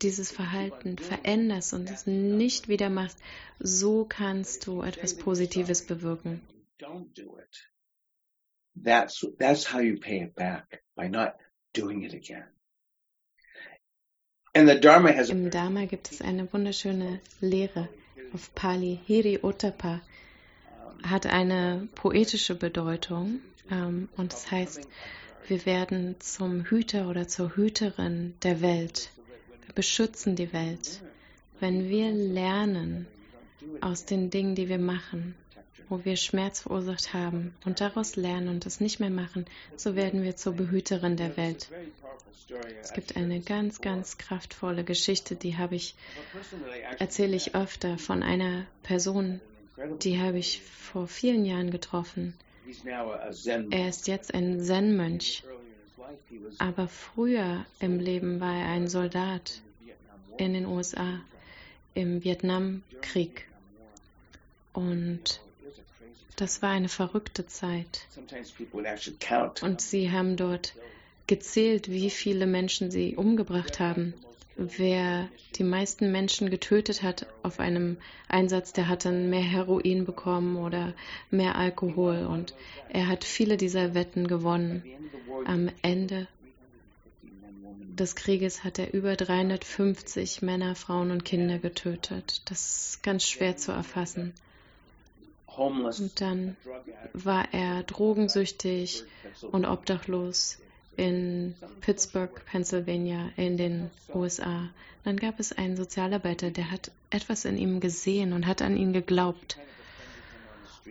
dieses 0.00 0.32
Verhalten 0.32 0.96
veränderst 0.96 1.74
und 1.74 1.90
es 1.90 2.06
nicht 2.06 2.68
wieder 2.68 2.88
machst, 2.88 3.18
so 3.58 4.06
kannst 4.08 4.66
du 4.66 4.82
etwas 4.82 5.14
Positives 5.14 5.82
bewirken. 5.82 6.40
That's, 8.74 9.26
that's 9.38 9.70
how 9.70 9.80
you 9.80 10.00
pay 10.00 10.22
it 10.22 10.34
back, 10.34 10.82
by 10.96 11.06
not 11.06 11.34
doing 11.74 12.02
it 12.02 12.14
again. 12.14 12.46
Dharma 14.54 15.10
Im 15.10 15.50
Dharma 15.50 15.84
gibt 15.86 16.10
es 16.10 16.20
eine 16.20 16.50
wunderschöne 16.52 17.20
Lehre 17.40 17.88
auf 18.32 18.54
Pali, 18.54 19.00
Hiri 19.06 19.38
Ottapa, 19.42 20.00
hat 21.02 21.26
eine 21.26 21.88
poetische 21.94 22.54
Bedeutung 22.54 23.40
ähm, 23.70 24.08
und 24.16 24.32
das 24.32 24.50
heißt, 24.50 24.88
wir 25.48 25.66
werden 25.66 26.16
zum 26.20 26.64
Hüter 26.64 27.08
oder 27.08 27.26
zur 27.26 27.56
Hüterin 27.56 28.34
der 28.42 28.60
Welt. 28.60 29.10
Wir 29.66 29.74
beschützen 29.74 30.36
die 30.36 30.52
Welt. 30.52 31.02
Wenn 31.60 31.88
wir 31.88 32.10
lernen 32.10 33.06
aus 33.80 34.04
den 34.04 34.30
Dingen, 34.30 34.54
die 34.54 34.68
wir 34.68 34.78
machen, 34.78 35.34
wo 35.88 36.04
wir 36.04 36.16
Schmerz 36.16 36.60
verursacht 36.60 37.12
haben 37.12 37.54
und 37.64 37.80
daraus 37.80 38.16
lernen 38.16 38.48
und 38.48 38.66
es 38.66 38.80
nicht 38.80 39.00
mehr 39.00 39.10
machen, 39.10 39.46
so 39.76 39.94
werden 39.94 40.22
wir 40.22 40.36
zur 40.36 40.54
Behüterin 40.54 41.16
der 41.16 41.36
Welt. 41.36 41.68
Es 42.82 42.92
gibt 42.92 43.16
eine 43.16 43.40
ganz, 43.40 43.80
ganz 43.80 44.18
kraftvolle 44.18 44.84
Geschichte, 44.84 45.36
die 45.36 45.56
habe 45.56 45.74
ich, 45.74 45.94
erzähle 46.98 47.36
ich 47.36 47.54
öfter 47.54 47.98
von 47.98 48.22
einer 48.22 48.66
Person, 48.82 49.40
die 50.02 50.20
habe 50.20 50.38
ich 50.38 50.62
vor 50.62 51.06
vielen 51.06 51.44
Jahren 51.44 51.70
getroffen. 51.70 52.34
Er 53.70 53.88
ist 53.88 54.06
jetzt 54.06 54.34
ein 54.34 54.60
Zen-Mönch, 54.60 55.42
aber 56.58 56.88
früher 56.88 57.66
im 57.80 57.98
Leben 57.98 58.40
war 58.40 58.54
er 58.54 58.66
ein 58.68 58.88
Soldat 58.88 59.60
in 60.38 60.54
den 60.54 60.66
USA 60.66 61.20
im 61.94 62.24
Vietnamkrieg. 62.24 63.46
Und 64.72 65.40
das 66.36 66.62
war 66.62 66.70
eine 66.70 66.88
verrückte 66.88 67.46
Zeit. 67.46 68.06
Und 69.60 69.80
sie 69.80 70.10
haben 70.10 70.36
dort 70.36 70.74
gezählt, 71.26 71.90
wie 71.90 72.10
viele 72.10 72.46
Menschen 72.46 72.90
sie 72.90 73.16
umgebracht 73.16 73.80
haben 73.80 74.14
wer 74.76 75.28
die 75.56 75.64
meisten 75.64 76.12
Menschen 76.12 76.50
getötet 76.50 77.02
hat 77.02 77.26
auf 77.42 77.60
einem 77.60 77.96
Einsatz, 78.28 78.72
der 78.72 78.88
hat 78.88 79.04
dann 79.04 79.30
mehr 79.30 79.42
Heroin 79.42 80.04
bekommen 80.04 80.56
oder 80.56 80.94
mehr 81.30 81.56
Alkohol 81.56 82.26
und 82.26 82.54
er 82.88 83.08
hat 83.08 83.24
viele 83.24 83.56
dieser 83.56 83.94
Wetten 83.94 84.26
gewonnen. 84.26 84.82
Am 85.46 85.70
Ende 85.82 86.26
des 87.98 88.16
Krieges 88.16 88.64
hat 88.64 88.78
er 88.78 88.94
über 88.94 89.16
350 89.16 90.42
Männer, 90.42 90.74
Frauen 90.74 91.10
und 91.10 91.24
Kinder 91.24 91.58
getötet. 91.58 92.42
Das 92.46 92.88
ist 92.88 93.02
ganz 93.02 93.24
schwer 93.24 93.56
zu 93.56 93.72
erfassen. 93.72 94.32
Und 95.56 96.20
dann 96.20 96.56
war 97.12 97.52
er 97.52 97.82
drogensüchtig 97.82 99.04
und 99.50 99.66
obdachlos 99.66 100.58
in 100.96 101.54
Pittsburgh, 101.80 102.44
Pennsylvania 102.46 103.30
in 103.36 103.56
den 103.56 103.90
USA. 104.14 104.68
Dann 105.04 105.16
gab 105.16 105.40
es 105.40 105.52
einen 105.52 105.76
Sozialarbeiter, 105.76 106.50
der 106.50 106.70
hat 106.70 106.90
etwas 107.10 107.44
in 107.44 107.56
ihm 107.56 107.80
gesehen 107.80 108.32
und 108.32 108.46
hat 108.46 108.62
an 108.62 108.76
ihn 108.76 108.92
geglaubt. 108.92 109.58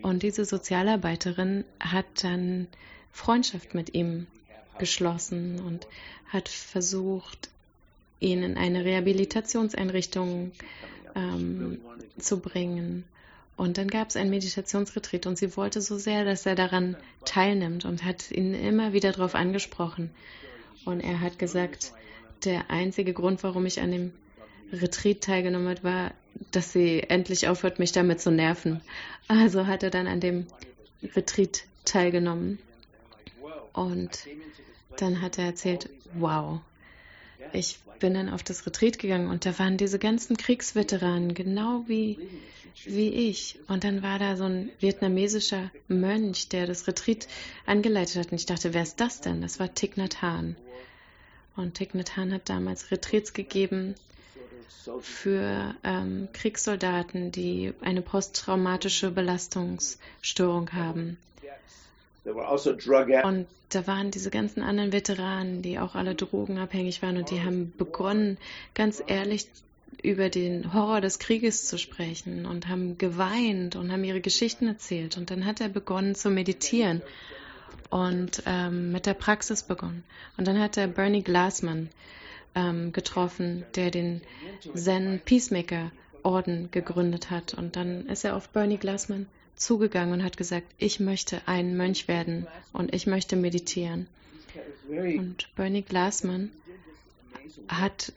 Und 0.02 0.24
diese 0.24 0.46
Sozialarbeiterin 0.46 1.64
hat 1.80 2.24
dann 2.24 2.68
Freundschaft 3.12 3.74
mit 3.74 3.94
ihm 3.94 4.28
geschlossen 4.80 5.60
und 5.60 5.88
hat 6.28 6.50
versucht, 6.50 7.50
ihn 8.20 8.44
in 8.44 8.58
eine 8.58 8.86
Rehabilitationseinrichtung 8.86 10.52
ähm, 11.16 11.80
zu 12.18 12.40
bringen. 12.40 13.04
Und 13.58 13.78
dann 13.78 13.90
gab 13.90 14.10
es 14.10 14.16
ein 14.16 14.30
Meditationsretreat 14.30 15.28
und 15.28 15.38
sie 15.38 15.56
wollte 15.56 15.82
so 15.82 15.98
sehr, 15.98 16.26
dass 16.26 16.46
er 16.46 16.56
daran 16.56 16.96
teilnimmt 17.26 17.86
und 17.86 18.04
hat 18.04 18.32
ihn 18.32 18.54
immer 18.54 18.94
wieder 18.94 19.12
darauf 19.12 19.36
angesprochen. 19.36 20.10
Und 20.86 21.02
er 21.02 21.22
hat 21.22 21.38
gesagt, 21.38 21.94
der 22.44 22.72
einzige 22.72 23.14
Grund, 23.14 23.44
warum 23.44 23.66
ich 23.66 23.82
an 23.82 23.92
dem 23.92 24.14
Retreat 24.72 25.22
teilgenommen 25.22 25.70
habe, 25.70 25.84
war, 25.84 26.12
dass 26.52 26.72
sie 26.74 27.02
endlich 27.02 27.48
aufhört, 27.48 27.78
mich 27.78 27.92
damit 27.92 28.22
zu 28.22 28.32
nerven. 28.32 28.82
Also 29.28 29.68
hat 29.68 29.84
er 29.84 29.90
dann 29.90 30.08
an 30.08 30.20
dem 30.20 30.48
Retreat 31.16 31.64
teilgenommen. 31.86 32.58
Und 33.74 34.28
dann 34.98 35.22
hat 35.22 35.38
er 35.38 35.46
erzählt, 35.46 35.90
wow, 36.14 36.62
ich 37.54 37.80
bin 38.00 38.14
dann 38.14 38.30
auf 38.30 38.44
das 38.44 38.66
Retreat 38.66 39.00
gegangen 39.00 39.30
und 39.30 39.46
da 39.46 39.58
waren 39.60 39.78
diese 39.78 40.00
ganzen 40.00 40.38
Kriegsveteranen, 40.38 41.34
genau 41.34 41.84
wie 41.88 42.18
wie 42.86 43.10
ich. 43.10 43.60
Und 43.68 43.84
dann 43.84 44.02
war 44.04 44.20
da 44.20 44.36
so 44.36 44.46
ein 44.46 44.72
vietnamesischer 44.80 45.72
Mönch, 45.88 46.50
der 46.50 46.68
das 46.68 46.88
Retreat 46.88 47.28
angeleitet 47.66 48.18
hat. 48.18 48.32
Und 48.32 48.38
ich 48.38 48.46
dachte, 48.46 48.74
wer 48.74 48.84
ist 48.84 49.00
das 49.00 49.22
denn? 49.22 49.42
Das 49.42 49.60
war 49.60 49.74
Thich 49.74 49.98
Nhat 49.98 50.22
Hanh. 50.22 50.56
Und 51.56 51.76
Thich 51.76 51.94
Nhat 51.94 52.18
Hanh 52.18 52.34
hat 52.34 52.50
damals 52.50 52.92
Retreats 52.92 53.34
gegeben 53.34 53.96
für 55.02 55.76
ähm, 55.84 56.30
Kriegssoldaten, 56.34 57.32
die 57.32 57.74
eine 57.82 58.02
posttraumatische 58.02 59.12
Belastungsstörung 59.12 60.74
haben. 60.74 61.18
Also 62.24 62.76
und 63.24 63.48
da 63.70 63.88
waren 63.88 64.12
diese 64.12 64.30
ganzen 64.30 64.62
anderen 64.62 64.92
Veteranen, 64.92 65.62
die 65.62 65.80
auch 65.80 65.96
alle 65.96 66.14
drogenabhängig 66.14 67.02
waren 67.02 67.18
und 67.18 67.32
die 67.32 67.42
haben 67.42 67.74
begonnen, 67.78 68.38
ganz 68.76 69.02
ehrlich 69.06 69.48
über 70.04 70.30
den 70.30 70.74
Horror 70.74 71.02
des 71.02 71.20
Krieges 71.20 71.68
zu 71.68 71.78
sprechen 71.78 72.46
und 72.46 72.68
haben 72.68 72.98
geweint 72.98 73.76
und 73.76 73.92
haben 73.92 74.04
ihre 74.04 74.22
Geschichten 74.22 74.68
erzählt. 74.68 75.18
Und 75.18 75.30
dann 75.32 75.46
hat 75.46 75.62
er 75.62 75.70
begonnen 75.70 76.16
zu 76.16 76.30
meditieren 76.30 77.02
und 77.90 78.44
ähm, 78.46 78.92
mit 78.92 79.06
der 79.06 79.14
Praxis 79.14 79.64
begonnen. 79.64 80.04
Und 80.38 80.48
dann 80.48 80.60
hat 80.60 80.78
er 80.78 80.88
Bernie 80.88 81.24
Glassman 81.24 81.90
ähm, 82.56 82.94
getroffen, 82.94 83.64
der 83.76 83.92
den 83.92 84.22
Zen 84.74 85.22
Peacemaker 85.24 85.92
Orden 86.24 86.70
gegründet 86.72 87.30
hat. 87.30 87.54
Und 87.54 87.76
dann 87.76 88.08
ist 88.08 88.24
er 88.24 88.36
auf 88.36 88.50
Bernie 88.50 88.78
Glassman 88.78 89.28
zugegangen 89.56 90.14
und 90.14 90.24
hat 90.24 90.38
gesagt, 90.38 90.68
ich 90.78 91.00
möchte 91.00 91.42
ein 91.46 91.78
Mönch 91.78 92.08
werden 92.08 92.48
und 92.74 92.94
ich 92.94 93.08
möchte 93.08 93.36
meditieren. 93.36 94.08
Und 94.88 95.48
Bernie 95.56 95.84
Glassman 95.84 96.52
hat 97.68 98.14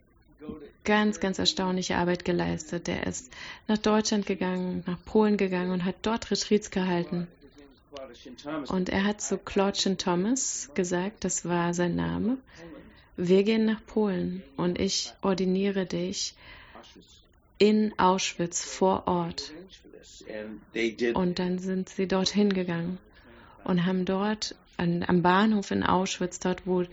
ganz, 0.85 1.20
ganz 1.20 1.39
erstaunliche 1.39 1.97
Arbeit 1.97 2.24
geleistet. 2.24 2.87
Der 2.87 3.07
ist 3.07 3.32
nach 3.68 3.78
Deutschland 3.78 4.26
gegangen, 4.26 4.82
nach 4.87 4.99
Polen 5.05 5.37
gegangen 5.37 5.72
und 5.72 5.85
hat 5.85 5.97
dort 6.03 6.30
Retreats 6.30 6.70
gehalten. 6.70 7.26
Und 8.68 8.89
er 8.89 9.05
hat 9.05 9.20
zu 9.20 9.39
Claudchen 9.39 9.99
Thomas 9.99 10.70
gesagt, 10.74 11.24
das 11.24 11.45
war 11.45 11.74
sein 11.74 11.97
Name, 11.97 12.39
wir 13.16 13.45
gehen 13.45 13.64
nach 13.64 13.85
Polen 13.87 14.43
und 14.57 14.80
ich 14.80 15.12
ordiniere 15.22 15.87
dich 15.87 16.35
in 17.59 17.98
Auschwitz 17.98 18.64
vor 18.64 19.07
Ort. 19.07 19.52
Und 21.14 21.38
dann 21.38 21.59
sind 21.59 21.88
sie 21.88 22.07
dorthin 22.07 22.52
gegangen 22.52 22.98
und 23.64 23.84
haben 23.86 24.05
dort 24.05 24.55
an, 24.76 25.05
am 25.07 25.22
Bahnhof 25.22 25.70
in 25.70 25.82
Auschwitz, 25.82 26.40
dort 26.40 26.66
wo 26.66 26.84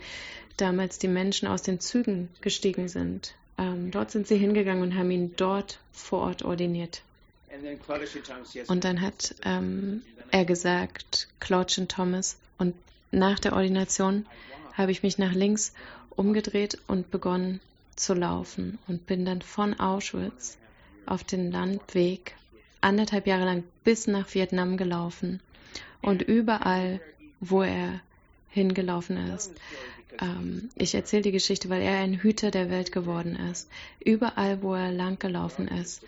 damals 0.56 0.98
die 0.98 1.08
Menschen 1.08 1.48
aus 1.48 1.62
den 1.62 1.80
Zügen 1.80 2.28
gestiegen 2.40 2.88
sind, 2.88 3.34
ähm, 3.58 3.90
dort 3.90 4.10
sind 4.10 4.26
sie 4.26 4.36
hingegangen 4.36 4.82
und 4.82 4.96
haben 4.96 5.10
ihn 5.10 5.34
dort 5.36 5.78
vor 5.92 6.20
Ort 6.20 6.42
ordiniert. 6.42 7.02
Und 8.68 8.84
dann 8.84 9.00
hat 9.00 9.34
ähm, 9.44 10.02
er 10.30 10.44
gesagt, 10.44 11.28
Claudchen 11.40 11.88
Thomas, 11.88 12.38
und 12.58 12.74
nach 13.10 13.38
der 13.38 13.52
Ordination 13.52 14.26
habe 14.72 14.90
ich 14.90 15.02
mich 15.02 15.18
nach 15.18 15.32
links 15.32 15.74
umgedreht 16.10 16.78
und 16.86 17.10
begonnen 17.10 17.60
zu 17.96 18.14
laufen 18.14 18.78
und 18.88 19.06
bin 19.06 19.24
dann 19.24 19.42
von 19.42 19.78
Auschwitz 19.78 20.58
auf 21.06 21.24
den 21.24 21.50
Landweg 21.50 22.34
anderthalb 22.80 23.26
Jahre 23.26 23.44
lang 23.44 23.64
bis 23.84 24.06
nach 24.06 24.32
Vietnam 24.34 24.76
gelaufen. 24.76 25.40
Und 26.00 26.22
überall, 26.22 27.00
wo 27.40 27.62
er 27.62 28.00
hingelaufen 28.50 29.16
ist, 29.34 29.52
ähm, 30.20 30.70
ich 30.76 30.94
erzähle 30.94 31.22
die 31.22 31.32
Geschichte, 31.32 31.68
weil 31.68 31.82
er 31.82 31.98
ein 31.98 32.14
Hüter 32.14 32.50
der 32.50 32.70
Welt 32.70 32.92
geworden 32.92 33.36
ist. 33.50 33.68
Überall, 34.04 34.62
wo 34.62 34.74
er 34.74 34.90
lang 34.90 35.18
gelaufen 35.18 35.68
ist, 35.68 36.02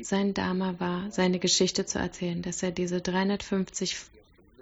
sein 0.00 0.34
Dharma 0.34 0.74
war, 0.78 1.10
seine 1.10 1.38
Geschichte 1.38 1.86
zu 1.86 1.98
erzählen, 1.98 2.42
dass 2.42 2.62
er 2.62 2.70
diese 2.70 3.00
350 3.00 3.96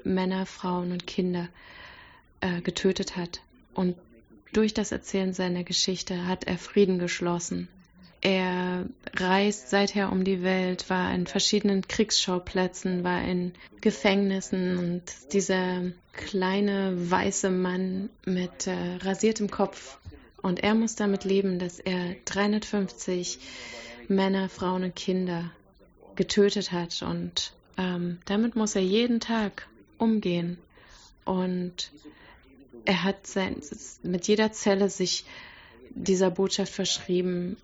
Männer, 0.04 0.46
Frauen 0.46 0.92
und 0.92 1.06
Kinder 1.06 1.48
äh, 2.40 2.60
getötet 2.60 3.16
hat. 3.16 3.40
Und 3.74 3.96
durch 4.56 4.74
das 4.74 4.92
Erzählen 4.92 5.32
seiner 5.32 5.64
Geschichte 5.64 6.26
hat 6.26 6.44
er 6.44 6.58
Frieden 6.58 6.98
geschlossen. 6.98 7.68
Er 8.20 8.86
reist 9.14 9.68
seither 9.68 10.10
um 10.10 10.24
die 10.24 10.42
Welt, 10.42 10.88
war 10.88 11.14
in 11.14 11.26
verschiedenen 11.26 11.86
Kriegsschauplätzen, 11.86 13.04
war 13.04 13.22
in 13.22 13.52
Gefängnissen 13.82 14.78
und 14.78 15.02
dieser 15.34 15.82
kleine 16.14 17.10
weiße 17.10 17.50
Mann 17.50 18.08
mit 18.24 18.66
äh, 18.66 18.96
rasiertem 19.02 19.50
Kopf. 19.50 19.98
Und 20.40 20.60
er 20.60 20.74
muss 20.74 20.94
damit 20.94 21.24
leben, 21.24 21.58
dass 21.58 21.78
er 21.78 22.14
350 22.24 23.40
Männer, 24.08 24.48
Frauen 24.48 24.84
und 24.84 24.96
Kinder 24.96 25.50
getötet 26.16 26.72
hat. 26.72 27.02
Und 27.02 27.52
ähm, 27.76 28.18
damit 28.24 28.56
muss 28.56 28.74
er 28.74 28.82
jeden 28.82 29.20
Tag 29.20 29.68
umgehen. 29.98 30.56
Und 31.26 31.90
er 32.84 33.04
hat 33.04 33.26
sein, 33.26 33.56
mit 34.02 34.26
jeder 34.28 34.52
Zelle 34.52 34.90
sich 34.90 35.24
dieser 35.90 36.30
Botschaft 36.30 36.72
verschrieben, 36.72 37.56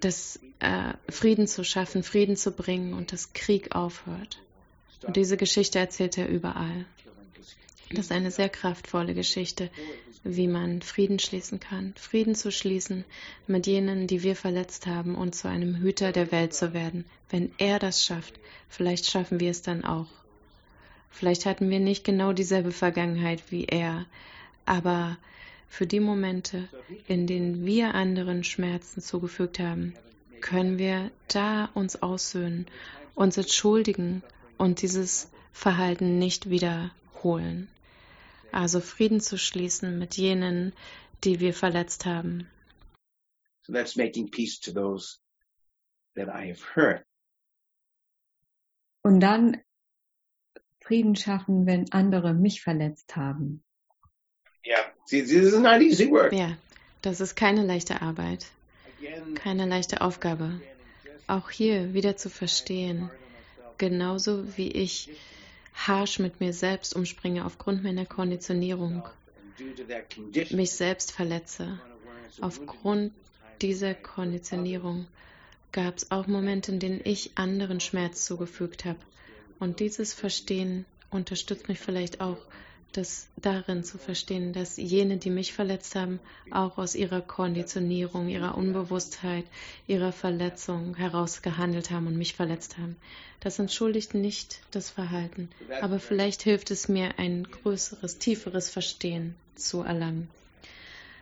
das 0.00 0.38
äh, 0.60 0.94
Frieden 1.08 1.46
zu 1.46 1.64
schaffen, 1.64 2.02
Frieden 2.02 2.36
zu 2.36 2.52
bringen 2.52 2.94
und 2.94 3.12
dass 3.12 3.32
Krieg 3.32 3.74
aufhört. 3.74 4.40
Und 5.06 5.16
diese 5.16 5.36
Geschichte 5.36 5.78
erzählt 5.78 6.16
er 6.18 6.28
überall. 6.28 6.84
Das 7.90 8.06
ist 8.06 8.12
eine 8.12 8.30
sehr 8.30 8.48
kraftvolle 8.48 9.14
Geschichte, 9.14 9.68
wie 10.24 10.48
man 10.48 10.80
Frieden 10.80 11.18
schließen 11.18 11.60
kann. 11.60 11.94
Frieden 11.96 12.34
zu 12.34 12.50
schließen 12.50 13.04
mit 13.46 13.66
jenen, 13.66 14.06
die 14.06 14.22
wir 14.22 14.36
verletzt 14.36 14.86
haben 14.86 15.14
und 15.14 15.34
zu 15.34 15.48
einem 15.48 15.76
Hüter 15.76 16.12
der 16.12 16.30
Welt 16.30 16.54
zu 16.54 16.72
werden. 16.72 17.04
Wenn 17.28 17.52
er 17.58 17.78
das 17.78 18.04
schafft, 18.04 18.38
vielleicht 18.68 19.10
schaffen 19.10 19.40
wir 19.40 19.50
es 19.50 19.62
dann 19.62 19.84
auch. 19.84 20.06
Vielleicht 21.10 21.44
hatten 21.44 21.68
wir 21.68 21.80
nicht 21.80 22.04
genau 22.04 22.32
dieselbe 22.32 22.72
Vergangenheit 22.72 23.50
wie 23.50 23.66
er, 23.66 24.06
aber 24.66 25.18
für 25.68 25.86
die 25.86 26.00
Momente, 26.00 26.68
in 27.08 27.26
denen 27.26 27.64
wir 27.64 27.94
anderen 27.94 28.44
Schmerzen 28.44 29.00
zugefügt 29.00 29.58
haben, 29.58 29.94
können 30.40 30.78
wir 30.78 31.10
da 31.28 31.66
uns 31.74 32.02
aussöhnen, 32.02 32.66
uns 33.14 33.36
entschuldigen 33.36 34.22
und 34.58 34.82
dieses 34.82 35.30
Verhalten 35.52 36.18
nicht 36.18 36.50
wiederholen. 36.50 37.68
Also 38.50 38.80
Frieden 38.80 39.20
zu 39.20 39.38
schließen 39.38 39.98
mit 39.98 40.16
jenen, 40.16 40.74
die 41.24 41.40
wir 41.40 41.54
verletzt 41.54 42.04
haben. 42.04 42.48
So 43.62 43.72
that's 43.72 43.96
making 43.96 44.30
peace 44.30 44.60
to 44.60 44.72
those 44.72 45.20
that 46.16 46.28
I 46.28 46.50
have 46.50 46.62
hurt. 46.74 47.06
Und 49.02 49.20
dann 49.20 49.62
Frieden 50.80 51.16
schaffen, 51.16 51.66
wenn 51.66 51.92
andere 51.92 52.34
mich 52.34 52.60
verletzt 52.60 53.16
haben. 53.16 53.64
Yeah. 54.64 54.84
See, 55.04 55.22
this 55.22 55.32
is 55.52 55.58
not 55.58 55.82
easy 55.82 56.10
work. 56.10 56.32
Ja, 56.32 56.56
das 57.02 57.20
ist 57.20 57.34
keine 57.34 57.64
leichte 57.64 58.00
Arbeit, 58.00 58.46
keine 59.34 59.66
leichte 59.66 60.00
Aufgabe. 60.00 60.60
Auch 61.26 61.50
hier 61.50 61.94
wieder 61.94 62.16
zu 62.16 62.30
verstehen, 62.30 63.10
genauso 63.78 64.56
wie 64.56 64.70
ich 64.70 65.10
harsch 65.74 66.18
mit 66.18 66.40
mir 66.40 66.52
selbst 66.52 66.94
umspringe 66.94 67.44
aufgrund 67.44 67.82
meiner 67.82 68.06
Konditionierung, 68.06 69.02
mich 70.50 70.72
selbst 70.72 71.12
verletze. 71.12 71.80
Aufgrund 72.40 73.12
dieser 73.60 73.94
Konditionierung 73.94 75.06
gab 75.72 75.96
es 75.96 76.10
auch 76.10 76.26
Momente, 76.26 76.72
in 76.72 76.78
denen 76.78 77.00
ich 77.04 77.32
anderen 77.34 77.80
Schmerz 77.80 78.24
zugefügt 78.24 78.84
habe. 78.84 78.98
Und 79.58 79.80
dieses 79.80 80.12
Verstehen 80.12 80.84
unterstützt 81.10 81.68
mich 81.68 81.78
vielleicht 81.78 82.20
auch 82.20 82.38
das 82.92 83.28
darin 83.36 83.84
zu 83.84 83.98
verstehen, 83.98 84.52
dass 84.52 84.76
jene, 84.76 85.16
die 85.16 85.30
mich 85.30 85.52
verletzt 85.52 85.94
haben, 85.94 86.20
auch 86.50 86.78
aus 86.78 86.94
ihrer 86.94 87.20
Konditionierung, 87.20 88.28
ihrer 88.28 88.56
Unbewusstheit, 88.56 89.44
ihrer 89.86 90.12
Verletzung 90.12 90.94
heraus 90.96 91.42
gehandelt 91.42 91.90
haben 91.90 92.06
und 92.06 92.16
mich 92.16 92.34
verletzt 92.34 92.78
haben. 92.78 92.96
Das 93.40 93.58
entschuldigt 93.58 94.14
nicht 94.14 94.60
das 94.70 94.90
Verhalten, 94.90 95.48
aber 95.80 95.98
vielleicht 95.98 96.42
hilft 96.42 96.70
es 96.70 96.88
mir, 96.88 97.18
ein 97.18 97.44
größeres, 97.44 98.18
tieferes 98.18 98.70
Verstehen 98.70 99.34
zu 99.56 99.82
erlangen. 99.82 100.28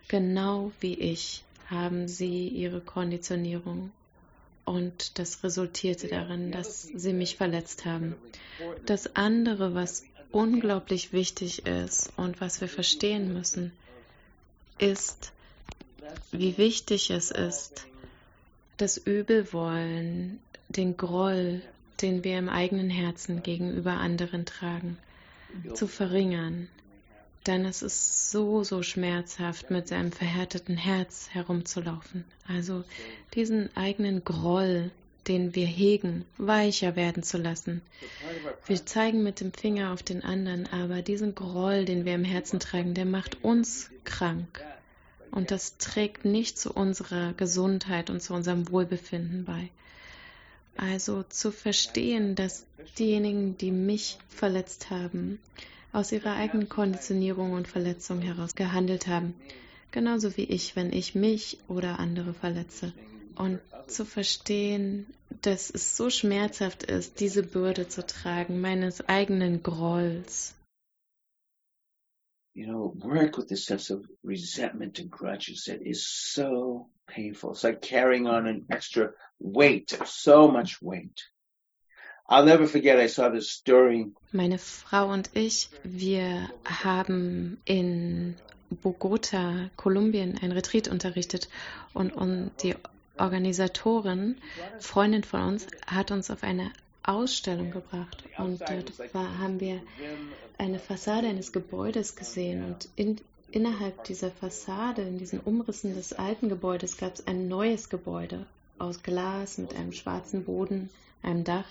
Genau 0.09 0.73
wie 0.81 0.95
ich 0.95 1.45
haben 1.69 2.09
sie 2.09 2.49
ihre 2.49 2.81
Konditionierung 2.81 3.93
und 4.65 5.19
das 5.19 5.43
resultierte 5.43 6.09
darin, 6.09 6.53
dass 6.53 6.83
sie 6.83 7.13
mich 7.13 7.37
verletzt 7.37 7.87
haben. 7.87 8.15
Das 8.87 9.17
andere, 9.17 9.75
was 9.75 10.05
unglaublich 10.33 11.13
wichtig 11.13 11.67
ist 11.67 12.13
und 12.17 12.41
was 12.41 12.61
wir 12.61 12.69
verstehen 12.69 13.33
müssen, 13.33 13.73
ist, 14.79 15.33
wie 16.33 16.57
wichtig 16.59 17.11
es 17.11 17.31
ist, 17.31 17.87
das 18.77 18.97
Übelwollen, 18.97 20.41
den 20.69 20.97
Groll, 20.97 21.63
den 22.01 22.25
wir 22.25 22.39
im 22.39 22.49
eigenen 22.49 22.91
Herzen 22.91 23.43
gegenüber 23.43 23.93
anderen 23.93 24.47
tragen, 24.47 24.97
zu 25.75 25.87
verringern. 25.87 26.69
Denn 27.47 27.65
es 27.65 27.83
ist 27.83 28.31
so, 28.31 28.65
so 28.65 28.83
schmerzhaft, 28.83 29.71
mit 29.71 29.89
seinem 29.89 30.13
verhärteten 30.13 30.77
Herz 30.77 31.29
herumzulaufen. 31.31 32.25
Also 32.47 32.85
diesen 33.35 33.75
eigenen 33.77 34.25
Groll, 34.25 34.91
den 35.31 35.55
wir 35.55 35.67
hegen, 35.67 36.25
weicher 36.39 36.97
werden 36.97 37.23
zu 37.23 37.39
lassen. 37.39 37.83
Wir 38.67 38.85
zeigen 38.85 39.23
mit 39.23 39.39
dem 39.39 39.53
Finger 39.53 39.93
auf 39.93 40.03
den 40.03 40.25
anderen, 40.25 40.67
aber 40.67 41.03
diesen 41.03 41.37
Groll, 41.37 41.85
den 41.85 42.05
wir 42.05 42.17
im 42.17 42.25
Herzen 42.25 42.59
tragen, 42.59 42.95
der 42.95 43.05
macht 43.05 43.45
uns 43.45 43.91
krank. 44.03 44.61
Und 45.31 45.53
das 45.53 45.79
trägt 45.79 46.25
nicht 46.25 46.59
zu 46.59 46.73
unserer 46.73 47.33
Gesundheit 47.35 48.11
und 48.11 48.21
zu 48.21 48.35
unserem 48.35 48.73
Wohlbefinden 48.73 49.45
bei. 49.45 49.71
Also 50.77 51.23
zu 51.23 51.53
verstehen, 51.53 52.35
dass 52.35 52.67
diejenigen, 52.99 53.57
die 53.57 53.71
mich 53.71 54.19
verletzt 54.29 54.91
haben, 54.91 55.39
aus 55.93 56.11
ihrer 56.11 56.35
eigenen 56.35 56.69
Konditionierung 56.69 57.53
und 57.53 57.69
Verletzung 57.69 58.21
heraus 58.21 58.57
gehandelt 58.57 59.07
haben, 59.07 59.35
genauso 59.93 60.37
wie 60.37 60.45
ich, 60.45 60.75
wenn 60.75 60.93
ich 60.93 61.15
mich 61.15 61.59
oder 61.69 62.01
andere 62.01 62.35
verletze 62.35 62.93
und 63.41 63.61
zu 63.87 64.05
verstehen, 64.05 65.07
dass 65.41 65.71
es 65.71 65.97
so 65.97 66.11
schmerzhaft 66.11 66.83
ist, 66.83 67.21
diese 67.21 67.43
Bürde 67.43 67.89
zu 67.89 68.07
tragen, 68.07 68.61
meines 68.61 69.09
eigenen 69.09 69.63
Grolls. 69.63 70.55
You 72.53 72.67
know, 72.67 72.95
work 73.03 73.39
with 73.39 73.47
this 73.47 73.65
sense 73.65 73.91
of 73.91 74.05
resentment 74.23 74.99
and 74.99 75.11
grudges 75.11 75.65
that 75.65 75.81
is 75.81 76.07
so 76.07 76.91
painful. 77.07 77.53
It's 77.53 77.63
like 77.63 77.81
carrying 77.81 78.27
on 78.27 78.47
an 78.47 78.67
extra 78.69 79.13
weight, 79.39 79.99
so 80.05 80.49
much 80.49 80.83
weight. 80.83 81.31
I'll 82.29 82.45
never 82.45 82.67
forget, 82.67 82.99
I 82.99 83.07
saw 83.07 83.31
this 83.31 83.51
story. 83.51 84.13
Meine 84.33 84.59
Frau 84.59 85.11
und 85.11 85.31
ich, 85.35 85.71
wir 85.83 86.51
haben 86.65 87.61
in 87.65 88.37
Bogota, 88.71 89.71
Kolumbien, 89.77 90.39
ein 90.43 90.53
Retreat 90.53 90.89
unterrichtet 90.89 91.49
und, 91.95 92.13
und 92.13 92.53
die 92.63 92.77
Organisatorin, 93.21 94.37
Freundin 94.79 95.25
von 95.25 95.43
uns, 95.43 95.67
hat 95.87 96.11
uns 96.11 96.31
auf 96.31 96.43
eine 96.43 96.73
Ausstellung 97.03 97.71
gebracht 97.71 98.25
und 98.39 98.61
dort 98.61 99.15
war, 99.15 99.39
haben 99.39 99.61
wir 99.61 99.81
eine 100.59 100.79
Fassade 100.79 101.29
eines 101.29 101.53
Gebäudes 101.53 102.17
gesehen 102.17 102.65
und 102.65 102.89
in, 102.97 103.17
innerhalb 103.51 104.05
dieser 104.05 104.31
Fassade, 104.31 105.03
in 105.03 105.19
diesen 105.19 105.41
Umrissen 105.41 105.95
des 105.95 106.13
alten 106.13 106.49
Gebäudes 106.49 106.99
gab 106.99 107.15
es 107.15 107.27
ein 107.27 107.49
neues 107.49 107.89
Gebäude 107.89 108.47
aus 108.79 109.03
Glas 109.03 109.59
mit 109.59 109.75
einem 109.75 109.93
schwarzen 109.93 110.45
Boden, 110.45 110.91
einem 111.23 111.45
Dach. 111.45 111.67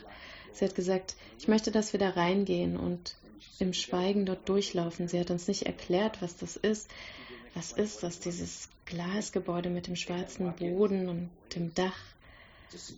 Sie 0.53 0.65
hat 0.65 0.75
gesagt, 0.75 1.15
ich 1.37 1.47
möchte, 1.47 1.71
dass 1.71 1.93
wir 1.93 1.99
da 1.99 2.09
reingehen 2.09 2.77
und 2.77 3.15
im 3.59 3.73
Schweigen 3.73 4.25
dort 4.25 4.47
durchlaufen. 4.47 5.07
Sie 5.07 5.19
hat 5.19 5.31
uns 5.31 5.47
nicht 5.47 5.63
erklärt, 5.63 6.21
was 6.21 6.37
das 6.37 6.55
ist. 6.55 6.89
Was 7.55 7.71
ist 7.71 8.03
das, 8.03 8.19
dieses 8.19 8.69
Glasgebäude 8.85 9.69
mit 9.69 9.87
dem 9.87 9.95
schwarzen 9.95 10.53
Boden 10.53 11.09
und 11.09 11.29
dem 11.55 11.73
Dach? 11.73 11.97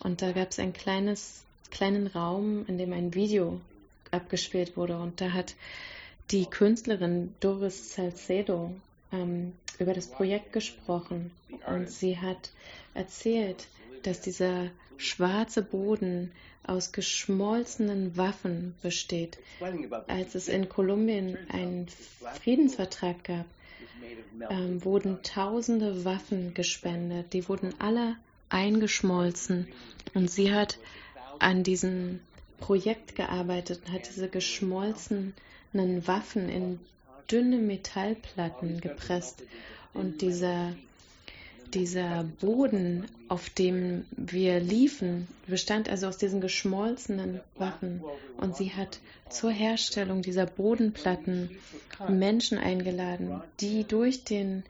Und 0.03 0.21
da 0.21 0.31
gab 0.33 0.49
es 0.49 0.59
ein 0.59 0.73
kleines, 0.73 1.43
kleinen 1.69 2.07
Raum, 2.07 2.65
in 2.67 2.77
dem 2.77 2.91
ein 2.93 3.13
Video 3.13 3.61
abgespielt 4.11 4.75
wurde. 4.75 4.97
Und 4.97 5.21
da 5.21 5.31
hat 5.31 5.55
die 6.31 6.45
Künstlerin 6.45 7.33
Doris 7.39 7.93
Salcedo 7.93 8.73
ähm, 9.11 9.53
über 9.79 9.93
das 9.93 10.07
Projekt 10.07 10.53
gesprochen. 10.53 11.31
Und 11.65 11.89
sie 11.89 12.17
hat 12.17 12.51
erzählt, 12.93 13.67
dass 14.03 14.21
dieser 14.21 14.69
schwarze 14.97 15.61
Boden 15.61 16.31
aus 16.63 16.91
geschmolzenen 16.91 18.15
Waffen 18.17 18.75
besteht. 18.81 19.39
Als 20.07 20.35
es 20.35 20.47
in 20.47 20.69
Kolumbien 20.69 21.37
einen 21.49 21.87
Friedensvertrag 22.41 23.23
gab, 23.23 23.45
ähm, 24.49 24.83
wurden 24.83 25.21
tausende 25.23 26.05
Waffen 26.05 26.53
gespendet. 26.53 27.33
Die 27.33 27.47
wurden 27.47 27.73
alle 27.79 28.15
eingeschmolzen. 28.49 29.67
Und 30.13 30.29
sie 30.29 30.53
hat 30.53 30.77
an 31.39 31.63
diesem 31.63 32.19
Projekt 32.59 33.15
gearbeitet 33.15 33.81
und 33.85 33.93
hat 33.93 34.07
diese 34.07 34.29
geschmolzenen 34.29 35.33
Waffen 35.73 36.49
in 36.49 36.79
dünne 37.29 37.57
Metallplatten 37.57 38.81
gepresst. 38.81 39.43
Und 39.93 40.21
dieser 40.21 40.73
dieser 41.73 42.23
Boden, 42.39 43.05
auf 43.27 43.49
dem 43.49 44.05
wir 44.11 44.59
liefen, 44.59 45.27
bestand 45.47 45.89
also 45.89 46.07
aus 46.07 46.17
diesen 46.17 46.41
geschmolzenen 46.41 47.39
Waffen. 47.55 48.03
Und 48.37 48.55
sie 48.55 48.71
hat 48.71 48.99
zur 49.29 49.51
Herstellung 49.51 50.21
dieser 50.21 50.45
Bodenplatten 50.45 51.49
Menschen 52.07 52.57
eingeladen, 52.57 53.41
die 53.59 53.83
durch 53.83 54.23
den 54.23 54.63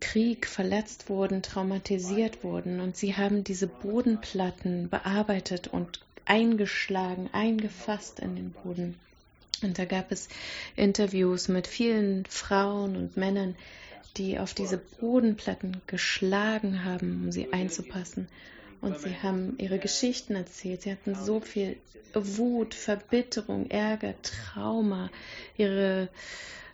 Krieg 0.00 0.46
verletzt 0.46 1.08
wurden, 1.08 1.42
traumatisiert 1.42 2.42
wurden. 2.42 2.80
Und 2.80 2.96
sie 2.96 3.16
haben 3.16 3.44
diese 3.44 3.66
Bodenplatten 3.66 4.88
bearbeitet 4.88 5.68
und 5.68 6.00
eingeschlagen, 6.24 7.30
eingefasst 7.32 8.20
in 8.20 8.36
den 8.36 8.50
Boden. 8.52 8.98
Und 9.62 9.78
da 9.78 9.84
gab 9.84 10.10
es 10.10 10.28
Interviews 10.76 11.48
mit 11.48 11.66
vielen 11.66 12.26
Frauen 12.26 12.96
und 12.96 13.16
Männern, 13.16 13.54
die 14.16 14.38
auf 14.38 14.54
diese 14.54 14.78
Bodenplatten 14.78 15.80
geschlagen 15.86 16.84
haben, 16.84 17.22
um 17.24 17.32
sie 17.32 17.52
einzupassen. 17.52 18.28
Und 18.80 18.98
sie 18.98 19.14
haben 19.22 19.54
ihre 19.58 19.78
Geschichten 19.78 20.34
erzählt. 20.34 20.82
Sie 20.82 20.90
hatten 20.90 21.14
so 21.14 21.40
viel 21.40 21.76
Wut, 22.14 22.74
Verbitterung, 22.74 23.70
Ärger, 23.70 24.14
Trauma. 24.22 25.08
Ihre 25.56 26.08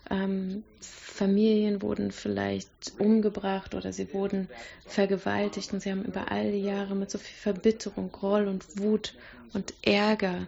ähm, 0.09 0.63
Familien 0.81 1.81
wurden 1.81 2.11
vielleicht 2.11 2.93
umgebracht 2.97 3.75
oder 3.75 3.93
sie 3.93 4.13
wurden 4.13 4.49
vergewaltigt 4.85 5.71
und 5.73 5.81
sie 5.81 5.91
haben 5.91 6.03
über 6.03 6.31
all 6.31 6.51
die 6.51 6.63
Jahre 6.63 6.95
mit 6.95 7.11
so 7.11 7.17
viel 7.17 7.35
Verbitterung, 7.35 8.11
Groll 8.11 8.47
und 8.47 8.79
Wut 8.79 9.13
und 9.53 9.73
Ärger 9.83 10.47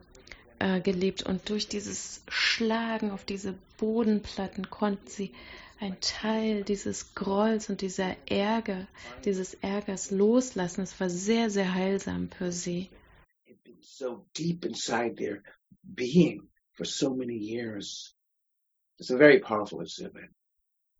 äh, 0.59 0.79
gelebt. 0.79 1.23
Und 1.23 1.49
durch 1.49 1.67
dieses 1.67 2.23
Schlagen 2.27 3.11
auf 3.11 3.23
diese 3.23 3.53
Bodenplatten 3.77 4.69
konnten 4.69 5.07
sie 5.07 5.31
ein 5.81 5.99
Teil 5.99 6.63
dieses 6.63 7.15
Grolls 7.15 7.69
und 7.69 7.81
dieser 7.81 8.15
Ärger, 8.29 8.87
dieses 9.25 9.55
Ärgers 9.55 10.11
loslassen. 10.11 10.81
Es 10.81 10.99
war 10.99 11.09
sehr, 11.09 11.49
sehr 11.49 11.73
heilsam 11.73 12.29
für 12.29 12.51
sie. 12.51 12.89
So 13.79 14.27
deep 14.37 14.63
inside 14.63 15.15
their 15.15 15.41
being 15.83 16.47
for 16.73 16.85
so 16.85 17.15
many 17.15 17.35
years. 17.35 18.15
It's 18.99 19.09
a 19.09 19.17
very 19.17 19.39
powerful 19.39 19.81
exhibit. 19.81 20.29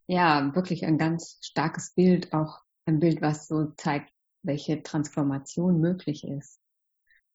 Ja, 0.08 0.52
wirklich 0.54 0.84
ein 0.84 0.98
ganz 0.98 1.38
starkes 1.42 1.94
Bild, 1.94 2.32
auch 2.32 2.60
ein 2.84 2.98
Bild, 2.98 3.22
was 3.22 3.46
so 3.46 3.66
zeigt, 3.76 4.12
welche 4.42 4.82
Transformation 4.82 5.80
möglich 5.80 6.24
ist. 6.24 6.58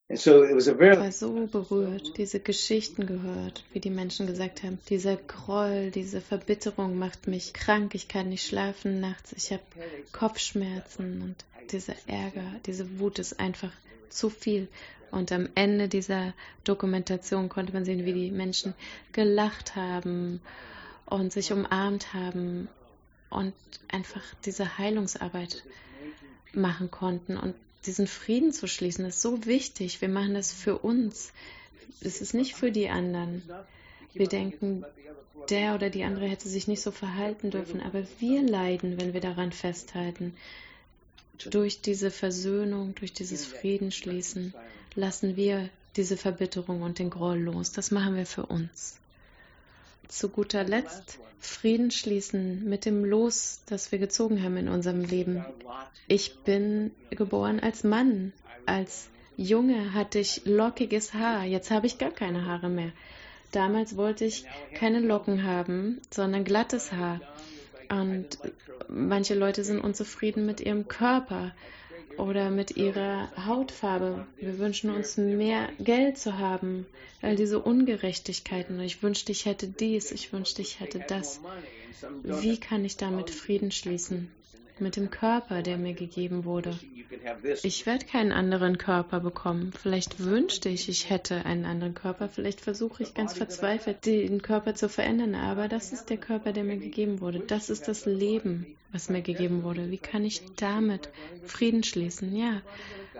Ich 0.10 0.26
war 0.26 1.12
so 1.12 1.47
berührt, 1.47 2.18
diese 2.18 2.39
Geschichten 2.39 3.05
gehört, 3.05 3.66
wie 3.74 3.82
die 3.82 3.89
Menschen 3.89 4.26
gesagt 4.26 4.64
haben. 4.64 4.80
Dieser 4.88 5.18
Groll, 5.18 5.91
diese 5.91 6.22
Verbitterung 6.22 6.97
macht 6.97 7.28
mich 7.28 7.51
krank, 7.51 7.93
ich 7.93 8.08
kann 8.08 8.30
nicht 8.30 8.47
schlafen 8.47 9.01
nachts, 9.01 9.34
ich 9.34 9.51
habe 9.51 9.64
Kopfschmerzen 10.14 11.22
und 11.22 11.72
dieser 11.72 11.95
Ärger, 12.08 12.45
diese 12.66 12.99
Wut 12.99 13.20
ist 13.20 13.41
einfach 13.41 13.72
zu 14.10 14.30
viel. 14.30 14.70
Und 15.12 15.34
am 15.34 15.49
Ende 15.55 15.89
dieser 15.89 16.34
Dokumentation 16.64 17.49
konnte 17.49 17.74
man 17.74 17.84
sehen, 17.84 18.05
wie 18.05 18.14
die 18.14 18.32
Menschen 18.32 18.76
gelacht 19.12 19.76
haben 19.76 20.39
und 21.05 21.34
sich 21.34 21.51
umarmt 21.51 22.14
haben 22.14 22.70
und 23.30 23.53
einfach 23.89 24.24
diese 24.45 24.78
Heilungsarbeit 24.78 25.64
machen 26.53 26.91
konnten. 26.91 27.36
Und 27.36 27.55
diesen 27.88 28.08
Frieden 28.08 28.52
zu 28.52 28.68
schließen, 28.68 29.06
ist 29.06 29.22
so 29.22 29.46
wichtig. 29.46 30.02
Wir 30.02 30.10
machen 30.10 30.34
das 30.34 30.52
für 30.52 30.78
uns. 30.78 31.32
Es 32.02 32.22
ist 32.22 32.34
nicht 32.34 32.56
für 32.56 32.72
die 32.72 32.90
anderen. 32.90 33.42
Wir 34.14 34.28
denken, 34.28 34.86
der 35.50 35.76
oder 35.76 35.90
die 35.90 36.04
andere 36.04 36.28
hätte 36.28 36.50
sich 36.50 36.68
nicht 36.68 36.82
so 36.82 36.92
verhalten 36.92 37.52
dürfen, 37.52 37.82
aber 37.82 38.04
wir 38.20 38.42
leiden, 38.44 39.00
wenn 39.00 39.14
wir 39.14 39.22
daran 39.22 39.52
festhalten. 39.52 40.36
Durch 41.50 41.82
diese 41.82 42.12
Versöhnung, 42.12 42.96
durch 42.96 43.14
dieses 43.14 43.46
Friedensschließen 43.46 44.54
lassen 44.96 45.36
wir 45.36 45.70
diese 45.96 46.18
Verbitterung 46.18 46.82
und 46.82 47.00
den 47.00 47.10
Groll 47.10 47.40
los. 47.40 47.72
Das 47.72 47.92
machen 47.92 48.16
wir 48.16 48.26
für 48.26 48.46
uns. 48.46 48.98
Zu 50.08 50.30
guter 50.30 50.64
Letzt 50.64 51.20
Frieden 51.39 51.91
schließen 51.91 52.68
mit 52.68 52.86
dem 52.86 53.05
Los, 53.05 53.62
das 53.68 53.91
wir 53.91 53.99
gezogen 53.99 54.43
haben 54.43 54.58
in 54.58 54.68
unserem 54.68 55.01
Leben. 55.01 55.45
Ich 56.08 56.39
bin 56.39 56.91
geboren 57.10 57.60
als 57.60 57.84
Mann. 57.84 58.34
Als 58.66 59.10
Junge 59.38 59.93
hatte 59.93 60.20
ich 60.20 60.41
lockiges 60.45 61.14
Haar. 61.14 61.43
Jetzt 61.45 61.72
habe 61.72 61.88
ich 61.88 61.97
gar 61.97 62.12
keine 62.12 62.45
Haare 62.45 62.70
mehr. 62.70 62.91
Damals 63.51 63.95
wollte 63.95 64.26
ich 64.26 64.45
keine 64.74 64.99
Locken 64.99 65.43
haben, 65.43 66.01
sondern 66.12 66.43
glattes 66.43 66.91
Haar. 66.91 67.22
Und 67.89 68.39
manche 68.89 69.36
Leute 69.36 69.64
sind 69.64 69.80
unzufrieden 69.80 70.45
mit 70.45 70.60
ihrem 70.60 70.88
Körper 70.88 71.53
oder 72.18 72.49
mit 72.49 72.78
ihrer 72.78 73.30
Hautfarbe. 73.45 74.26
Wir 74.38 74.57
wünschen 74.57 74.89
uns 74.89 75.18
mehr 75.18 75.70
Geld 75.80 76.18
zu 76.18 76.38
haben. 76.38 76.86
All 77.22 77.36
diese 77.36 77.59
Ungerechtigkeiten. 77.59 78.80
Ich 78.80 79.01
wünschte, 79.03 79.32
ich 79.32 79.45
hätte 79.45 79.68
dies, 79.68 80.11
ich 80.11 80.34
wünschte, 80.34 80.61
ich 80.61 80.80
hätte 80.80 81.03
das. 81.07 81.39
Wie 82.24 82.59
kann 82.59 82.86
ich 82.86 82.97
damit 82.97 83.30
Frieden 83.30 83.72
schließen? 83.72 84.32
Mit 84.80 84.96
dem 84.96 85.10
Körper, 85.10 85.64
der 85.64 85.78
mir 85.78 85.94
gegeben 85.94 86.46
wurde. 86.46 86.78
Ich 87.64 87.86
werde 87.86 88.06
keinen 88.06 88.32
anderen 88.32 88.78
Körper 88.78 89.20
bekommen. 89.20 89.74
Vielleicht 89.74 90.20
wünschte 90.20 90.70
ich, 90.70 90.88
ich 90.88 91.10
hätte 91.10 91.46
einen 91.46 91.66
anderen 91.66 91.94
Körper. 91.94 92.30
Vielleicht 92.30 92.62
versuche 92.62 93.04
ich 93.04 93.14
ganz 93.14 93.34
verzweifelt, 93.34 94.06
den 94.06 94.42
Körper 94.42 94.76
zu 94.76 94.88
verändern. 94.88 95.36
Aber 95.36 95.68
das 95.68 95.94
ist 95.94 96.10
der 96.10 96.18
Körper, 96.18 96.54
der 96.54 96.64
mir 96.64 96.78
gegeben 96.78 97.22
wurde. 97.22 97.40
Das 97.40 97.70
ist 97.70 97.88
das 97.88 98.06
Leben, 98.06 98.68
was 98.92 99.10
mir 99.10 99.22
gegeben 99.22 99.64
wurde. 99.64 99.90
Wie 99.90 99.98
kann 99.98 100.24
ich 100.24 100.42
damit 100.58 101.10
Frieden 101.46 101.84
schließen? 101.84 102.36
Ja, 102.36 102.62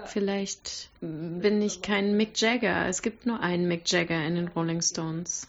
vielleicht 0.06 0.90
bin 1.02 1.62
ich 1.62 1.82
kein 1.82 2.18
Mick 2.18 2.40
Jagger. 2.40 2.88
Es 2.88 3.02
gibt 3.02 3.26
nur 3.26 3.40
einen 3.40 3.68
Mick 3.68 3.90
Jagger 3.92 4.26
in 4.26 4.36
den 4.36 4.48
Rolling 4.50 4.82
Stones. 4.82 5.48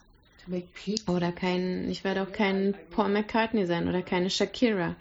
Oder 1.07 1.33
kein, 1.33 1.91
ich 1.91 2.05
werde 2.05 2.23
auch 2.23 2.33
kein 2.33 2.75
Paul 2.91 3.11
McCartney 3.11 3.67
sein 3.67 3.87
oder 3.87 4.01
keine 4.01 4.31
Shakira 4.31 4.97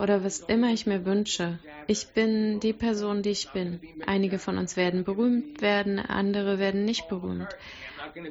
oder 0.00 0.24
was 0.24 0.40
immer 0.40 0.72
ich 0.72 0.86
mir 0.86 1.04
wünsche. 1.04 1.58
Ich 1.86 2.08
bin 2.08 2.58
die 2.58 2.72
Person, 2.72 3.22
die 3.22 3.30
ich 3.30 3.50
bin. 3.50 3.80
Einige 4.06 4.38
von 4.38 4.56
uns 4.56 4.76
werden 4.76 5.04
berühmt 5.04 5.60
werden, 5.60 5.98
andere 5.98 6.58
werden 6.58 6.86
nicht 6.86 7.08
berühmt. 7.08 7.48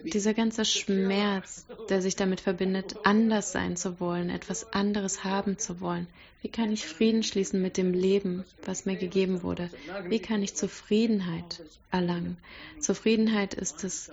Dieser 0.04 0.34
ganze 0.34 0.66
Schmerz, 0.66 1.66
der 1.90 2.02
sich 2.02 2.16
damit 2.16 2.42
verbindet, 2.42 2.96
anders 3.04 3.52
sein 3.52 3.78
zu 3.78 4.00
wollen, 4.00 4.30
etwas 4.30 4.74
anderes 4.74 5.24
haben 5.24 5.60
zu 5.60 5.80
wollen. 5.80 6.08
Wie 6.42 6.50
kann 6.50 6.72
ich 6.72 6.86
Frieden 6.86 7.22
schließen 7.22 7.62
mit 7.62 7.78
dem 7.78 7.94
Leben, 7.94 8.46
was 8.66 8.86
mir 8.86 8.96
gegeben 8.96 9.44
wurde? 9.44 9.70
Wie 10.08 10.20
kann 10.20 10.42
ich 10.42 10.56
Zufriedenheit 10.56 11.62
erlangen? 11.92 12.38
Zufriedenheit 12.80 13.54
ist 13.54 13.84
das, 13.84 14.12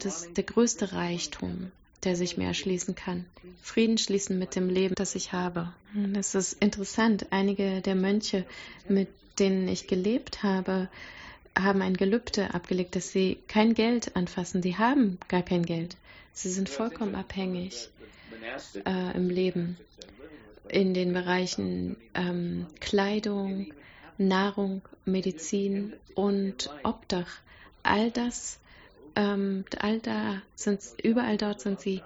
das, 0.00 0.32
der 0.34 0.44
größte 0.44 0.92
Reichtum. 0.92 1.72
Der 2.04 2.16
sich 2.16 2.36
mir 2.36 2.46
erschließen 2.46 2.94
kann. 2.94 3.26
Frieden 3.62 3.98
schließen 3.98 4.38
mit 4.38 4.56
dem 4.56 4.68
Leben, 4.68 4.94
das 4.94 5.14
ich 5.14 5.32
habe. 5.32 5.72
Und 5.94 6.16
es 6.16 6.34
ist 6.34 6.54
interessant, 6.54 7.26
einige 7.30 7.80
der 7.80 7.94
Mönche, 7.94 8.44
mit 8.88 9.08
denen 9.38 9.68
ich 9.68 9.86
gelebt 9.86 10.42
habe, 10.42 10.88
haben 11.58 11.82
ein 11.82 11.96
Gelübde 11.96 12.54
abgelegt, 12.54 12.96
dass 12.96 13.12
sie 13.12 13.38
kein 13.48 13.74
Geld 13.74 14.16
anfassen. 14.16 14.62
Sie 14.62 14.76
haben 14.76 15.18
gar 15.28 15.42
kein 15.42 15.64
Geld. 15.64 15.96
Sie 16.32 16.50
sind 16.50 16.68
vollkommen 16.68 17.14
abhängig 17.14 17.88
äh, 18.86 19.16
im 19.16 19.28
Leben 19.28 19.76
in 20.68 20.94
den 20.94 21.12
Bereichen 21.12 21.96
ähm, 22.14 22.66
Kleidung, 22.78 23.72
Nahrung, 24.18 24.82
Medizin 25.04 25.94
und 26.14 26.70
Obdach. 26.84 27.40
All 27.82 28.10
das, 28.10 28.59
ähm, 29.16 29.64
all 29.78 30.00
da 30.00 30.42
sind, 30.54 30.80
überall 31.02 31.36
dort 31.36 31.60
sind 31.60 31.80
sie 31.80 32.02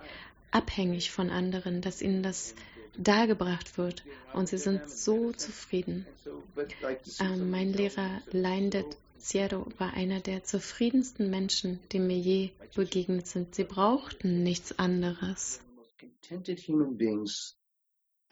abhängig 0.51 1.11
von 1.11 1.31
anderen, 1.31 1.81
dass 1.81 2.03
ihnen 2.03 2.23
das 2.23 2.55
dargebracht 2.97 3.77
wird 3.77 4.05
und 4.33 4.49
sie 4.49 4.59
sind 4.59 4.89
so 4.89 5.33
zufrieden. 5.33 6.07
Ähm, 7.21 7.51
mein 7.51 7.73
Lehrer 7.73 8.23
Leindet 8.31 8.97
Ciero 9.19 9.67
war 9.79 9.95
einer 9.95 10.21
der 10.21 10.45
zufriedensten 10.45 11.31
Menschen, 11.31 11.81
die 11.93 11.99
mir 11.99 12.19
je 12.19 12.51
begegnet 12.75 13.27
sind. 13.27 13.55
Sie 13.55 13.65
brauchten 13.65 14.43
nichts 14.43 14.79
anderes. 14.79 15.61
Contented 15.99 16.61
human 16.69 16.97
beings 16.97 17.57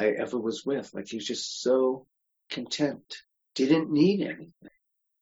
I 0.01 0.17
ever 0.17 0.43
was 0.43 0.67
with. 0.67 0.93
Like 0.93 1.09
he 1.09 1.17
was 1.17 1.27
just 1.27 1.63
so 1.63 2.07
content. 2.51 3.27
Didn't 3.57 3.91
need 3.91 4.23
anything. 4.23 4.71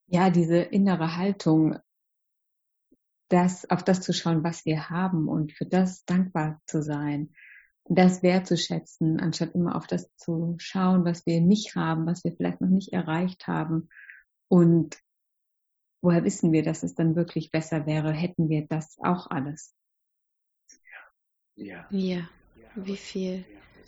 Ja, 0.09 0.31
diese 0.31 0.59
innere 0.59 1.17
Haltung, 1.17 1.79
das, 3.31 3.68
auf 3.70 3.83
das 3.85 4.01
zu 4.01 4.12
schauen, 4.12 4.45
was 4.45 4.66
wir 4.66 4.91
haben 4.91 5.28
und 5.28 5.53
für 5.53 5.64
das 5.64 6.05
dankbar 6.05 6.61
zu 6.66 6.83
sein, 6.83 7.33
das 7.85 8.22
wertzuschätzen, 8.22 9.18
anstatt 9.20 9.55
immer 9.55 9.76
auf 9.76 9.87
das 9.87 10.14
zu 10.16 10.57
schauen, 10.59 11.05
was 11.05 11.24
wir 11.26 11.41
nicht 11.41 11.74
haben, 11.74 12.07
was 12.07 12.24
wir 12.24 12.33
vielleicht 12.37 12.61
noch 12.61 12.68
nicht 12.68 12.93
erreicht 12.93 13.47
haben. 13.47 13.89
Und 14.49 14.99
woher 16.03 16.24
wissen 16.24 16.53
wir, 16.53 16.62
dass 16.62 16.83
es 16.83 16.95
dann 16.95 17.16
wirklich 17.16 17.51
besser 17.51 17.87
wäre, 17.87 18.12
hätten 18.12 18.49
wir 18.49 18.66
das 18.66 18.97
auch 19.01 19.28
alles? 19.31 19.74
Ja. 21.57 21.87
Ja. 21.91 22.28
Wie 22.74 22.97
viel 22.97 23.45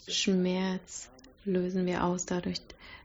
Schmerz 0.07 1.11
lösen 1.45 1.87
wir 1.87 2.05
aus 2.05 2.27
dadurch, 2.27 2.61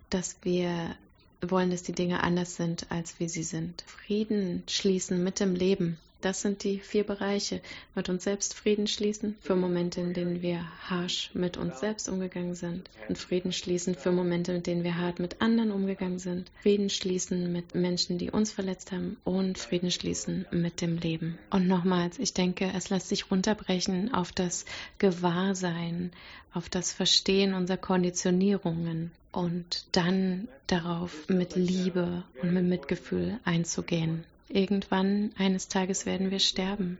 dass 0.09 0.37
wir 0.43 0.95
wollen, 1.41 1.69
dass 1.69 1.83
die 1.83 1.93
Dinge 1.93 2.23
anders 2.23 2.55
sind, 2.55 2.91
als 2.91 3.19
wie 3.19 3.29
sie 3.29 3.43
sind. 3.43 3.83
Frieden 3.83 4.63
schließen 4.67 5.23
mit 5.23 5.39
dem 5.39 5.55
Leben. 5.55 5.99
Das 6.21 6.41
sind 6.41 6.63
die 6.63 6.79
vier 6.79 7.03
Bereiche. 7.03 7.61
Mit 7.93 8.09
uns 8.09 8.23
selbst 8.23 8.55
Frieden 8.55 8.87
schließen 8.87 9.35
für 9.39 9.55
Momente, 9.55 10.01
in 10.01 10.13
denen 10.13 10.41
wir 10.41 10.65
harsch 10.89 11.29
mit 11.33 11.57
uns 11.57 11.79
selbst 11.79 12.09
umgegangen 12.09 12.55
sind. 12.55 12.89
Und 13.07 13.17
Frieden 13.17 13.53
schließen 13.53 13.93
für 13.93 14.11
Momente, 14.11 14.51
in 14.53 14.63
denen 14.63 14.83
wir 14.83 14.97
hart 14.97 15.19
mit 15.19 15.41
anderen 15.41 15.71
umgegangen 15.71 16.17
sind. 16.17 16.51
Frieden 16.61 16.89
schließen 16.89 17.51
mit 17.51 17.75
Menschen, 17.75 18.17
die 18.17 18.31
uns 18.31 18.51
verletzt 18.51 18.91
haben. 18.91 19.17
Und 19.23 19.59
Frieden 19.59 19.91
schließen 19.91 20.47
mit 20.49 20.81
dem 20.81 20.97
Leben. 20.97 21.37
Und 21.51 21.67
nochmals, 21.67 22.17
ich 22.17 22.33
denke, 22.33 22.71
es 22.75 22.89
lässt 22.89 23.09
sich 23.09 23.29
runterbrechen 23.29 24.13
auf 24.13 24.31
das 24.31 24.65
Gewahrsein, 24.97 26.11
auf 26.51 26.67
das 26.67 26.91
Verstehen 26.91 27.53
unserer 27.53 27.77
Konditionierungen 27.77 29.11
und 29.31 29.85
dann 29.91 30.47
darauf 30.65 31.29
mit 31.29 31.55
Liebe 31.55 32.23
und 32.41 32.53
mit 32.53 32.63
Mitgefühl 32.63 33.39
einzugehen. 33.43 34.23
Irgendwann 34.49 35.33
eines 35.37 35.67
Tages 35.67 36.05
werden 36.05 36.31
wir 36.31 36.39
sterben. 36.39 36.97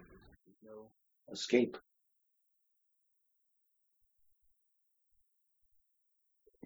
Escape. 1.27 1.79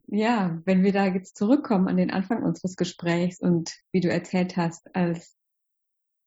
Ja, 0.08 0.62
wenn 0.66 0.84
wir 0.84 0.92
da 0.92 1.06
jetzt 1.06 1.38
zurückkommen 1.38 1.88
an 1.88 1.98
den 1.98 2.12
Anfang 2.12 2.44
unseres 2.44 2.76
Gesprächs 2.76 3.40
und 3.40 3.72
wie 3.92 4.02
du 4.02 4.10
erzählt 4.10 4.58
hast, 4.58 4.94
als 4.94 5.38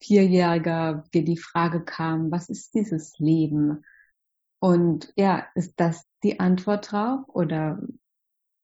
Vierjähriger 0.00 1.04
dir 1.12 1.24
die 1.24 1.36
Frage 1.36 1.84
kam, 1.84 2.30
was 2.30 2.48
ist 2.48 2.74
dieses 2.74 3.18
Leben? 3.18 3.84
Und 4.58 5.12
ja, 5.16 5.46
ist 5.54 5.74
das 5.76 6.06
die 6.22 6.40
Antwort 6.40 6.92
drauf? 6.92 7.28
Oder 7.28 7.82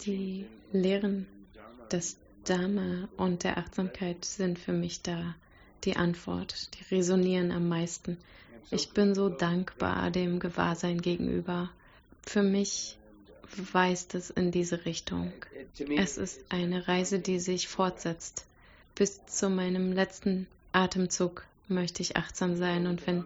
die 0.07 0.47
Lehren 0.73 1.27
des 1.91 2.19
Dharma 2.45 3.09
und 3.17 3.45
der 3.45 3.59
Achtsamkeit 3.59 4.25
sind 4.25 4.59
für 4.59 4.73
mich 4.73 5.03
da 5.03 5.35
die 5.85 5.97
Antwort. 5.97 6.69
Die 6.75 6.95
resonieren 6.95 7.53
am 7.53 7.69
meisten. 7.69 8.19
Ich 8.71 8.91
bin 8.91 9.15
so 9.15 9.29
dankbar 9.29 10.11
dem 10.11 10.41
Gewahrsein 10.41 11.01
gegenüber. 11.01 11.71
Für 12.27 12.43
mich 12.43 12.99
weist 13.73 14.15
es 14.15 14.31
in 14.31 14.51
diese 14.51 14.85
Richtung. 14.85 15.33
Es 15.97 16.17
ist 16.17 16.41
eine 16.49 16.89
Reise, 16.89 17.19
die 17.19 17.39
sich 17.39 17.69
fortsetzt. 17.69 18.47
Bis 18.95 19.25
zu 19.27 19.49
meinem 19.49 19.93
letzten 19.93 20.47
Atemzug 20.73 21.45
möchte 21.75 22.03
ich 22.03 22.17
achtsam 22.17 22.57
sein 22.57 22.87
und 22.87 23.07
wenn 23.07 23.25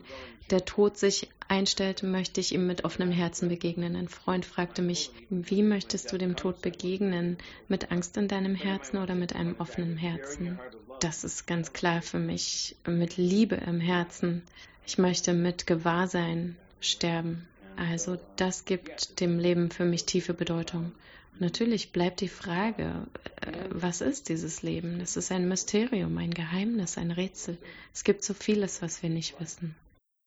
der 0.51 0.65
Tod 0.65 0.97
sich 0.97 1.29
einstellt, 1.49 2.03
möchte 2.03 2.41
ich 2.41 2.53
ihm 2.53 2.67
mit 2.67 2.85
offenem 2.85 3.11
Herzen 3.11 3.49
begegnen. 3.49 3.97
Ein 3.97 4.09
Freund 4.09 4.45
fragte 4.45 4.83
mich, 4.83 5.11
wie 5.29 5.63
möchtest 5.63 6.13
du 6.13 6.19
dem 6.19 6.37
Tod 6.37 6.63
begegnen? 6.63 7.39
Mit 7.69 7.91
Angst 7.91 8.17
in 8.17 8.29
deinem 8.29 8.55
Herzen 8.55 8.99
oder 8.99 9.15
mit 9.15 9.35
einem 9.35 9.57
offenen 9.59 9.97
Herzen? 9.97 10.59
Das 11.01 11.25
ist 11.25 11.47
ganz 11.47 11.73
klar 11.73 12.03
für 12.03 12.19
mich, 12.19 12.77
mit 12.87 13.17
Liebe 13.17 13.57
im 13.57 13.81
Herzen. 13.81 14.43
Ich 14.87 14.99
möchte 14.99 15.35
mit 15.35 15.67
Gewahrsein 15.67 16.57
sterben. 16.81 17.47
Also 17.77 18.17
das 18.37 18.65
gibt 18.65 19.21
dem 19.21 19.39
Leben 19.39 19.71
für 19.71 19.85
mich 19.85 20.07
tiefe 20.07 20.33
Bedeutung. 20.33 20.93
Natürlich 21.39 21.93
bleibt 21.93 22.23
die 22.23 22.29
Frage, 22.29 23.07
äh, 23.43 23.69
was 23.71 24.01
ist 24.01 24.31
dieses 24.31 24.63
Leben? 24.63 25.01
Es 25.01 25.17
ist 25.17 25.31
ein 25.31 25.49
Mysterium, 25.49 26.17
ein 26.17 26.31
Geheimnis, 26.31 26.97
ein 26.97 27.11
Rätsel. 27.11 27.59
Es 27.93 28.05
gibt 28.05 28.25
so 28.25 28.33
vieles, 28.33 28.81
was 28.81 29.03
wir 29.03 29.11
nicht 29.11 29.39
wissen. 29.39 29.77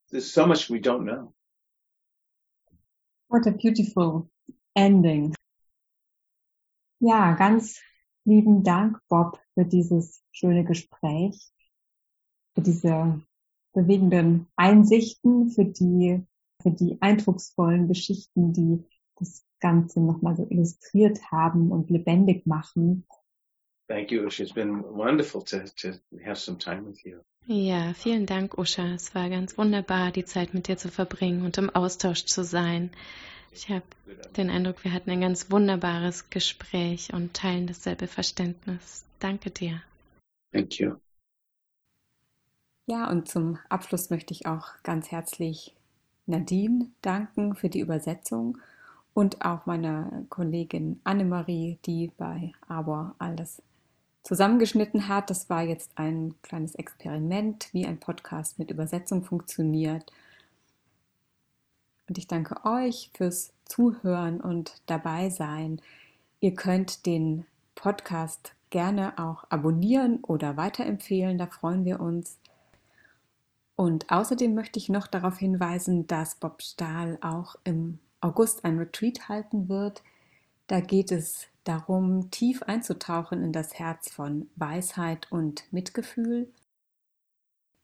There's 0.10 0.32
so 0.32 0.45
much 0.45 0.70
we 0.70 0.78
don't 0.78 1.03
know. 1.03 1.34
What 3.28 3.47
a 3.47 3.51
beautiful 3.51 4.30
ending. 4.76 5.34
Ja, 6.99 7.34
ganz 7.34 7.80
lieben 8.26 8.64
Dank, 8.64 8.99
Bob, 9.07 9.39
für 9.55 9.66
dieses 9.66 10.24
schöne 10.32 10.64
Gespräch, 10.64 11.51
für 12.53 12.62
diese 12.62 13.22
bewegenden 13.74 14.47
Einsichten, 14.55 15.49
für 15.49 15.66
die, 15.66 16.26
für 16.62 16.72
die 16.72 17.01
eindrucksvollen 17.01 17.88
Geschichten, 17.88 18.53
die 18.53 18.84
das 19.16 19.43
Ganze 19.60 19.99
nochmal 20.01 20.36
so 20.36 20.47
illustriert 20.49 21.20
haben 21.32 21.72
und 21.72 21.89
lebendig 21.89 22.45
machen. 22.45 23.05
Thank 23.88 24.12
you, 24.12 24.24
Usha. 24.24 24.43
It's 24.43 24.53
been 24.53 24.84
wonderful 24.84 25.43
to, 25.45 25.64
to 25.78 25.99
have 26.24 26.38
some 26.38 26.57
time 26.57 26.86
with 26.86 27.03
you. 27.03 27.22
Ja, 27.47 27.93
vielen 27.93 28.28
Dank, 28.28 28.57
Usha. 28.57 28.93
Es 28.93 29.16
war 29.16 29.30
ganz 29.30 29.57
wunderbar, 29.57 30.12
die 30.12 30.26
Zeit 30.26 30.53
mit 30.53 30.68
dir 30.68 30.78
zu 30.78 30.89
verbringen 30.89 31.43
und 31.43 31.57
im 31.57 31.72
Austausch 31.72 32.26
zu 32.26 32.43
sein. 32.43 32.91
Ich 33.51 33.70
habe 33.70 33.86
den 34.38 34.51
Eindruck, 34.51 34.84
wir 34.84 34.93
hatten 34.93 35.10
ein 35.10 35.22
ganz 35.22 35.49
wunderbares 35.49 36.30
Gespräch 36.30 37.14
und 37.14 37.34
teilen 37.34 37.66
dasselbe 37.66 38.05
Verständnis. 38.05 39.03
Danke 39.20 39.49
dir. 39.49 39.82
Thank 40.51 40.80
you. 40.80 40.95
Ja, 42.86 43.10
und 43.10 43.28
zum 43.28 43.57
Abschluss 43.70 44.10
möchte 44.10 44.34
ich 44.34 44.45
auch 44.45 44.68
ganz 44.84 45.12
herzlich 45.12 45.76
Nadine 46.26 46.91
danken 47.01 47.55
für 47.55 47.70
die 47.70 47.80
Übersetzung 47.80 48.60
und 49.14 49.43
auch 49.43 49.66
meiner 49.66 50.24
Kollegin 50.30 50.99
Annemarie, 51.03 51.78
die 51.86 52.12
bei 52.18 52.51
Arbor 52.68 53.16
alles 53.20 53.62
zusammengeschnitten 54.24 55.07
hat. 55.07 55.30
Das 55.30 55.49
war 55.49 55.64
jetzt 55.64 55.91
ein 55.95 56.36
kleines 56.41 56.76
Experiment, 56.76 57.70
wie 57.74 57.86
ein 57.86 57.99
Podcast 57.99 58.60
mit 58.60 58.72
Übersetzung 58.72 59.24
funktioniert. 59.24 60.12
Und 62.07 62.18
ich 62.18 62.28
danke 62.28 62.66
euch 62.66 63.12
fürs 63.14 63.53
Zuhören 63.66 64.41
und 64.41 64.82
dabei 64.88 65.30
sein. 65.30 65.82
Ihr 66.39 66.55
könnt 66.55 67.05
den 67.05 67.45
Podcast 67.76 68.53
gerne 68.70 69.18
auch 69.18 69.45
abonnieren 69.49 70.24
oder 70.24 70.57
weiterempfehlen, 70.57 71.38
da 71.38 71.47
freuen 71.47 71.86
wir 71.86 71.99
uns. 71.99 72.38
Und 73.76 74.12
außerdem 74.12 74.53
möchte 74.53 74.78
ich 74.78 74.89
noch 74.89 75.07
darauf 75.07 75.38
hinweisen, 75.38 76.05
dass 76.07 76.36
Bob 76.36 76.62
Stahl 76.62 77.18
auch 77.22 77.55
im 77.64 77.99
August 78.22 78.65
ein 78.65 78.78
Retreat 78.78 79.30
halten 79.30 79.70
wird. 79.70 80.03
Da 80.67 80.80
geht 80.82 81.11
es 81.11 81.47
darum, 81.63 82.32
tief 82.32 82.63
einzutauchen 82.63 83.43
in 83.43 83.53
das 83.53 83.76
Herz 83.80 84.09
von 84.09 84.49
Weisheit 84.55 85.32
und 85.32 85.63
Mitgefühl. 85.72 86.51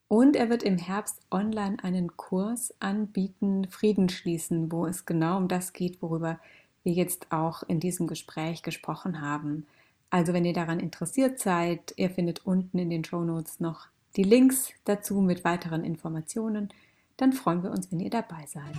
Und 0.08 0.36
er 0.36 0.50
wird 0.50 0.64
im 0.64 0.78
Herbst 0.78 1.20
online 1.32 1.78
einen 1.84 2.16
Kurs 2.16 2.74
anbieten, 2.80 3.68
Frieden 3.70 4.10
schließen, 4.10 4.72
wo 4.72 4.86
es 4.86 5.06
genau 5.06 5.38
um 5.38 5.48
das 5.48 5.74
geht, 5.74 6.02
worüber 6.02 6.40
wir 6.84 6.94
jetzt 6.94 7.32
auch 7.32 7.64
in 7.64 7.80
diesem 7.80 8.06
Gespräch 8.06 8.62
gesprochen 8.62 9.22
haben. 9.22 9.66
Also 10.12 10.34
wenn 10.34 10.46
ihr 10.46 10.54
daran 10.54 10.80
interessiert 10.80 11.40
seid, 11.40 11.94
ihr 11.98 12.10
findet 12.10 12.46
unten 12.46 12.78
in 12.78 12.90
den 12.90 13.04
Show 13.04 13.24
Notes 13.24 13.60
noch 13.60 13.88
die 14.16 14.24
Links 14.24 14.70
dazu 14.86 15.16
mit 15.22 15.44
weiteren 15.44 15.84
Informationen. 15.84 16.70
Dann 17.18 17.32
freuen 17.32 17.64
wir 17.64 17.72
uns, 17.72 17.92
wenn 17.92 18.00
ihr 18.00 18.10
dabei 18.10 18.46
seid. 18.46 18.76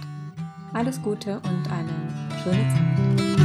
Alles 0.75 1.01
Gute 1.03 1.37
und 1.37 1.71
eine 1.71 2.37
schöne 2.43 2.69
Zeit. 2.69 3.36